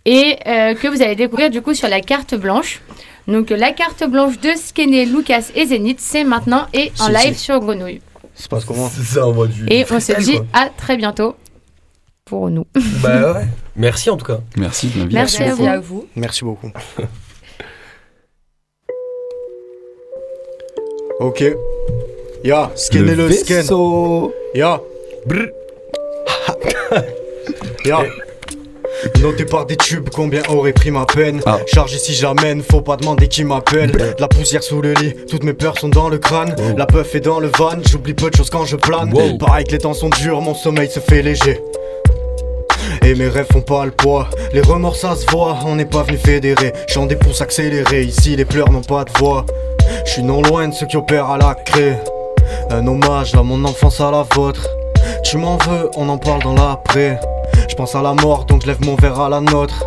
et 0.05 0.37
euh, 0.47 0.73
que 0.75 0.87
vous 0.89 1.01
allez 1.01 1.15
découvrir 1.15 1.49
du 1.49 1.61
coup 1.61 1.73
sur 1.73 1.87
la 1.87 2.01
carte 2.01 2.35
blanche. 2.35 2.81
Donc 3.27 3.51
la 3.51 3.71
carte 3.71 4.03
blanche 4.09 4.37
de 4.41 4.49
Skene, 4.53 5.05
Lucas 5.15 5.49
et 5.55 5.65
Zénith, 5.65 5.99
c'est 6.01 6.25
maintenant 6.25 6.67
et 6.73 6.91
en 6.99 7.05
Si, 7.05 7.11
live 7.11 7.37
si. 7.37 7.43
sur 7.45 7.59
Grenouille. 7.61 8.01
Ça 8.35 8.43
se 8.43 8.49
passe 8.49 8.65
comment 8.65 8.89
C'est 8.89 9.03
ça, 9.03 9.25
on 9.27 9.31
va 9.31 9.47
du. 9.47 9.65
Et 9.69 9.85
on 9.89 9.99
se 10.01 10.11
dit 10.19 10.35
quoi. 10.37 10.45
à 10.53 10.67
très 10.69 10.97
bientôt 10.97 11.35
pour 12.25 12.49
nous. 12.49 12.65
Bah 13.01 13.31
ouais. 13.33 13.45
Merci 13.77 14.09
en 14.09 14.17
tout 14.17 14.25
cas. 14.25 14.39
Merci 14.57 14.87
de 14.87 14.99
l'invitation. 14.99 15.45
Merci 15.45 15.51
à 15.51 15.55
vous. 15.55 15.67
à 15.67 15.79
vous. 15.79 16.05
Merci 16.15 16.43
beaucoup. 16.43 16.69
ok. 21.21 21.43
Ya, 22.43 22.71
scanner 22.75 23.15
le, 23.15 23.31
scan. 23.31 23.55
vaisseau. 23.55 24.33
Ya. 24.53 24.81
Brr. 25.25 25.47
Ya. 27.85 27.99
Noté 29.21 29.43
par 29.43 29.65
des 29.65 29.75
tubes, 29.75 30.07
combien 30.13 30.41
aurait 30.49 30.71
pris 30.71 30.89
ma 30.91 31.05
peine? 31.05 31.41
Ah. 31.45 31.59
Chargé 31.67 31.97
si 31.97 32.13
j'amène, 32.13 32.61
faut 32.61 32.79
pas 32.79 32.95
demander 32.95 33.27
qui 33.27 33.43
m'appelle 33.43 33.91
De 33.91 34.15
La 34.19 34.29
poussière 34.29 34.63
sous 34.63 34.81
le 34.81 34.93
lit, 34.93 35.13
toutes 35.29 35.43
mes 35.43 35.51
peurs 35.53 35.77
sont 35.77 35.89
dans 35.89 36.07
le 36.07 36.17
crâne 36.17 36.55
La 36.77 36.85
peuf 36.85 37.13
est 37.15 37.19
dans 37.19 37.41
le 37.41 37.49
van, 37.57 37.71
j'oublie 37.89 38.13
peu 38.13 38.29
de 38.29 38.35
choses 38.37 38.49
quand 38.49 38.63
je 38.63 38.77
plane 38.77 39.13
Wow. 39.13 39.37
Pareil 39.37 39.65
que 39.65 39.73
les 39.73 39.79
temps 39.79 39.93
sont 39.93 40.07
durs, 40.07 40.39
mon 40.39 40.55
sommeil 40.55 40.89
se 40.89 41.01
fait 41.01 41.21
léger 41.21 41.59
et 43.01 43.15
mes 43.15 43.27
rêves 43.27 43.47
font 43.51 43.61
pas 43.61 43.83
le 43.85 43.91
poids, 43.91 44.29
les 44.53 44.61
remords 44.61 44.95
ça 44.95 45.15
se 45.15 45.25
voit, 45.29 45.57
on 45.65 45.75
n'est 45.75 45.85
pas 45.85 46.03
venu 46.03 46.17
fédérer, 46.17 46.71
chant 46.87 47.05
des 47.05 47.15
pouces 47.17 47.41
accélérés, 47.41 48.03
ici 48.03 48.35
les 48.37 48.45
pleurs 48.45 48.71
n'ont 48.71 48.81
pas 48.81 49.03
de 49.03 49.11
voix. 49.17 49.45
Je 50.05 50.11
suis 50.11 50.23
non 50.23 50.41
loin 50.41 50.69
de 50.69 50.73
ceux 50.73 50.85
qui 50.85 50.95
opèrent 50.95 51.29
à 51.29 51.37
la 51.37 51.53
craie, 51.55 51.99
un 52.69 52.85
hommage 52.87 53.35
à 53.35 53.43
mon 53.43 53.63
enfance 53.65 53.99
à 54.01 54.11
la 54.11 54.25
vôtre. 54.35 54.67
Tu 55.23 55.37
m'en 55.37 55.57
veux, 55.57 55.89
on 55.95 56.09
en 56.09 56.17
parle 56.17 56.43
dans 56.43 56.53
l'après. 56.53 57.19
Je 57.69 57.75
pense 57.75 57.95
à 57.95 58.01
la 58.01 58.13
mort 58.13 58.45
donc 58.45 58.61
je 58.61 58.67
lève 58.67 58.81
mon 58.85 58.95
verre 58.95 59.19
à 59.19 59.29
la 59.29 59.41
nôtre. 59.41 59.85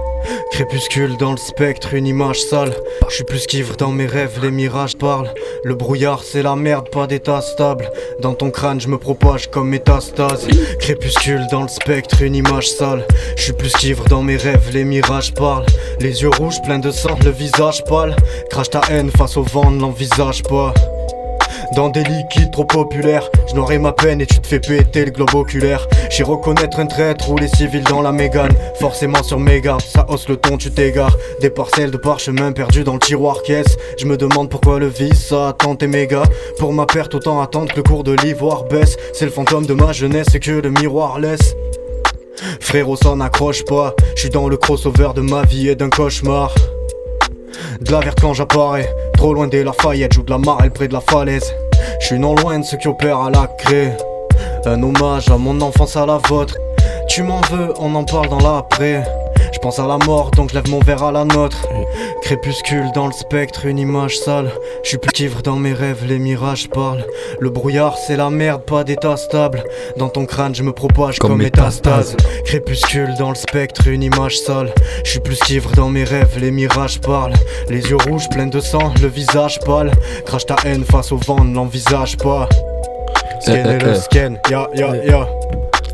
Crépuscule 0.51 1.17
dans 1.19 1.33
le 1.33 1.37
spectre, 1.37 1.95
une 1.95 2.07
image 2.07 2.41
sale. 2.41 2.73
Je 3.09 3.15
suis 3.15 3.25
plus 3.25 3.47
qu'ivre 3.47 3.77
dans 3.77 3.91
mes 3.91 4.07
rêves, 4.07 4.41
les 4.43 4.51
mirages 4.51 4.97
parlent. 4.97 5.31
Le 5.65 5.75
brouillard 5.75 6.23
c'est 6.25 6.43
la 6.43 6.57
merde, 6.57 6.89
pas 6.89 7.07
d'état 7.07 7.41
stable. 7.41 7.91
Dans 8.21 8.35
ton 8.35 8.51
crâne 8.51 8.81
je 8.81 8.89
me 8.89 8.99
propage 8.99 9.49
comme 9.51 9.69
métastase. 9.69 10.49
Crépuscule 10.81 11.47
dans 11.51 11.63
le 11.63 11.69
spectre, 11.69 12.23
une 12.23 12.35
image 12.35 12.69
sale. 12.69 13.07
Je 13.37 13.43
suis 13.43 13.53
plus 13.53 13.73
qu'ivre 13.75 14.05
dans 14.09 14.23
mes 14.23 14.37
rêves, 14.37 14.71
les 14.73 14.85
mirages 14.85 15.35
parlent. 15.35 15.67
Les 16.01 16.23
yeux 16.23 16.31
rouges 16.31 16.61
pleins 16.63 16.79
de 16.79 16.91
sang, 16.91 17.17
le 17.25 17.31
visage 17.31 17.85
pâle. 17.85 18.17
Crache 18.51 18.71
ta 18.71 18.81
haine 18.91 19.11
face 19.11 19.37
au 19.37 19.43
vent, 19.43 19.71
ne 19.71 19.81
l'envisage 19.81 20.43
pas. 20.43 20.73
Dans 21.75 21.89
des 21.89 22.05
liquides 22.05 22.51
trop 22.51 22.65
populaires, 22.65 23.29
je 23.49 23.79
ma 23.79 23.93
peine 23.93 24.21
et 24.21 24.27
tu 24.27 24.39
te 24.39 24.47
fais 24.47 24.61
péter 24.61 25.05
le 25.05 25.11
globe 25.11 25.35
oculaire. 25.35 25.87
J'y 26.11 26.23
reconnaître 26.23 26.79
un 26.79 26.87
traître 26.87 27.31
ou 27.31 27.37
les 27.37 27.49
civils 27.49 27.85
dans 27.85 28.03
la 28.03 28.13
mégane. 28.13 28.53
Forcément 28.79 29.23
sur 29.23 29.39
mes 29.39 29.63
ça 29.63 30.07
hausse 30.09 30.29
le 30.29 30.37
ton, 30.37 30.57
tu 30.57 30.71
t'égares. 30.71 31.17
Des 31.41 31.51
parcelles 31.51 31.91
de 31.91 31.97
parchemin 31.97 32.53
perdues 32.53 32.85
dans 32.85 32.95
le 32.95 33.01
tiroir 33.01 33.43
caisse. 33.43 33.77
Je 33.99 34.07
me 34.07 34.17
demande 34.17 34.51
pourquoi 34.51 34.79
le 34.79 34.87
vice 34.87 35.29
ça 35.29 35.49
attend 35.49 35.75
tes 35.77 35.87
mégas. 35.87 36.25
Pour 36.59 36.73
ma 36.73 36.87
perte, 36.87 37.15
autant 37.15 37.41
attendre 37.41 37.73
que 37.73 37.77
le 37.77 37.83
cours 37.83 38.05
de 38.05 38.13
l'ivoire 38.13 38.65
baisse. 38.65 38.97
C'est 39.13 39.25
le 39.25 39.31
fantôme 39.31 39.67
de 39.67 39.75
ma 39.75 39.93
jeunesse 39.93 40.29
que 40.41 40.53
le 40.53 40.71
miroir 40.71 41.19
laisse. 41.19 41.55
Frérot, 42.61 42.97
ça 42.97 43.15
n'accroche 43.15 43.65
pas. 43.65 43.95
Je 44.15 44.23
suis 44.23 44.31
dans 44.31 44.49
le 44.49 44.57
crossover 44.57 45.11
de 45.15 45.23
ma 45.23 45.43
vie 45.43 45.69
et 45.69 45.75
d'un 45.75 45.91
cauchemar. 45.91 46.55
De 47.81 47.93
la 47.93 48.01
quand 48.21 48.35
j'apparais, 48.35 48.89
trop 49.15 49.35
loin 49.35 49.47
des 49.47 49.65
Lafayette, 49.65 50.13
joue 50.13 50.23
de 50.23 50.31
la 50.31 50.39
marelle 50.39 50.73
près 50.73 50.89
de 50.89 50.93
la 50.93 51.01
falaise. 51.01 51.55
Je 52.01 52.07
suis 52.07 52.19
non 52.19 52.35
loin 52.35 52.59
de 52.59 52.65
ceux 52.65 52.77
qui 52.77 52.89
opèrent 52.89 53.21
à 53.21 53.31
la 53.31 53.47
craie. 53.59 53.97
Un 54.65 54.83
hommage 54.83 55.29
à 55.31 55.37
mon 55.37 55.61
enfance 55.61 55.97
à 55.97 56.07
la 56.07 56.19
vôtre. 56.29 56.57
Tu 57.09 57.23
m'en 57.23 57.41
veux, 57.53 57.73
on 57.79 57.95
en 57.95 58.05
parle 58.05 58.29
dans 58.29 58.41
l'après. 58.41 59.05
Pense 59.67 59.81
à 59.81 59.87
la 59.89 59.99
mort, 60.07 60.31
donc 60.31 60.51
je 60.51 60.55
lève 60.55 60.71
mon 60.71 60.79
verre 60.79 61.03
à 61.03 61.11
la 61.11 61.25
nôtre. 61.25 61.67
Crépuscule 62.23 62.93
dans 62.95 63.09
le 63.09 63.13
spectre, 63.13 63.67
une 63.67 63.81
image 63.81 64.17
sale. 64.17 64.53
Je 64.85 64.91
suis 64.91 64.99
plus 64.99 65.11
qu'ivre 65.11 65.43
dans 65.43 65.57
mes 65.57 65.73
rêves, 65.73 66.05
les 66.07 66.21
mirages 66.21 66.69
parlent. 66.69 67.05
Le 67.41 67.51
brouillard, 67.51 67.99
c'est 67.99 68.17
la 68.17 68.31
merde, 68.31 68.63
pas 68.63 68.85
d'état 68.85 69.17
stable. 69.17 69.65
Dans 69.97 70.09
ton 70.09 70.25
crâne, 70.25 70.55
je 70.55 70.63
me 70.63 70.71
propage 70.71 71.19
comme, 71.19 71.39
métastase. 71.39 72.17
Crépuscule 72.45 73.13
dans 73.19 73.31
le 73.31 73.35
spectre, 73.35 73.89
une 73.89 74.05
image 74.05 74.39
sale. 74.39 74.73
Je 75.05 75.11
suis 75.11 75.21
plus 75.21 75.41
qu'ivre 75.41 75.73
dans 75.73 75.89
mes 75.89 76.05
rêves, 76.05 76.39
les 76.41 76.53
mirages 76.53 77.01
parlent. 77.01 77.35
Les 77.69 77.81
yeux 77.91 77.99
rouges, 78.09 78.29
pleins 78.29 78.47
de 78.47 78.61
sang, 78.61 78.95
le 79.03 79.09
visage 79.09 79.59
pâle. 79.67 79.91
Crache 80.27 80.47
ta 80.47 80.55
haine 80.65 80.85
face 80.85 81.11
au 81.11 81.17
vent, 81.17 81.43
ne 81.43 81.57
l'envisage 81.57 82.17
pas. 82.19 82.49
Scan 83.41 83.53
Eh, 83.53 83.63
eh, 83.67 83.85
le 83.85 83.91
eh. 83.91 83.95
scan, 83.97 84.35
ya 84.49 84.69
ya 84.77 84.95
ya. 85.05 85.29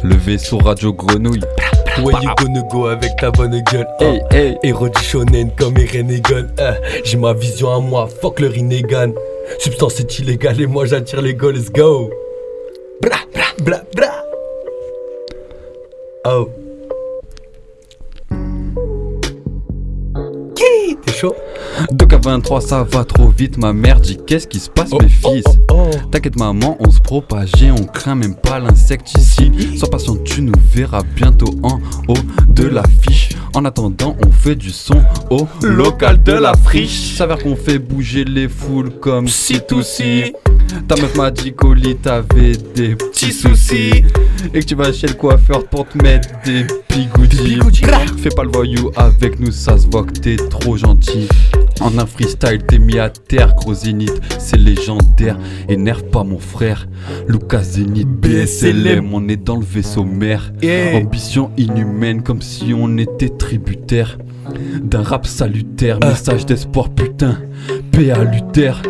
Le 0.02 0.14
vaisseau 0.16 0.58
radio 0.58 0.92
grenouille. 0.92 1.40
Where 1.98 2.22
you 2.22 2.30
gonna 2.38 2.62
go 2.70 2.86
avec 2.86 3.16
ta 3.16 3.30
bonne 3.30 3.62
gueule 3.70 3.86
hein? 4.00 4.18
Hey, 4.30 4.48
hey. 4.50 4.58
Héros 4.62 4.88
du 4.88 5.02
shonen 5.02 5.50
comme 5.58 5.76
Eren 5.76 6.10
hein. 6.58 6.74
J'ai 7.04 7.16
ma 7.16 7.32
vision 7.34 7.74
à 7.74 7.80
moi, 7.80 8.08
fuck 8.20 8.40
le 8.40 8.48
Rinnegan 8.48 9.12
Substance 9.58 10.00
est 10.00 10.18
illégale 10.18 10.60
et 10.60 10.66
moi 10.66 10.86
j'attire 10.86 11.20
les 11.20 11.34
go, 11.34 11.50
let's 11.50 11.70
go 11.70 12.10
Bra 13.00 13.18
bra 13.34 13.44
bra 13.62 13.80
bra 13.94 14.24
Oh 16.24 16.48
Qui 21.22 21.28
T'es 21.28 21.28
chaud 21.28 21.36
2K23 21.92 22.60
ça 22.60 22.82
va 22.82 23.04
trop 23.04 23.28
vite 23.28 23.56
ma 23.56 23.72
mère 23.72 24.00
dit 24.00 24.18
qu'est-ce 24.26 24.46
qui 24.48 24.58
se 24.58 24.68
passe 24.68 24.90
Oh, 24.92 24.98
mes 25.00 25.08
oh, 25.24 25.30
fils? 25.32 25.44
oh, 25.70 25.74
oh. 25.74 25.90
T'inquiète 26.10 26.36
maman 26.36 26.76
on 26.80 26.90
se 26.90 27.00
propage 27.00 27.50
et 27.62 27.70
on 27.70 27.84
craint 27.84 28.14
même 28.14 28.34
pas 28.34 28.58
l'insecticide 28.58 29.78
Sois 29.78 29.88
patient 29.88 30.16
tu 30.16 30.42
nous 30.42 30.52
verras 30.72 31.02
bientôt 31.14 31.54
en 31.62 31.80
haut 32.08 32.14
de 32.48 32.64
l'affiche. 32.64 33.30
En 33.54 33.64
attendant 33.64 34.16
on 34.26 34.30
fait 34.30 34.56
du 34.56 34.70
son 34.70 35.02
au 35.30 35.46
local 35.62 36.22
de 36.22 36.32
la 36.32 36.54
friche. 36.54 37.14
S'avère 37.16 37.38
qu'on 37.38 37.56
fait 37.56 37.78
bouger 37.78 38.24
les 38.24 38.48
foules 38.48 38.90
comme 38.90 39.28
si 39.28 39.60
tout 39.66 39.82
si. 39.82 40.32
Ta 40.88 40.96
meuf 40.96 41.14
m'a 41.16 41.30
dit 41.30 41.52
qu'au 41.52 41.74
lit 41.74 41.96
t'avais 41.96 42.52
des 42.74 42.96
petits 42.96 43.32
soucis. 43.32 44.04
Et 44.54 44.60
que 44.60 44.64
tu 44.64 44.74
vas 44.74 44.92
chez 44.92 45.06
le 45.06 45.14
coiffeur 45.14 45.64
pour 45.66 45.86
te 45.86 45.98
mettre 46.02 46.28
des 46.44 46.66
bigoudis. 46.88 47.58
Fais 48.18 48.30
pas 48.30 48.42
le 48.44 48.50
voyou 48.50 48.90
avec 48.96 49.38
nous, 49.38 49.52
ça 49.52 49.76
se 49.78 49.86
voit 49.86 50.04
que 50.04 50.12
t'es 50.12 50.36
trop 50.36 50.76
gentil. 50.76 51.11
En 51.80 51.98
un 51.98 52.06
freestyle, 52.06 52.62
t'es 52.66 52.78
mis 52.78 52.98
à 52.98 53.10
terre, 53.10 53.54
gros 53.54 53.74
zénith, 53.74 54.20
c'est 54.38 54.56
légendaire. 54.56 55.36
Énerve 55.68 56.04
pas 56.04 56.22
mon 56.22 56.38
frère, 56.38 56.86
Lucas 57.26 57.62
Zénith, 57.62 58.08
BSLM, 58.08 59.12
on 59.12 59.28
est 59.28 59.36
dans 59.36 59.56
le 59.56 59.64
vaisseau 59.64 60.04
mère. 60.04 60.52
Ambition 60.94 61.50
inhumaine, 61.56 62.22
comme 62.22 62.40
si 62.42 62.72
on 62.74 62.96
était 62.98 63.30
tributaire 63.30 64.18
d'un 64.82 65.02
rap 65.02 65.26
salutaire. 65.26 65.98
Message 66.00 66.46
d'espoir, 66.46 66.90
putain, 66.90 67.38
paix 67.90 68.10
à 68.10 68.22
Luther. 68.24 68.82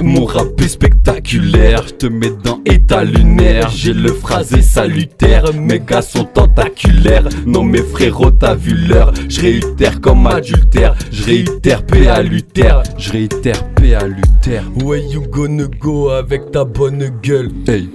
Mon 0.00 0.24
rap 0.24 0.60
est 0.60 0.68
spectaculaire, 0.68 1.84
je 1.86 1.94
te 1.94 2.06
mets 2.06 2.32
dans 2.42 2.60
état 2.64 3.04
lunaire. 3.04 3.70
J'ai 3.70 3.92
le 3.92 4.12
phrasé 4.12 4.62
salutaire, 4.62 5.52
mes 5.54 5.80
gars 5.80 6.02
sont 6.02 6.24
tentaculaires. 6.24 7.28
Non, 7.46 7.62
mes 7.62 7.82
frérots, 7.82 8.30
t'as 8.30 8.54
vu 8.54 8.74
l'heure. 8.74 9.12
Je 9.28 9.40
réitère 9.40 10.00
comme 10.00 10.26
adultère, 10.26 10.94
je 11.10 11.24
réitère 11.24 11.84
paix 11.84 12.08
à 12.08 12.22
Luther. 12.22 12.82
Je 12.98 13.12
réitère 13.12 13.64
paix 13.74 13.94
à 13.94 14.06
Luther. 14.06 14.62
Where 14.82 15.02
you 15.02 15.22
gonna 15.30 15.66
go 15.80 16.10
avec 16.10 16.50
ta 16.50 16.64
bonne 16.64 17.10
gueule? 17.22 17.50
Hey, 17.68 17.88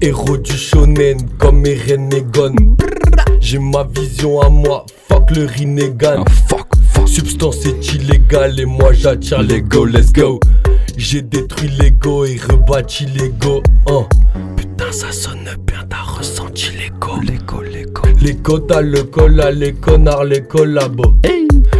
Héros 0.00 0.36
du 0.36 0.52
shonen 0.52 1.16
comme 1.38 1.64
Eren 1.66 2.12
Egon 2.12 2.54
J'ai 3.40 3.58
ma 3.58 3.84
vision 3.84 4.40
à 4.40 4.48
moi, 4.48 4.84
fuck 5.08 5.30
le 5.30 5.46
Rinnegan 5.46 6.24
ah, 6.26 6.30
fuck, 6.48 6.66
fuck. 6.92 7.08
Substance 7.08 7.64
est 7.66 7.94
illégale 7.94 8.60
et 8.60 8.64
moi 8.64 8.92
j'attire 8.92 9.42
les 9.42 9.62
go, 9.62 9.84
let's 9.84 10.12
go 10.12 10.40
J'ai 10.96 11.22
détruit 11.22 11.70
l'ego 11.80 12.24
et 12.24 12.36
rebâti 12.36 13.06
l'ego 13.06 13.62
hein. 13.88 14.06
Putain 14.56 14.92
ça 14.92 15.10
sonne 15.12 15.48
bien, 15.66 15.84
t'as 15.88 16.02
ressenti 16.02 16.70
l'ego 16.78 17.20
L'écho, 17.22 17.62
l'écho. 17.62 18.02
Les 18.20 18.36
t'as 18.66 18.80
le 18.80 19.02
colla, 19.04 19.50
les 19.50 19.72
connards, 19.72 20.24
les 20.24 20.42
collabos 20.42 21.16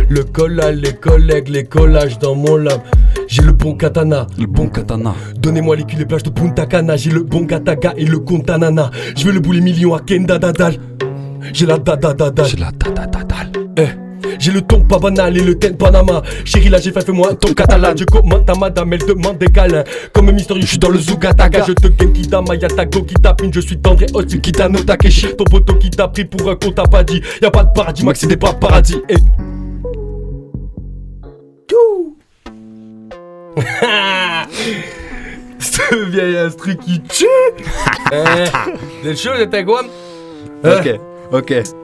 Le 0.09 0.25
colla, 0.25 0.73
les 0.73 0.93
collègues, 0.93 1.49
les 1.49 1.65
collages 1.65 2.19
dans 2.19 2.35
mon 2.35 2.57
lab 2.57 2.81
J'ai 3.29 3.43
le 3.43 3.53
bon 3.53 3.75
katana 3.75 4.27
Le 4.39 4.47
bon 4.47 4.69
katana. 4.69 5.15
Donnez-moi 5.37 5.77
les 5.77 5.85
culs, 5.85 5.99
les 5.99 6.07
plages 6.07 6.23
de 6.23 6.31
Punta 6.31 6.67
Cana. 6.67 6.97
J'ai 6.97 7.11
le 7.11 7.23
bon 7.23 7.43
Gataga 7.43 7.95
et 7.97 8.05
le 8.05 8.19
Contanana. 8.19 8.91
Je 9.17 9.25
veux 9.25 9.33
le 9.33 9.41
boulet 9.41 9.61
million 9.61 9.95
à 9.95 10.01
Kenda 10.01 10.39
Dadal. 10.39 10.79
J'ai 11.53 11.67
la 11.67 11.79
dadadadal. 11.79 12.47
J'ai 12.47 12.57
la 12.57 12.73
tata-tata. 12.73 13.37
Eh. 13.77 14.04
J'ai 14.39 14.53
le 14.53 14.63
ton 14.63 14.81
pas 14.81 14.99
banal 14.99 15.37
et 15.37 15.41
le 15.43 15.59
ten 15.59 15.77
Panama. 15.77 16.23
Chérie, 16.45 16.69
là 16.69 16.79
j'ai 16.81 16.93
fait, 16.93 17.05
fais-moi 17.05 17.35
ton 17.35 17.53
catalan. 17.55 17.95
Je 17.97 18.05
commande 18.05 18.47
ta 18.47 18.55
madame, 18.55 18.93
elle 18.93 19.07
demande 19.07 19.39
des 19.39 19.47
câlins. 19.47 19.85
Comme 20.13 20.31
mystérieux, 20.31 20.63
je 20.63 20.67
suis 20.67 20.79
dans 20.79 20.89
le 20.89 20.99
Zugataga. 20.99 21.65
Je 21.67 21.73
te 21.73 21.87
genki 21.87 22.27
dama, 22.27 22.55
y'a 22.55 22.69
ta 22.69 22.85
go 22.85 23.03
qui 23.03 23.15
tapine. 23.15 23.53
Je 23.53 23.61
suis 23.61 23.77
et 24.01 24.07
hostile, 24.15 24.41
qui 24.41 24.53
t'a 24.53 24.69
Takeshi. 24.69 25.35
Ton 25.37 25.45
poteau 25.45 25.75
qui 25.75 25.91
t'a 25.91 26.09
pris 26.09 26.25
pour 26.25 26.51
un 26.51 26.57
con, 26.57 26.73
t'as 26.75 26.87
pas 26.87 27.05
dit. 27.05 27.23
Y'a 27.43 27.51
pas 27.51 27.65
de 27.65 27.73
paradis, 27.73 28.05
Max, 28.05 28.21
c'est 28.21 28.37
pas 28.37 28.53
paradis. 28.53 29.01
Tchou. 31.69 32.17
Ce 35.59 35.95
vieil 36.11 36.37
instru 36.37 36.77
qui 36.77 37.01
tue 37.03 37.27
Eh, 38.13 39.15
chaud, 39.17 39.31
Ok, 40.65 41.01
ok. 41.33 41.84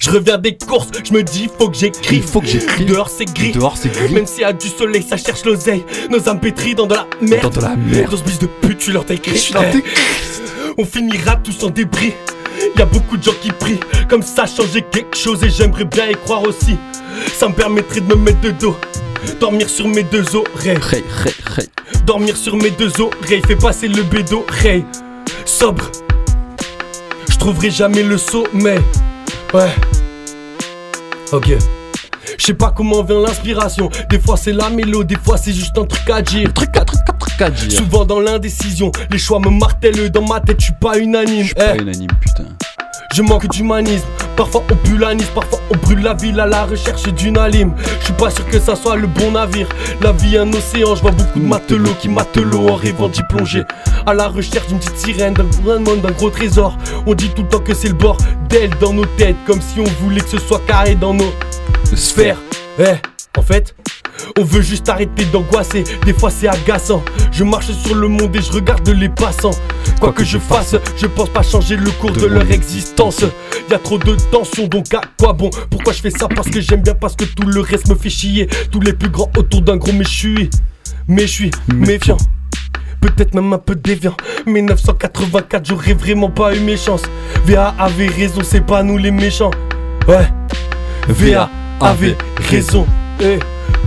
Je 0.00 0.10
reviens 0.10 0.38
des 0.38 0.56
courses, 0.56 0.88
je 1.04 1.12
me 1.12 1.22
dis 1.22 1.48
faut 1.58 1.68
que 1.68 1.76
j'écris. 1.76 2.20
faut 2.20 2.40
que 2.40 2.46
j'écris. 2.46 2.84
Dehors 2.84 3.08
c'est 3.08 3.24
gris. 3.32 3.52
Dehors 3.52 3.76
c'est 3.76 3.92
gris. 3.92 4.12
Même 4.12 4.26
s'il 4.26 4.42
y 4.42 4.44
a 4.44 4.52
du 4.52 4.68
soleil, 4.68 5.02
ça 5.08 5.16
cherche 5.16 5.44
l'oseille. 5.44 5.84
Nos 6.10 6.28
âmes 6.28 6.40
pétries 6.40 6.74
dans 6.74 6.86
de 6.86 6.94
la 6.94 7.06
merde. 7.20 7.42
Dans 7.42 7.50
de 7.50 7.60
la 7.60 7.76
merde. 7.76 8.10
Dans 8.10 8.16
ce 8.16 8.22
bus 8.22 8.38
de 8.38 8.46
pute, 8.46 8.80
suis 8.82 8.92
leur 8.92 9.04
taille- 9.04 9.20
On 10.78 10.84
finira 10.84 11.36
tous 11.36 11.64
en 11.64 11.70
débris. 11.70 12.12
Y 12.76 12.82
a 12.82 12.86
beaucoup 12.86 13.16
de 13.16 13.22
gens 13.22 13.34
qui 13.40 13.50
prient. 13.50 13.80
Comme 14.08 14.22
ça, 14.22 14.44
changer 14.46 14.82
quelque 14.82 15.16
chose 15.16 15.42
et 15.42 15.50
j'aimerais 15.50 15.84
bien 15.84 16.08
y 16.10 16.14
croire 16.14 16.42
aussi. 16.42 16.76
Ça 17.34 17.48
me 17.48 17.54
permettrait 17.54 18.00
de 18.00 18.06
me 18.14 18.16
mettre 18.16 18.40
de 18.42 18.50
dos. 18.50 18.76
Dormir 19.40 19.68
sur 19.68 19.88
mes 19.88 20.02
deux 20.02 20.24
oreilles. 20.36 20.78
Dormir 22.06 22.36
sur 22.36 22.56
mes 22.56 22.70
deux 22.70 22.92
oreilles. 23.00 23.42
Fait 23.46 23.56
passer 23.56 23.88
le 23.88 24.02
bédo. 24.02 24.44
Hey. 24.62 24.84
Sobre. 25.44 25.90
Je 27.30 27.36
trouverai 27.36 27.70
jamais 27.70 28.02
le 28.02 28.18
sommet. 28.18 28.78
Ouais. 29.56 29.70
Ok. 31.32 31.48
Je 32.38 32.44
sais 32.44 32.52
pas 32.52 32.72
comment 32.76 33.02
vient 33.02 33.20
l'inspiration. 33.20 33.88
Des 34.10 34.18
fois 34.20 34.36
c'est 34.36 34.52
la 34.52 34.68
mélo, 34.68 35.02
des 35.02 35.16
fois 35.16 35.38
c'est 35.38 35.54
juste 35.54 35.78
un 35.78 35.86
truc 35.86 36.10
à 36.10 36.20
dire. 36.20 36.52
Truc 36.52 36.76
à 36.76 36.84
truc 36.84 37.00
à 37.08 37.12
truc 37.14 37.40
à 37.40 37.48
dire. 37.48 37.72
Souvent 37.78 38.04
dans 38.04 38.20
l'indécision, 38.20 38.92
les 39.10 39.16
choix 39.16 39.38
me 39.40 39.48
martèlent 39.48 40.10
dans 40.10 40.26
ma 40.26 40.40
tête, 40.40 40.60
je 40.60 40.64
suis 40.66 40.74
pas 40.74 40.98
unanime. 40.98 41.40
Je 41.40 41.46
suis 41.46 41.54
pas 41.54 41.74
Eh, 41.74 41.80
unanime, 41.80 42.10
putain. 42.20 42.44
Je 43.16 43.22
manque 43.22 43.48
d'humanisme. 43.48 44.04
Parfois 44.36 44.62
on 44.70 44.76
pue 44.76 44.98
l'anis, 44.98 45.24
parfois 45.34 45.58
on 45.70 45.76
brûle 45.78 46.02
la 46.02 46.12
ville 46.12 46.38
à 46.38 46.46
la 46.46 46.66
recherche 46.66 47.04
d'une 47.14 47.38
alime. 47.38 47.72
Je 48.00 48.04
suis 48.04 48.12
pas 48.12 48.28
sûr 48.28 48.46
que 48.46 48.60
ça 48.60 48.76
soit 48.76 48.96
le 48.96 49.06
bon 49.06 49.30
navire. 49.30 49.68
La 50.02 50.12
vie 50.12 50.36
un 50.36 50.52
océan, 50.52 50.94
je 50.94 51.00
vois 51.00 51.12
beaucoup 51.12 51.40
de 51.40 51.46
matelots 51.46 51.94
qui 51.98 52.10
matelots 52.10 52.68
en 52.68 52.74
rêvant 52.74 53.08
d'y 53.08 53.22
plonger. 53.22 53.64
À 54.04 54.12
la 54.12 54.28
recherche 54.28 54.66
d'une 54.66 54.78
petite 54.78 54.98
sirène, 54.98 55.32
d'un 55.32 55.44
grand 55.44 55.80
monde, 55.80 56.02
d'un 56.02 56.10
gros 56.10 56.28
trésor. 56.28 56.76
On 57.06 57.14
dit 57.14 57.30
tout 57.30 57.42
le 57.42 57.48
temps 57.48 57.60
que 57.60 57.72
c'est 57.72 57.88
le 57.88 57.94
bord 57.94 58.18
d'elle 58.50 58.70
dans 58.80 58.92
nos 58.92 59.06
têtes, 59.06 59.36
comme 59.46 59.62
si 59.62 59.80
on 59.80 60.04
voulait 60.04 60.20
que 60.20 60.28
ce 60.28 60.38
soit 60.38 60.60
carré 60.66 60.94
dans 60.94 61.14
nos 61.14 61.32
sphères. 61.94 62.38
Eh, 62.78 62.96
en 63.36 63.42
fait, 63.42 63.74
on 64.38 64.44
veut 64.44 64.62
juste 64.62 64.88
arrêter 64.88 65.24
d'angoisser. 65.26 65.84
Des 66.04 66.12
fois 66.12 66.30
c'est 66.30 66.48
agaçant. 66.48 67.02
Je 67.32 67.44
marche 67.44 67.70
sur 67.70 67.94
le 67.94 68.08
monde 68.08 68.34
et 68.34 68.42
je 68.42 68.52
regarde 68.52 68.88
les 68.88 69.08
passants. 69.08 69.50
Quoi 70.00 70.12
que 70.12 70.24
je 70.24 70.38
fasse, 70.38 70.76
je 70.96 71.06
pense 71.06 71.28
pas 71.30 71.42
changer 71.42 71.76
le 71.76 71.90
cours 71.92 72.12
de 72.12 72.26
leur 72.26 72.50
existence. 72.50 73.24
Y 73.70 73.74
a 73.74 73.78
trop 73.78 73.98
de 73.98 74.14
tension, 74.30 74.66
donc 74.66 74.92
à 74.94 75.00
quoi 75.18 75.32
bon? 75.32 75.50
Pourquoi 75.70 75.92
je 75.92 76.00
fais 76.00 76.10
ça? 76.10 76.28
Parce 76.28 76.48
que 76.48 76.60
j'aime 76.60 76.82
bien, 76.82 76.94
parce 76.94 77.16
que 77.16 77.24
tout 77.24 77.46
le 77.46 77.60
reste 77.60 77.88
me 77.88 77.94
fait 77.94 78.10
chier. 78.10 78.48
Tous 78.70 78.80
les 78.80 78.92
plus 78.92 79.08
grands 79.08 79.30
autour 79.36 79.62
d'un 79.62 79.76
gros 79.76 79.92
méchoui. 79.92 80.50
Mais 81.08 81.22
je 81.22 81.32
suis 81.32 81.50
méfiant. 81.74 82.18
Peut-être 83.00 83.34
même 83.34 83.52
un 83.52 83.58
peu 83.58 83.74
déviant. 83.74 84.16
Mais 84.46 84.62
984, 84.62 85.66
j'aurais 85.66 85.94
vraiment 85.94 86.30
pas 86.30 86.54
eu 86.54 86.60
mes 86.60 86.76
chances. 86.76 87.02
VA 87.44 87.74
avait 87.78 88.08
raison, 88.08 88.40
c'est 88.42 88.64
pas 88.64 88.82
nous 88.82 88.98
les 88.98 89.10
méchants. 89.10 89.50
Ouais. 90.08 90.28
VA 91.08 91.48
avait 91.80 92.16
raison. 92.50 92.86
Eh, 93.20 93.38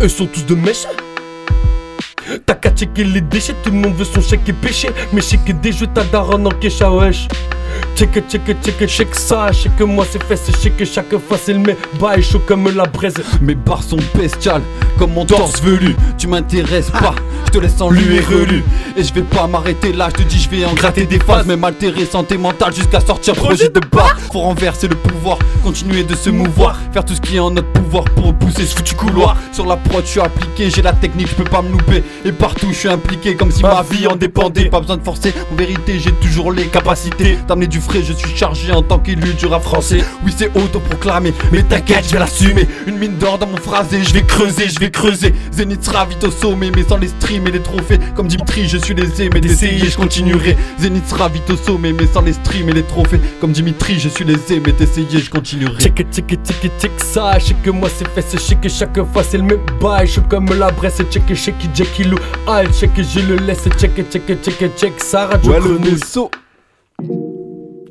eux 0.01 0.09
sont 0.09 0.25
tous 0.25 0.45
de 0.45 0.55
méchants. 0.55 0.89
T'as 2.45 2.55
qu'à 2.55 2.71
checker 2.71 3.03
les 3.03 3.21
déchets, 3.21 3.55
tout 3.63 3.71
le 3.71 3.77
monde 3.77 3.95
veut 3.95 4.05
son 4.05 4.21
chèque 4.21 4.47
et 4.47 4.53
péché. 4.53 4.89
Mais 5.13 5.21
checker 5.21 5.53
des 5.53 5.71
jeux, 5.71 5.88
ta 5.88 6.03
daronne 6.03 6.47
en 6.47 6.51
cache 6.51 6.82
à 6.82 6.91
wesh. 6.91 7.27
Check, 7.95 8.28
check, 8.30 8.41
check, 8.61 8.88
check 8.88 9.15
ça. 9.15 9.51
Check 9.51 9.80
moi 9.82 10.05
c'est 10.09 10.24
fait, 10.24 10.38
c'est 10.38 10.55
check 10.61 10.86
chaque 10.86 11.17
fois 11.17 11.38
c'est 11.41 11.53
le 11.53 11.59
même. 11.59 11.76
Bail 11.99 12.24
chaud 12.24 12.41
comme 12.45 12.70
la 12.76 12.86
braise. 12.86 13.15
Mes 13.41 13.55
barres 13.55 13.84
sont 13.84 13.97
bestiales, 14.15 14.61
comme 14.97 15.13
mon 15.13 15.26
torse 15.26 15.61
velu. 15.61 15.95
Tu 16.17 16.28
m'intéresses 16.28 16.91
pas, 16.91 17.15
je 17.45 17.51
te 17.51 17.57
laisse 17.57 17.80
en 17.82 17.89
lu 17.89 18.15
et 18.15 18.20
relu. 18.22 18.63
Et 18.95 19.03
je 19.03 19.13
vais 19.13 19.22
pas 19.22 19.47
m'arrêter 19.47 19.93
là, 19.93 20.09
je 20.09 20.24
te 20.24 20.28
dis, 20.28 20.39
je 20.39 20.49
vais 20.49 20.65
en 20.65 20.74
gratter 20.74 21.05
des 21.05 21.20
phases. 21.20 21.45
Même 21.45 21.63
altéré 21.63 22.05
santé 22.05 22.38
mentale 22.38 22.74
jusqu'à 22.74 22.99
sortir 22.99 23.36
projet 23.36 23.70
de 23.70 23.80
bas. 23.80 24.15
Faut 24.32 24.41
renverser 24.41 24.88
le 24.88 24.95
pouvoir, 24.95 25.38
continuer 25.63 26.03
de 26.03 26.15
se 26.15 26.30
mouvoir. 26.30 26.78
Faire 26.93 27.05
tout 27.05 27.15
ce 27.15 27.22
qui 27.22 27.36
est 27.36 27.39
en 27.39 27.51
notre 27.51 27.72
pouvoir 27.72 28.05
pour 28.15 28.28
repousser 28.28 28.65
ce 28.65 28.76
foutu 28.76 28.95
couloir. 28.95 29.36
Sur 29.51 29.65
la 29.65 29.76
prod, 29.76 30.03
je 30.05 30.11
suis 30.11 30.20
appliqué, 30.20 30.70
j'ai 30.70 30.82
la 30.82 30.93
technique, 30.93 31.28
je 31.30 31.36
peux 31.36 31.43
pas 31.43 31.61
me 31.61 31.72
louper. 31.72 32.03
Et 32.26 32.32
partout, 32.32 32.67
je 32.70 32.78
suis 32.78 32.89
impliqué, 32.89 33.36
comme 33.36 33.51
si 33.51 33.61
ma 33.61 33.84
vie 33.84 34.07
en 34.07 34.15
dépendait. 34.15 34.70
Pas 34.70 34.80
besoin 34.80 34.97
de 34.97 35.03
forcer, 35.03 35.34
en 35.51 35.55
vérité, 35.55 35.99
j'ai 35.99 36.11
toujours 36.13 36.51
les 36.51 36.65
capacités 36.65 37.38
du 37.68 37.80
frais. 37.80 38.01
Je 38.03 38.14
suis 38.14 38.36
chargé 38.36 38.72
en 38.72 38.82
tant 38.82 38.99
qu'élu 38.99 39.34
du 39.34 39.45
rap 39.45 39.64
français. 39.64 40.03
Oui, 40.26 40.34
c'est 40.36 40.51
autoproclamé, 40.55 41.34
mais 41.51 41.64
t'inquiète, 41.64 42.05
je 42.07 42.14
vais 42.14 42.20
l'assumer. 42.20 42.68
Une 42.88 42.97
mine 42.97 43.18
d'or 43.18 43.38
dans 43.38 43.47
mon 43.47 43.57
phrasé, 43.57 44.03
je 44.03 44.14
vais 44.14 44.24
creuser, 44.24 44.70
je 44.70 44.80
vais 44.80 44.91
creuser. 44.91 45.34
Zénith 45.51 45.84
sera 45.84 46.05
vite 46.05 46.24
au 46.24 46.32
sommet, 46.32 46.72
mais 46.76 46.84
sans 46.84 46.97
les 46.97 47.07
streams 47.07 47.47
et 47.47 47.51
les 47.51 47.62
trophées. 47.62 47.99
Comme 48.16 48.28
Dimitri, 48.28 48.68
je 48.68 48.78
suis 48.78 48.93
lésé, 48.93 49.30
mais 49.34 49.41
d'essayer, 49.41 49.89
je 49.89 49.97
continuerai. 49.97 50.57
Zénith 50.80 51.07
sera 51.07 51.30
vite 51.30 51.49
au 51.49 51.57
sommet, 51.57 51.93
mais 51.93 52.07
sans 52.07 52.22
les 52.22 52.34
streams 52.34 52.70
et 52.70 52.74
les 52.74 52.84
trophées. 52.84 53.20
Comme 53.39 53.51
Dimitri, 53.51 53.99
je 53.99 54.10
suis 54.10 54.26
lésé, 54.26 54.62
mais 54.66 54.72
d'essayer, 54.72 55.20
je 55.20 55.30
continuerai. 55.30 55.80
Check, 55.80 56.05
check, 56.12 56.28
check, 56.28 56.72
check 56.80 56.91
ça. 56.97 57.39
Check 57.39 57.62
que 57.64 57.70
moi 57.70 57.89
c'est 57.95 58.07
fait, 58.10 58.26
c'est 58.28 58.39
check 58.39 58.62
que 58.62 58.70
chaque 58.70 59.01
fois 59.12 59.24
c'est 59.24 59.38
le 59.38 59.43
même 59.43 59.66
bail. 59.82 60.07
Chaud 60.07 60.22
comme 60.30 60.47
la 60.57 60.72
bresse, 60.72 61.01
check, 61.10 61.24
check, 61.34 61.55
Jackie 61.74 62.03
Lou. 62.03 62.18
Ah, 62.47 62.64
check, 62.66 62.91
je 62.97 63.20
le 63.20 63.36
laisse. 63.38 63.68
Check, 63.78 63.95
check, 64.10 64.26
check, 64.28 64.78
check 64.78 64.93
ça. 64.97 65.28
Radio 65.28 65.51
Ouais, 65.51 65.60
le 65.60 67.28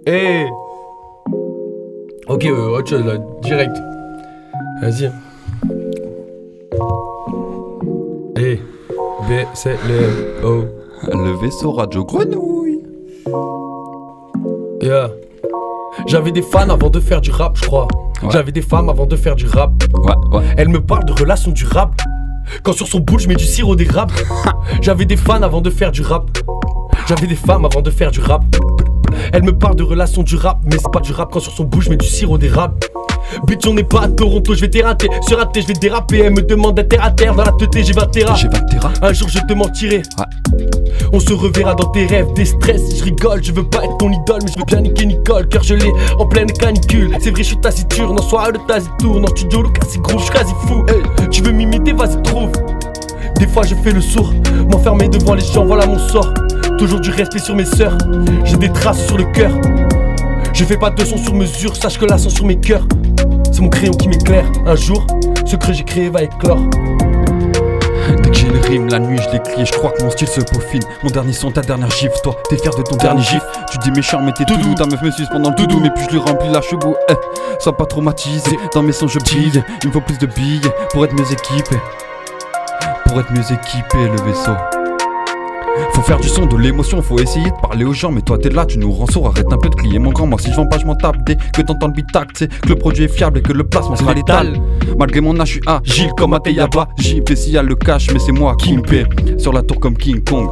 Vaisseau. 0.08 0.16
Eh 0.16 0.46
Ok, 2.28 2.44
euh, 2.44 2.76
autre 2.76 2.90
chose 2.90 3.04
là, 3.04 3.16
direct. 3.42 3.76
Vas-y. 4.82 5.10
Eh 8.36 8.56
B, 8.56 9.46
C, 9.54 9.70
le 9.86 10.46
O. 10.46 10.64
Le 11.10 11.40
vaisseau 11.40 11.72
Radio 11.72 12.04
Grenouille. 12.04 12.82
Yeah. 14.82 15.10
J'avais 16.06 16.32
des 16.32 16.42
fans 16.42 16.68
avant 16.68 16.90
de 16.90 17.00
faire 17.00 17.20
du 17.20 17.30
rap, 17.30 17.56
je 17.56 17.64
crois. 17.66 17.88
Ouais. 18.22 18.30
J'avais 18.30 18.52
des 18.52 18.62
femmes 18.62 18.88
avant 18.88 19.06
de 19.06 19.16
faire 19.16 19.36
du 19.36 19.46
rap. 19.46 19.72
Ouais, 19.94 20.38
ouais. 20.38 20.44
Elle 20.56 20.68
me 20.68 20.80
parle 20.80 21.04
de 21.04 21.12
relations 21.12 21.50
durables. 21.50 21.96
Quand 22.62 22.72
sur 22.72 22.86
son 22.86 23.00
boule, 23.00 23.20
je 23.20 23.28
mets 23.28 23.34
du 23.34 23.44
sirop 23.44 23.76
d'érable. 23.76 24.14
J'avais 24.82 25.04
des 25.04 25.16
fans 25.16 25.42
avant 25.42 25.60
de 25.60 25.70
faire 25.70 25.92
du 25.92 26.02
rap. 26.02 26.24
J'avais 27.06 27.26
des 27.26 27.36
femmes 27.36 27.64
avant 27.64 27.80
de 27.80 27.90
faire 27.90 28.10
du 28.10 28.20
rap. 28.20 28.44
Elle 29.32 29.42
me 29.42 29.56
parle 29.56 29.76
de 29.76 29.82
relations 29.82 30.22
du 30.22 30.36
rap, 30.36 30.58
mais 30.64 30.76
c'est 30.78 30.92
pas 30.92 31.00
du 31.00 31.12
rap 31.12 31.30
quand 31.32 31.40
sur 31.40 31.52
son 31.52 31.64
bout 31.64 31.80
je 31.80 31.90
mets 31.90 31.96
du 31.96 32.06
sirop 32.06 32.38
d'érable. 32.38 32.74
Bitch, 33.46 33.66
on 33.66 33.74
n'est 33.74 33.84
pas 33.84 34.02
à 34.02 34.08
Toronto, 34.08 34.54
je 34.54 34.60
vais 34.62 34.70
t'érater. 34.70 35.08
Sur 35.26 35.38
raté, 35.38 35.62
je 35.62 35.68
vais 35.68 35.74
déraper. 35.74 36.18
Elle 36.20 36.32
me 36.32 36.42
demande 36.42 36.76
d'être 36.76 36.88
terre 36.88 37.04
à 37.04 37.10
terre. 37.10 37.34
Dans 37.34 37.44
la 37.44 37.52
teuté, 37.52 37.84
j'ai 37.84 37.92
20 37.92 38.10
terras. 38.10 38.34
J'ai 38.34 38.48
20 38.48 38.60
terras. 38.66 38.92
Un 39.02 39.12
jour, 39.12 39.28
je 39.28 39.38
te 39.38 39.52
mentirai. 39.52 40.02
On 41.12 41.20
se 41.20 41.32
reverra 41.32 41.74
dans 41.74 41.88
tes 41.88 42.06
rêves, 42.06 42.32
des 42.34 42.44
stress. 42.44 42.96
Je 42.96 43.04
rigole, 43.04 43.42
je 43.42 43.52
veux 43.52 43.68
pas 43.68 43.84
être 43.84 43.96
ton 43.98 44.10
idole, 44.10 44.40
mais 44.42 44.52
je 44.52 44.58
veux 44.58 44.64
bien 44.64 44.80
niquer 44.80 45.06
Nicole. 45.06 45.48
Cœur 45.48 45.62
gelé 45.62 45.90
en 46.18 46.26
pleine 46.26 46.50
canicule. 46.50 47.10
C'est 47.20 47.30
vrai, 47.30 47.42
je 47.42 47.48
suis 47.48 47.60
taciturne. 47.60 48.18
En 48.18 48.22
soirée 48.22 48.52
de 48.52 48.58
taciturne. 48.66 49.24
En 49.24 49.28
studio, 49.28 49.62
le 49.62 49.68
c'est 49.86 50.00
gros, 50.00 50.18
je 50.18 50.24
suis 50.24 50.32
quasi 50.32 50.52
fou. 50.66 50.84
Hey, 50.88 51.28
tu 51.30 51.42
veux 51.42 51.52
m'imiter, 51.52 51.92
vas-y, 51.92 52.20
trouve. 52.22 52.52
Des 53.38 53.46
fois, 53.46 53.62
je 53.64 53.74
fais 53.74 53.92
le 53.92 54.00
sourd. 54.00 54.32
M'enfermer 54.70 55.08
devant 55.08 55.34
les 55.34 55.44
gens, 55.44 55.64
voilà 55.64 55.86
mon 55.86 55.98
sort. 55.98 56.32
Toujours 56.78 57.00
du 57.00 57.10
respect 57.10 57.40
sur 57.40 57.56
mes 57.56 57.64
sœurs. 57.64 57.98
J'ai 58.44 58.56
des 58.56 58.72
traces 58.72 59.04
sur 59.06 59.18
le 59.18 59.24
cœur. 59.24 59.50
Je 60.54 60.64
fais 60.64 60.76
pas 60.76 60.90
de 60.90 61.04
son 61.04 61.16
sur 61.16 61.34
mesure, 61.34 61.74
sache 61.74 61.98
que 61.98 62.04
l'accent 62.04 62.30
sur 62.30 62.46
mes 62.46 62.56
cœurs. 62.56 62.86
C'est 63.52 63.60
mon 63.60 63.68
crayon 63.68 63.92
qui 63.92 64.08
m'éclaire. 64.08 64.46
Un 64.64 64.76
jour, 64.76 65.04
ce 65.44 65.56
que 65.56 65.72
j'ai 65.72 65.82
créé 65.82 66.08
va 66.08 66.22
éclore. 66.22 66.60
Dès 68.22 68.30
que 68.30 68.36
j'ai 68.36 68.48
les 68.48 68.60
rimes, 68.60 68.88
la 68.88 69.00
nuit 69.00 69.18
je 69.18 69.30
l'écris, 69.32 69.66
je 69.66 69.72
crois 69.72 69.90
que 69.90 70.04
mon 70.04 70.10
style 70.10 70.28
se 70.28 70.40
peaufine. 70.40 70.82
Mon 71.02 71.10
dernier 71.10 71.32
son, 71.32 71.50
ta 71.50 71.62
dernière 71.62 71.90
gifle, 71.90 72.14
toi, 72.22 72.36
t'es 72.48 72.56
fier 72.56 72.74
de 72.74 72.82
ton 72.82 72.96
dernier 72.96 73.22
gif. 73.22 73.42
Tu 73.72 73.78
dis 73.78 73.90
méchant, 73.90 74.22
mais 74.22 74.32
t'es 74.32 74.44
tout 74.44 74.56
doux. 74.56 74.74
Ta 74.74 74.86
meuf 74.86 75.02
me 75.02 75.10
suce 75.10 75.28
pendant 75.30 75.50
le 75.50 75.56
doudou, 75.56 75.80
mais 75.80 75.90
puis 75.90 76.04
je 76.06 76.12
lui 76.12 76.20
remplis 76.20 76.48
la 76.48 76.60
chebou. 76.60 76.94
Eh, 77.10 77.14
sois 77.58 77.76
pas 77.76 77.86
traumatisé, 77.86 78.56
dans 78.72 78.82
mes 78.82 78.92
sons 78.92 79.08
je 79.08 79.18
brille. 79.18 79.62
Il 79.82 79.88
me 79.88 79.92
faut 79.92 80.00
plus 80.00 80.18
de 80.18 80.26
billes 80.26 80.60
pour 80.92 81.04
être 81.04 81.12
mieux 81.12 81.32
équipé. 81.32 81.76
Pour 83.06 83.18
être 83.18 83.32
mieux 83.32 83.52
équipé, 83.52 83.98
le 83.98 84.22
vaisseau. 84.24 84.77
Faut 85.92 86.02
faire 86.02 86.20
du 86.20 86.28
son, 86.28 86.46
de 86.46 86.56
l'émotion, 86.56 87.02
faut 87.02 87.18
essayer 87.18 87.50
de 87.50 87.60
parler 87.60 87.84
aux 87.84 87.92
gens. 87.92 88.12
Mais 88.12 88.22
toi 88.22 88.38
t'es 88.38 88.50
là, 88.50 88.66
tu 88.66 88.78
nous 88.78 88.92
rends 88.92 89.06
sourd, 89.06 89.28
arrête 89.28 89.52
un 89.52 89.58
peu 89.58 89.68
de 89.68 89.74
crier 89.74 89.98
mon 89.98 90.10
grand. 90.10 90.26
Moi 90.26 90.38
si 90.38 90.50
je 90.50 90.56
vends 90.56 90.66
pas, 90.66 90.78
je 90.78 90.86
m'en 90.86 90.94
tape 90.94 91.16
dès 91.24 91.36
que 91.36 91.62
t'entends 91.62 91.88
le 91.88 91.94
tu 91.94 92.04
sais 92.34 92.48
que 92.48 92.68
le 92.68 92.76
produit 92.76 93.04
est 93.04 93.08
fiable 93.08 93.38
et 93.38 93.42
que 93.42 93.52
le 93.52 93.64
placement 93.64 93.96
sera 93.96 94.14
létal. 94.14 94.60
Malgré 94.98 95.20
mon 95.20 95.38
âge, 95.40 95.48
je 95.48 95.52
suis 95.52 95.62
agile 95.66 96.10
comme 96.16 96.34
un 96.34 96.40
Teyaba. 96.40 96.88
J'y 96.98 97.22
a 97.56 97.62
le 97.62 97.74
cash, 97.74 98.08
mais 98.12 98.18
c'est 98.18 98.32
moi 98.32 98.56
qui 98.56 98.76
me 98.76 98.82
paie. 98.82 99.04
Sur 99.38 99.52
la 99.52 99.62
tour 99.62 99.80
comme 99.80 99.96
King 99.96 100.22
Kong. 100.22 100.48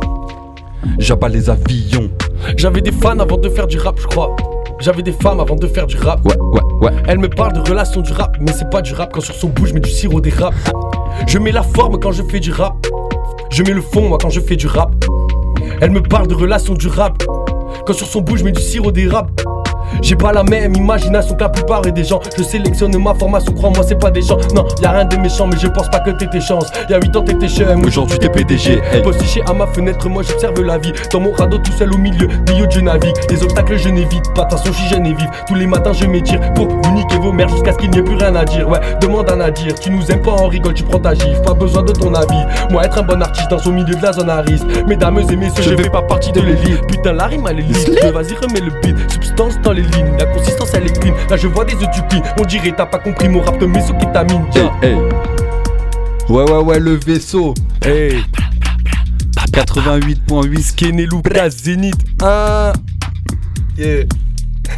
J'abats 0.99 1.29
les 1.29 1.51
avions. 1.51 2.11
J'avais 2.57 2.81
des 2.81 2.93
fans 2.93 3.19
avant 3.19 3.37
de 3.37 3.49
faire 3.49 3.67
du 3.67 3.79
rap, 3.79 3.99
je 4.01 4.07
crois. 4.07 4.35
J'avais 4.79 5.03
des 5.03 5.13
femmes 5.13 5.41
avant 5.41 5.57
de 5.57 5.67
faire 5.67 5.87
du 5.87 5.97
rap. 5.97 6.25
Ouais, 6.25 6.37
ouais, 6.37 6.61
ouais. 6.83 6.93
Elle 7.09 7.19
me 7.19 7.29
parle 7.29 7.55
de 7.55 7.61
relations 7.61 8.03
du 8.03 8.13
rap, 8.13 8.37
mais 8.41 8.53
c'est 8.53 8.69
pas 8.71 8.83
du 8.83 8.93
rap 8.93 9.13
quand 9.13 9.21
sur 9.21 9.35
son 9.35 9.49
bout 9.49 9.67
je 9.67 9.75
mets 9.75 9.81
du 9.81 9.91
sirop 9.91 10.21
des 10.21 10.31
rap. 10.31 10.55
Je 11.27 11.39
mets 11.39 11.53
la 11.53 11.63
forme 11.63 11.99
quand 11.99 12.13
je 12.13 12.23
fais 12.23 12.41
du 12.41 12.53
rap. 12.53 12.75
Je 13.51 13.63
mets 13.63 13.73
le 13.73 13.81
fond 13.81 14.09
moi 14.09 14.19
quand 14.21 14.31
je 14.31 14.41
fais 14.41 14.57
du 14.57 14.67
rap. 14.67 14.93
Elle 15.81 15.91
me 15.91 16.03
parle 16.03 16.27
de 16.27 16.35
relations 16.35 16.75
du 16.75 16.89
rap. 16.89 17.23
Quand 17.87 17.93
sur 17.93 18.07
son 18.07 18.21
bout 18.21 18.37
je 18.37 18.45
mets 18.45 18.53
du 18.53 18.63
sirop 18.63 18.93
rap. 19.11 19.31
J'ai 20.03 20.17
pas 20.17 20.33
la 20.33 20.43
même 20.43 20.75
imagination 20.75 21.35
que 21.35 21.43
la 21.43 21.49
plupart 21.49 21.83
des 21.83 22.05
gens. 22.05 22.21
Je 22.37 22.43
sélectionne 22.43 22.97
ma 22.99 23.15
formation, 23.15 23.53
crois-moi, 23.53 23.85
c'est 23.87 23.99
pas 23.99 24.11
des 24.11 24.23
gens. 24.23 24.39
Non, 24.55 24.67
y 24.83 24.87
a 24.87 24.91
rien 24.91 25.05
de 25.05 25.17
méchant, 25.17 25.47
mais 25.47 25.59
je 25.59 25.67
pense 25.69 25.89
pas 25.89 26.01
que 26.01 26.11
t'aies 26.11 26.29
tes 26.29 26.41
chances. 26.41 26.71
Y 26.89 26.95
a 26.95 26.99
8 26.99 27.17
ans, 27.17 27.23
t'étais 27.23 27.49
chum, 27.49 27.85
aujourd'hui 27.85 28.19
t'es 28.19 28.29
PDG. 28.29 28.81
Postiché 29.03 29.43
à 29.47 29.53
ma 29.53 29.67
fenêtre, 29.67 30.09
moi 30.09 30.23
j'observe 30.23 30.61
la 30.63 30.79
vie. 30.79 30.93
Dans 31.13 31.21
mon 31.21 31.33
radeau, 31.33 31.59
tout 31.59 31.73
seul 31.73 31.93
au 31.93 31.99
milieu 31.99 32.27
des 32.27 32.55
yachts, 32.55 32.73
je 32.73 32.81
navigue. 32.81 33.17
Les 33.31 33.43
obstacles, 33.43 33.77
je 33.77 33.89
n'évite 33.89 34.33
pas. 34.35 34.45
De 34.45 34.51
toute 34.51 34.59
façon, 34.61 34.73
je 34.73 34.95
jeune 34.95 35.07
et 35.07 35.15
vif. 35.15 35.29
Tous 35.47 35.55
les 35.55 35.67
matins, 35.67 35.93
je 35.93 36.07
m'étire 36.07 36.41
pour 36.55 36.69
vous 36.69 36.93
niquer 36.93 37.17
vos 37.17 37.33
mères 37.33 37.49
jusqu'à 37.49 37.73
ce 37.73 37.79
qu'il 37.79 37.91
n'y 37.91 37.99
ait 37.99 38.03
plus 38.03 38.17
rien 38.17 38.35
à 38.35 38.45
dire. 38.45 38.69
Ouais, 38.69 38.81
demande 39.01 39.31
à 39.31 39.37
Nadir. 39.37 39.75
Tu 39.81 39.91
nous 39.91 40.11
aimes 40.11 40.23
pas, 40.23 40.37
on 40.39 40.49
rigole, 40.49 40.75
tu 40.75 40.85
prends 40.85 40.99
ta 40.99 41.15
gifle. 41.15 41.43
Pas 41.43 41.55
besoin 41.55 41.83
de 41.83 41.93
ton 41.93 42.15
avis. 42.15 42.45
Moi, 42.71 42.85
être 42.85 42.99
un 42.99 43.03
bon 43.03 43.21
artiste 43.21 43.51
dans 43.51 43.59
au 43.67 43.73
milieu 43.73 43.95
de 43.95 44.03
la 44.03 44.13
zone 44.13 44.31
à 44.31 44.41
risque. 44.41 44.67
Mesdames 44.87 45.19
et 45.19 45.37
messieurs, 45.37 45.63
je 45.63 45.83
fais 45.83 45.91
pas 45.91 46.03
partie 46.03 46.33
de 46.33 46.41
l'élite. 46.41 46.87
Putain, 46.87 47.13
la 47.13 47.27
rime, 47.27 47.47
elle 47.51 47.61
est. 47.61 48.11
Vas-y, 48.13 48.35
remets 48.35 48.61
le 48.61 48.71
beat. 48.83 48.97
Substance 49.11 49.61
dans 49.63 49.73
les 49.73 49.83
lignes. 49.87 50.17
La 50.19 50.27
consistance, 50.27 50.73
elle 50.75 50.87
est 50.87 50.99
clean. 51.01 51.15
Là, 51.31 51.37
je 51.37 51.49
vois 51.49 51.65
des 51.65 51.75
œufs 51.75 51.91
du 51.91 52.03
clean. 52.09 52.23
On 52.39 52.45
dirait, 52.45 52.73
t'as 52.77 52.87
pas 52.87 52.99
compris 52.99 53.29
mon 53.29 53.41
rap 53.41 53.59
de 53.59 53.67
mésokétamine. 53.67 54.45
Hey, 54.55 54.71
hey. 54.83 54.97
Ouais, 56.29 56.51
ouais, 56.51 56.63
ouais, 56.63 56.81
le 56.81 56.95
vaisseau. 56.95 57.55
Hey. 57.85 58.23
88.8 59.53 60.75
Kenny 60.75 61.07
Lucas 61.07 61.51
Zénith. 61.51 61.97
Ah. 62.23 62.73
Yeah. 63.79 64.05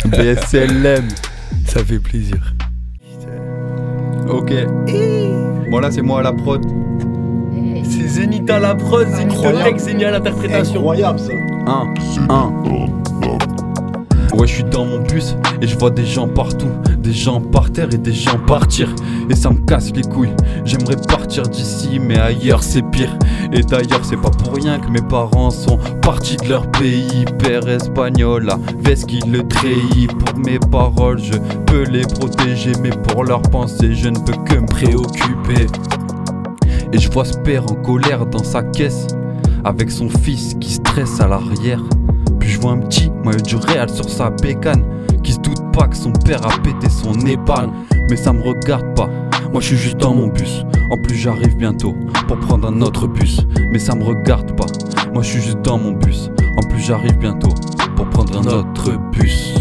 BSLM. 0.07 1.09
Ça 1.67 1.85
fait 1.85 1.99
plaisir. 1.99 2.55
Ok. 4.29 4.53
Bon, 5.71 5.79
là, 5.79 5.91
c'est 5.91 6.03
moi 6.03 6.21
à 6.21 6.23
la 6.23 6.33
prod. 6.33 6.65
C'est 7.83 8.07
Zénith 8.07 8.51
à 8.51 8.59
la 8.59 8.75
prod, 8.75 9.09
Zénith 9.09 9.39
au 9.39 9.63
texte, 9.63 9.87
Zénith 9.87 10.05
à 10.05 10.11
l'interprétation. 10.11 10.81
Incroyable 10.81 11.19
ça. 11.19 11.33
1, 11.67 11.95
1. 12.29 12.98
Ouais, 14.39 14.47
je 14.47 14.55
suis 14.55 14.65
dans 14.65 14.85
mon 14.85 15.01
bus 15.01 15.35
et 15.61 15.67
je 15.67 15.77
vois 15.77 15.91
des 15.91 16.07
gens 16.07 16.29
partout, 16.29 16.71
des 16.97 17.13
gens 17.13 17.41
par 17.41 17.73
terre 17.73 17.89
et 17.93 17.99
des 17.99 18.13
gens 18.13 18.39
partir. 18.47 18.89
Et 19.29 19.35
ça 19.35 19.51
me 19.51 19.59
casse 19.67 19.91
les 19.93 20.03
couilles. 20.03 20.33
J'aimerais 20.65 20.95
partir 20.95 21.43
d'ici, 21.43 21.99
mais 21.99 22.17
ailleurs 22.17 22.63
c'est 22.63 22.83
pire. 22.83 23.19
Et 23.53 23.63
d'ailleurs, 23.63 24.05
c'est 24.05 24.17
pas 24.17 24.31
pour 24.31 24.55
rien 24.55 24.79
que 24.79 24.91
mes 24.91 25.03
parents 25.03 25.51
sont 25.51 25.79
partis 26.03 26.37
de 26.37 26.49
leur 26.51 26.71
pays. 26.71 27.25
Père 27.41 27.69
espagnol, 27.69 28.45
la 28.45 28.61
veste 28.79 29.07
qui 29.07 29.19
le 29.29 29.43
trahit. 29.49 30.13
Pour 30.17 30.39
mes 30.39 30.61
paroles, 30.61 31.19
je 31.19 31.35
peux 31.67 31.83
les 31.91 32.03
protéger, 32.03 32.73
mais 32.81 32.91
pour 32.91 33.25
leurs 33.25 33.43
pensées, 33.43 33.93
je 33.93 34.09
ne 34.09 34.19
peux 34.21 34.37
que 34.45 34.61
me 34.61 34.67
préoccuper. 34.67 35.67
Et 36.93 36.99
je 36.99 37.11
vois 37.11 37.25
ce 37.25 37.37
père 37.39 37.65
en 37.65 37.75
colère 37.75 38.25
dans 38.25 38.45
sa 38.45 38.63
caisse, 38.63 39.09
avec 39.65 39.91
son 39.91 40.09
fils 40.09 40.55
qui 40.61 40.75
stresse 40.75 41.21
à 41.21 41.27
l'arrière. 41.27 41.83
Je 42.59 42.63
vois 42.63 42.73
un 42.73 42.81
petit 42.81 43.09
maillot 43.25 43.41
du 43.41 43.55
réal 43.55 43.89
sur 43.89 44.11
sa 44.11 44.31
bécane, 44.31 44.83
qui 45.23 45.35
se 45.35 45.39
doute 45.39 45.63
pas 45.73 45.87
que 45.87 45.97
son 45.97 46.11
père 46.11 46.45
a 46.45 46.59
pété 46.61 46.89
son 46.89 47.15
épargne. 47.25 47.71
Mais 48.11 48.17
ça 48.17 48.33
me 48.33 48.43
regarde 48.43 48.97
pas, 48.97 49.09
moi 49.53 49.61
je 49.61 49.67
suis 49.67 49.77
juste 49.77 49.99
dans 49.99 50.13
mon 50.13 50.27
bus. 50.27 50.65
En 50.91 50.97
plus 51.01 51.15
j'arrive 51.15 51.57
bientôt 51.57 51.95
pour 52.27 52.37
prendre 52.41 52.67
un 52.67 52.81
autre 52.81 53.07
bus. 53.07 53.47
Mais 53.71 53.79
ça 53.79 53.95
me 53.95 54.03
regarde 54.03 54.57
pas, 54.57 54.67
moi 55.15 55.23
je 55.23 55.29
suis 55.29 55.41
juste 55.41 55.63
dans 55.63 55.79
mon 55.79 55.93
bus. 55.93 56.33
En 56.57 56.69
plus 56.69 56.81
j'arrive 56.81 57.17
bientôt 57.19 57.55
pour 57.95 58.11
prendre 58.11 58.37
un 58.37 58.53
autre 58.53 58.91
bus. 59.13 59.58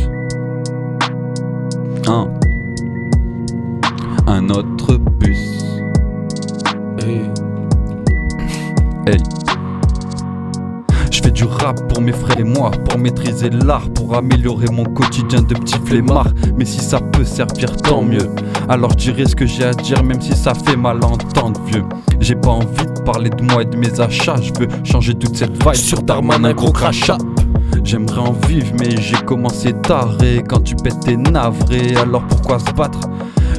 Maîtriser 13.07 13.49
l'art, 13.49 13.89
pour 13.91 14.15
améliorer 14.15 14.67
mon 14.71 14.83
quotidien 14.83 15.41
de 15.41 15.53
petit 15.53 15.79
flemmard. 15.85 16.27
Mais 16.57 16.65
si 16.65 16.79
ça 16.79 16.99
peut 16.99 17.23
servir, 17.23 17.75
tant 17.77 18.01
mieux. 18.01 18.29
Alors 18.67 18.91
je 18.91 18.97
dirai 18.97 19.25
ce 19.25 19.35
que 19.35 19.45
j'ai 19.45 19.63
à 19.63 19.71
dire, 19.71 20.03
même 20.03 20.21
si 20.21 20.33
ça 20.33 20.53
fait 20.53 20.75
mal 20.75 20.97
entendre, 20.97 21.59
vieux. 21.65 21.85
J'ai 22.19 22.35
pas 22.35 22.49
envie 22.49 22.85
de 22.85 23.01
parler 23.05 23.29
de 23.29 23.41
moi 23.43 23.61
et 23.61 23.65
de 23.65 23.77
mes 23.77 24.01
achats, 24.01 24.35
je 24.41 24.51
veux 24.59 24.67
changer 24.83 25.13
toute 25.13 25.37
cette 25.37 25.53
vibe 25.63 25.73
sur 25.73 26.01
Darman, 26.01 26.45
un 26.45 26.53
gros 26.53 26.71
crachat. 26.71 27.17
J'aimerais 27.83 28.19
en 28.19 28.33
vivre, 28.33 28.73
mais 28.77 28.97
j'ai 28.97 29.15
commencé 29.25 29.71
tard. 29.71 30.17
Quand 30.49 30.59
tu 30.59 30.75
pètes, 30.75 30.99
t'es 31.05 31.15
navré, 31.15 31.95
alors 31.95 32.23
pourquoi 32.27 32.59
se 32.59 32.71
battre? 32.71 32.99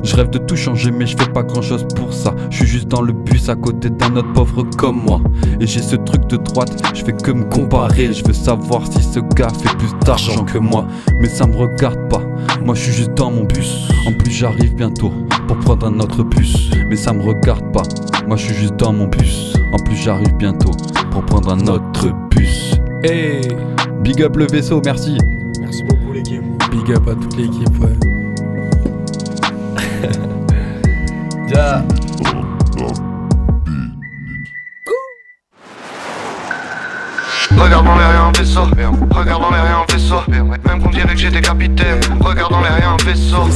Je 0.05 0.15
rêve 0.15 0.31
de 0.31 0.39
tout 0.39 0.57
changer, 0.57 0.91
mais 0.91 1.07
je 1.07 1.17
fais 1.17 1.31
pas 1.31 1.43
grand 1.43 1.63
chose 1.63 1.87
pour 1.97 2.13
ça. 2.13 2.35
Je 2.51 2.59
suis 2.59 2.67
juste 2.67 2.89
dans 2.89 3.01
le 3.01 3.13
bus 3.13 3.49
à 3.49 3.57
côté 3.57 3.89
d'un 3.91 4.17
autre 4.17 4.33
pauvre 4.33 4.65
comme 4.77 5.03
moi. 5.03 5.21
Et 5.61 5.67
j'ai 5.67 5.83
ce 5.83 5.97
de 6.29 6.37
droite, 6.37 6.70
je 6.95 7.05
fais 7.05 7.12
que 7.12 7.31
me 7.31 7.45
comparer. 7.45 8.12
Je 8.12 8.24
veux 8.24 8.33
savoir 8.33 8.83
si 8.87 9.03
ce 9.03 9.20
gars 9.20 9.49
fait 9.49 9.74
plus 9.76 9.93
d'argent 10.05 10.45
que 10.45 10.59
moi. 10.59 10.87
Mais 11.18 11.29
ça 11.29 11.47
me 11.47 11.57
regarde 11.57 12.09
pas, 12.09 12.22
moi 12.64 12.74
je 12.74 12.83
suis 12.83 12.93
juste 12.93 13.14
dans 13.14 13.31
mon 13.31 13.45
bus. 13.45 13.89
En 14.07 14.12
plus, 14.12 14.31
j'arrive 14.31 14.74
bientôt 14.74 15.12
pour 15.47 15.59
prendre 15.59 15.87
un 15.87 16.01
autre 16.01 16.22
bus. 16.22 16.70
Mais 16.89 16.97
ça 16.97 17.12
me 17.12 17.22
regarde 17.22 17.72
pas, 17.72 17.83
moi 18.26 18.37
je 18.37 18.47
suis 18.47 18.55
juste 18.55 18.76
dans 18.76 18.93
mon 18.93 19.07
bus. 19.07 19.55
En 19.72 19.79
plus, 19.79 19.97
j'arrive 19.97 20.35
bientôt 20.37 20.72
pour 21.11 21.24
prendre 21.24 21.51
un 21.51 21.66
autre 21.66 22.12
bus. 22.31 22.74
Hey. 23.03 23.49
Big 24.03 24.22
up 24.22 24.37
le 24.37 24.47
vaisseau, 24.47 24.81
merci. 24.85 25.18
Merci 25.61 25.83
beaucoup 25.85 26.12
l'équipe. 26.12 26.43
Big 26.70 26.93
up 26.93 27.09
à 27.09 27.14
toute 27.14 27.37
l'équipe, 27.37 27.79
ouais. 27.81 27.97
Regarde 37.57 37.85
dans 37.85 37.97
les 37.97 38.05
rien 38.05 38.33
vaisseau. 38.37 38.63
Regarde 39.11 39.43
dans 39.43 39.51
les 39.51 39.61
rien 39.61 39.85
vaisseau. 39.91 40.23
Même 40.29 40.83
qu'on 40.83 40.91
dirait 40.91 41.15
que 41.15 41.17
j'étais 41.17 41.41
capitaine. 41.41 42.01
Regarde 42.21 42.51
dans 42.53 42.61
les 42.61 42.69
rien 42.69 42.97
vaisseau. 43.05 43.49